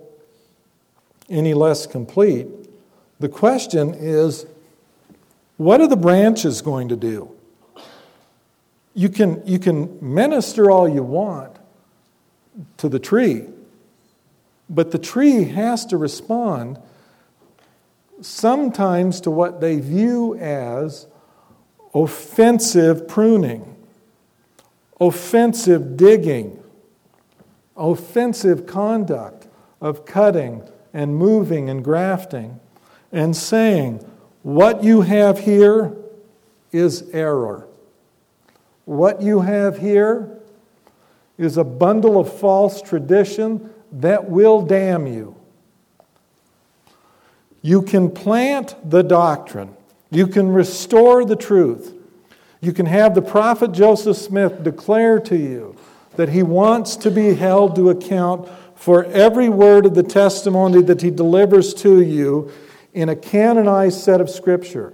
any 1.29 1.53
less 1.53 1.85
complete? 1.85 2.47
The 3.19 3.29
question 3.29 3.93
is, 3.93 4.45
what 5.57 5.81
are 5.81 5.87
the 5.87 5.97
branches 5.97 6.61
going 6.61 6.87
to 6.89 6.95
do? 6.95 7.35
You 8.93 9.09
can, 9.09 9.45
you 9.45 9.59
can 9.59 9.97
minister 10.01 10.71
all 10.71 10.87
you 10.87 11.03
want 11.03 11.55
to 12.77 12.89
the 12.89 12.99
tree, 12.99 13.45
but 14.69 14.91
the 14.91 14.99
tree 14.99 15.45
has 15.45 15.85
to 15.87 15.97
respond 15.97 16.79
sometimes 18.21 19.21
to 19.21 19.31
what 19.31 19.61
they 19.61 19.79
view 19.79 20.35
as 20.35 21.07
offensive 21.93 23.07
pruning, 23.07 23.75
offensive 24.99 25.97
digging, 25.97 26.61
offensive 27.75 28.65
conduct 28.65 29.47
of 29.81 30.05
cutting 30.05 30.61
and 30.93 31.15
moving 31.15 31.69
and 31.69 31.83
grafting, 31.83 32.59
and 33.11 33.35
saying, 33.35 34.05
What 34.43 34.83
you 34.83 35.01
have 35.01 35.39
here 35.39 35.95
is 36.71 37.09
error. 37.11 37.67
What 38.85 39.21
you 39.21 39.41
have 39.41 39.79
here 39.79 40.37
is 41.37 41.57
a 41.57 41.63
bundle 41.63 42.19
of 42.19 42.31
false 42.31 42.81
tradition 42.81 43.73
that 43.91 44.29
will 44.29 44.61
damn 44.61 45.07
you. 45.07 45.35
You 47.61 47.81
can 47.81 48.09
plant 48.09 48.75
the 48.89 49.03
doctrine, 49.03 49.75
you 50.09 50.27
can 50.27 50.49
restore 50.49 51.25
the 51.25 51.35
truth. 51.35 51.95
You 52.61 52.73
can 52.73 52.87
have 52.87 53.15
the 53.15 53.21
prophet 53.21 53.71
Joseph 53.71 54.17
Smith 54.17 54.63
declare 54.63 55.19
to 55.21 55.37
you 55.37 55.77
that 56.17 56.27
he 56.27 56.43
wants 56.43 56.97
to 56.97 57.09
be 57.09 57.33
held 57.35 57.75
to 57.77 57.89
account 57.89 58.49
for 58.75 59.05
every 59.05 59.47
word 59.47 59.85
of 59.85 59.95
the 59.95 60.03
testimony 60.03 60.81
that 60.81 61.01
he 61.01 61.09
delivers 61.09 61.73
to 61.75 62.01
you 62.01 62.51
in 62.93 63.07
a 63.07 63.15
canonized 63.15 64.01
set 64.01 64.19
of 64.19 64.29
Scripture. 64.29 64.93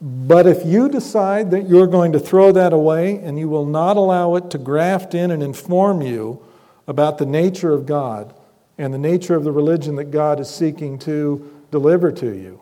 But 0.00 0.46
if 0.46 0.66
you 0.66 0.88
decide 0.88 1.50
that 1.52 1.68
you're 1.68 1.86
going 1.86 2.12
to 2.12 2.20
throw 2.20 2.52
that 2.52 2.72
away 2.72 3.16
and 3.18 3.38
you 3.38 3.48
will 3.48 3.64
not 3.64 3.96
allow 3.96 4.34
it 4.34 4.50
to 4.50 4.58
graft 4.58 5.14
in 5.14 5.30
and 5.30 5.42
inform 5.42 6.02
you 6.02 6.42
about 6.86 7.18
the 7.18 7.26
nature 7.26 7.72
of 7.72 7.86
God 7.86 8.34
and 8.78 8.92
the 8.92 8.98
nature 8.98 9.34
of 9.34 9.44
the 9.44 9.52
religion 9.52 9.96
that 9.96 10.10
God 10.10 10.38
is 10.40 10.48
seeking 10.48 10.98
to 11.00 11.50
deliver 11.70 12.12
to 12.12 12.34
you, 12.34 12.60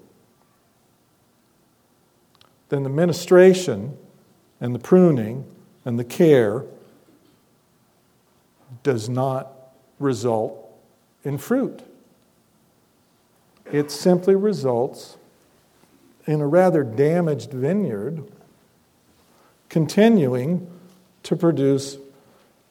then 2.68 2.82
the 2.82 2.88
ministration 2.88 3.96
and 4.60 4.74
the 4.74 4.78
pruning 4.78 5.44
and 5.84 5.98
the 5.98 6.04
care 6.04 6.64
does 8.82 9.08
not 9.08 9.52
result 9.98 10.56
in 11.24 11.38
fruit. 11.38 11.82
It 13.70 13.90
simply 13.90 14.34
results 14.34 15.16
in 16.26 16.40
a 16.40 16.46
rather 16.46 16.82
damaged 16.82 17.50
vineyard, 17.50 18.24
continuing 19.68 20.70
to 21.22 21.36
produce 21.36 21.98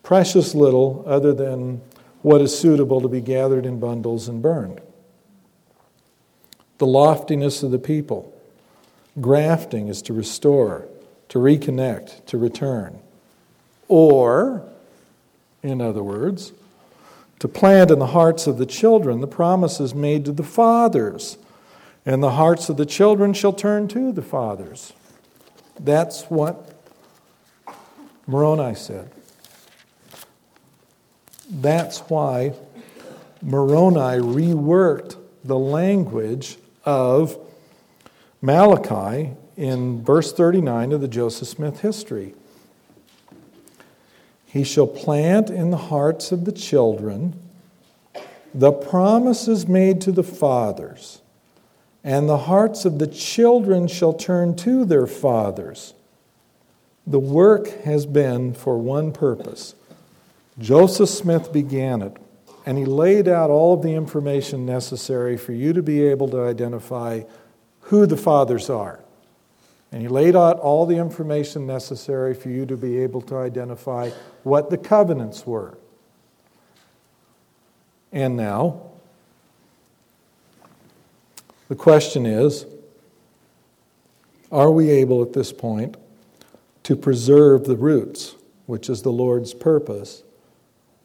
precious 0.03 0.53
little 0.53 1.03
other 1.07 1.33
than 1.33 1.81
what 2.21 2.41
is 2.41 2.57
suitable 2.57 3.01
to 3.01 3.07
be 3.07 3.21
gathered 3.21 3.65
in 3.65 3.79
bundles 3.79 4.27
and 4.27 4.41
burned. 4.41 4.81
The 6.77 6.85
loftiness 6.85 7.63
of 7.63 7.71
the 7.71 7.79
people. 7.79 8.33
Grafting 9.19 9.87
is 9.87 10.01
to 10.03 10.13
restore, 10.13 10.87
to 11.29 11.39
reconnect, 11.39 12.25
to 12.27 12.37
return. 12.37 12.99
Or, 13.87 14.67
in 15.61 15.81
other 15.81 16.03
words, 16.03 16.51
to 17.39 17.47
plant 17.47 17.91
in 17.91 17.99
the 17.99 18.07
hearts 18.07 18.47
of 18.47 18.57
the 18.57 18.65
children 18.65 19.21
the 19.21 19.27
promises 19.27 19.93
made 19.93 20.25
to 20.25 20.31
the 20.31 20.43
fathers 20.43 21.37
and 22.05 22.21
the 22.21 22.31
hearts 22.31 22.69
of 22.69 22.77
the 22.77 22.85
children 22.85 23.33
shall 23.33 23.53
turn 23.53 23.87
to 23.89 24.11
the 24.11 24.21
fathers. 24.21 24.93
That's 25.79 26.23
what 26.23 26.73
Moroni 28.27 28.75
said. 28.75 29.09
That's 31.53 31.99
why 31.99 32.53
Moroni 33.41 34.19
reworked 34.19 35.17
the 35.43 35.57
language 35.57 36.57
of 36.83 37.37
Malachi 38.41 39.33
in 39.55 40.03
verse 40.03 40.33
39 40.33 40.91
of 40.91 41.01
the 41.01 41.07
Joseph 41.07 41.47
Smith 41.47 41.81
history. 41.81 42.33
He 44.47 44.63
shall 44.63 44.87
plant 44.87 45.49
in 45.49 45.71
the 45.71 45.77
hearts 45.77 46.31
of 46.31 46.45
the 46.45 46.51
children 46.51 47.39
the 48.53 48.71
promises 48.71 49.67
made 49.67 50.01
to 50.01 50.11
the 50.11 50.23
fathers 50.23 51.21
and 52.03 52.27
the 52.27 52.37
hearts 52.37 52.85
of 52.85 52.99
the 52.99 53.07
children 53.07 53.87
shall 53.87 54.13
turn 54.13 54.55
to 54.57 54.83
their 54.83 55.07
fathers. 55.07 55.93
The 57.07 57.19
work 57.19 57.67
has 57.83 58.05
been 58.05 58.53
for 58.53 58.77
one 58.77 59.11
purpose. 59.11 59.75
Joseph 60.59 61.09
Smith 61.09 61.51
began 61.51 62.01
it, 62.01 62.17
and 62.65 62.77
he 62.77 62.85
laid 62.85 63.27
out 63.27 63.49
all 63.49 63.73
of 63.73 63.81
the 63.81 63.93
information 63.93 64.65
necessary 64.65 65.35
for 65.37 65.51
you 65.51 65.73
to 65.73 65.81
be 65.81 66.03
able 66.03 66.29
to 66.29 66.41
identify 66.41 67.23
who 67.81 68.05
the 68.05 68.17
fathers 68.17 68.69
are. 68.69 68.99
And 69.91 70.01
he 70.01 70.07
laid 70.07 70.35
out 70.35 70.59
all 70.59 70.85
the 70.85 70.97
information 70.97 71.67
necessary 71.67 72.33
for 72.33 72.49
you 72.49 72.65
to 72.65 72.75
be 72.75 72.97
able 72.99 73.21
to 73.21 73.37
identify 73.37 74.09
what 74.43 74.69
the 74.69 74.77
covenants 74.77 75.45
were. 75.45 75.77
And 78.11 78.37
now, 78.37 78.81
the 81.67 81.75
question 81.75 82.25
is 82.25 82.65
are 84.51 84.71
we 84.71 84.91
able 84.91 85.23
at 85.23 85.33
this 85.33 85.51
point 85.51 85.97
to 86.83 86.95
preserve 86.95 87.65
the 87.65 87.75
roots, 87.75 88.35
which 88.67 88.87
is 88.87 89.01
the 89.01 89.11
Lord's 89.11 89.53
purpose, 89.53 90.21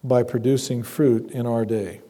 by 0.03 0.23
producing 0.23 0.83
fruit 0.83 1.29
in 1.31 1.45
our 1.45 1.65
day? 1.65 2.01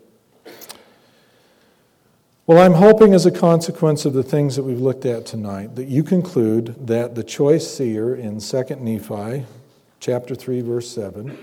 Well, 2.46 2.60
I'm 2.60 2.74
hoping 2.74 3.14
as 3.14 3.28
a 3.28 3.32
consequence 3.32 4.06
of 4.06 4.14
the 4.14 4.24
things 4.24 4.56
that 4.56 4.64
we've 4.64 4.82
looked 4.82 5.06
at 5.06 5.26
tonight 5.26 5.76
that 5.76 5.88
you 5.88 6.02
conclude 6.02 6.88
that 6.88 7.14
the 7.14 7.24
choice 7.24 7.72
seer 7.72 8.16
in 8.16 8.40
2 8.40 8.64
Nephi 8.80 9.46
chapter 10.00 10.34
3 10.34 10.62
verse 10.62 10.90
7 10.90 11.38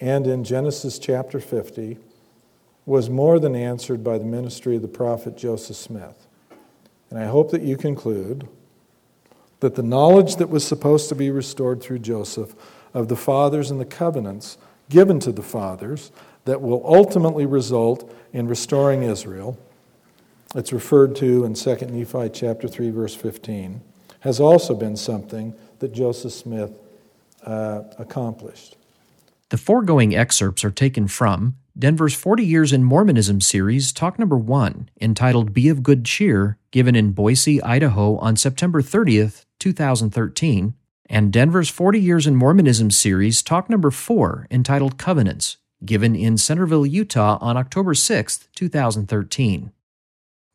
and 0.00 0.26
in 0.26 0.42
Genesis 0.42 0.98
chapter 0.98 1.38
50 1.38 1.98
was 2.84 3.08
more 3.08 3.38
than 3.38 3.54
answered 3.54 4.02
by 4.02 4.18
the 4.18 4.24
ministry 4.24 4.76
of 4.76 4.82
the 4.82 4.88
prophet 4.88 5.36
Joseph 5.36 5.76
Smith. 5.76 6.26
And 7.10 7.18
I 7.18 7.26
hope 7.26 7.50
that 7.52 7.62
you 7.62 7.76
conclude 7.76 8.48
that 9.60 9.76
the 9.76 9.82
knowledge 9.82 10.36
that 10.36 10.50
was 10.50 10.66
supposed 10.66 11.08
to 11.10 11.14
be 11.14 11.30
restored 11.30 11.80
through 11.80 12.00
Joseph 12.00 12.54
of 12.92 13.08
the 13.08 13.16
fathers 13.16 13.70
and 13.70 13.80
the 13.80 13.84
covenants 13.84 14.58
given 14.88 15.20
to 15.20 15.32
the 15.32 15.42
fathers 15.42 16.10
that 16.44 16.60
will 16.60 16.82
ultimately 16.86 17.46
result 17.46 18.12
in 18.32 18.46
restoring 18.46 19.02
Israel, 19.02 19.58
it's 20.54 20.72
referred 20.72 21.16
to 21.16 21.44
in 21.44 21.54
2 21.54 21.76
Nephi 21.76 22.28
chapter 22.28 22.68
3 22.68 22.90
verse 22.90 23.14
15, 23.14 23.80
has 24.20 24.40
also 24.40 24.74
been 24.74 24.96
something 24.96 25.54
that 25.80 25.92
Joseph 25.92 26.32
Smith 26.32 26.72
uh, 27.44 27.82
accomplished. 27.98 28.76
The 29.50 29.58
foregoing 29.58 30.14
excerpts 30.14 30.64
are 30.64 30.70
taken 30.70 31.08
from 31.08 31.56
Denver's 31.76 32.14
40 32.14 32.44
Years 32.44 32.72
in 32.72 32.84
Mormonism 32.84 33.40
series, 33.40 33.92
talk 33.92 34.18
number 34.18 34.36
one, 34.36 34.88
entitled 35.00 35.52
Be 35.52 35.68
of 35.68 35.82
Good 35.82 36.04
Cheer, 36.04 36.56
given 36.70 36.94
in 36.94 37.12
Boise, 37.12 37.60
Idaho 37.62 38.16
on 38.18 38.36
September 38.36 38.80
30th, 38.80 39.44
2013, 39.58 40.74
and 41.08 41.32
Denver's 41.32 41.68
40 41.68 42.00
Years 42.00 42.26
in 42.26 42.36
Mormonism 42.36 42.90
series, 42.90 43.42
talk 43.42 43.68
number 43.68 43.90
four, 43.90 44.46
entitled 44.50 44.98
Covenants, 44.98 45.58
given 45.84 46.16
in 46.16 46.38
Centerville, 46.38 46.86
Utah 46.86 47.38
on 47.40 47.56
October 47.56 47.94
6th, 47.94 48.46
2013. 48.54 49.72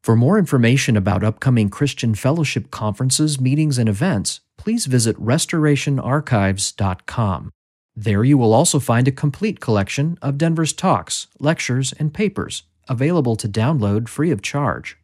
For 0.03 0.15
more 0.15 0.39
information 0.39 0.95
about 0.95 1.23
upcoming 1.23 1.69
Christian 1.69 2.15
Fellowship 2.15 2.71
conferences, 2.71 3.39
meetings, 3.39 3.77
and 3.77 3.89
events, 3.89 4.39
please 4.57 4.85
visit 4.85 5.15
restorationarchives.com. 5.17 7.51
There 7.95 8.23
you 8.23 8.37
will 8.37 8.53
also 8.53 8.79
find 8.79 9.07
a 9.07 9.11
complete 9.11 9.59
collection 9.59 10.17
of 10.21 10.37
Denver's 10.37 10.73
talks, 10.73 11.27
lectures, 11.39 11.93
and 11.99 12.13
papers 12.13 12.63
available 12.87 13.35
to 13.35 13.47
download 13.47 14.07
free 14.07 14.31
of 14.31 14.41
charge. 14.41 14.97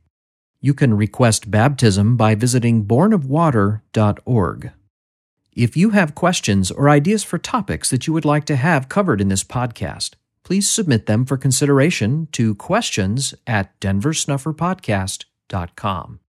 You 0.61 0.73
can 0.73 0.95
request 0.95 1.51
baptism 1.51 2.17
by 2.17 2.33
visiting 2.35 2.85
bornofwater.org. 2.85 4.71
If 5.55 5.75
you 5.77 5.91
have 5.91 6.15
questions 6.15 6.69
or 6.69 6.89
ideas 6.89 7.23
for 7.23 7.37
topics 7.37 7.89
that 7.89 8.05
you 8.05 8.11
would 8.11 8.25
like 8.25 8.43
to 8.45 8.57
have 8.57 8.89
covered 8.89 9.21
in 9.21 9.29
this 9.29 9.45
podcast, 9.45 10.15
please 10.43 10.69
submit 10.69 11.05
them 11.05 11.23
for 11.23 11.37
consideration 11.37 12.27
to 12.33 12.55
questions 12.55 13.33
at 13.47 13.79
denversnufferpodcast.com. 13.79 16.19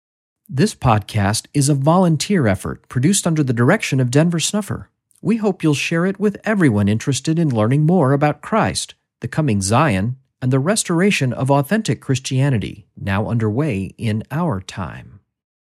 This 0.49 0.77
podcast 0.77 1.47
is 1.53 1.69
a 1.69 1.75
volunteer 1.75 2.47
effort 2.47 2.89
produced 2.89 3.27
under 3.27 3.43
the 3.43 3.53
direction 3.53 3.99
of 3.99 4.13
Denver 4.13 4.39
Snuffer. 4.39 4.91
We 5.21 5.39
hope 5.39 5.65
you'll 5.65 5.75
share 5.75 6.07
it 6.07 6.21
with 6.21 6.37
everyone 6.45 6.87
interested 6.87 7.37
in 7.37 7.53
learning 7.53 7.85
more 7.85 8.13
about 8.13 8.43
Christ, 8.43 8.95
the 9.19 9.27
coming 9.27 9.61
Zion, 9.61 10.19
and 10.41 10.53
the 10.53 10.61
restoration 10.61 11.33
of 11.33 11.51
authentic 11.51 12.01
Christianity 12.01 12.87
now 12.97 13.27
underway 13.27 13.93
in 13.99 14.23
our 14.31 14.61
time. 14.61 15.16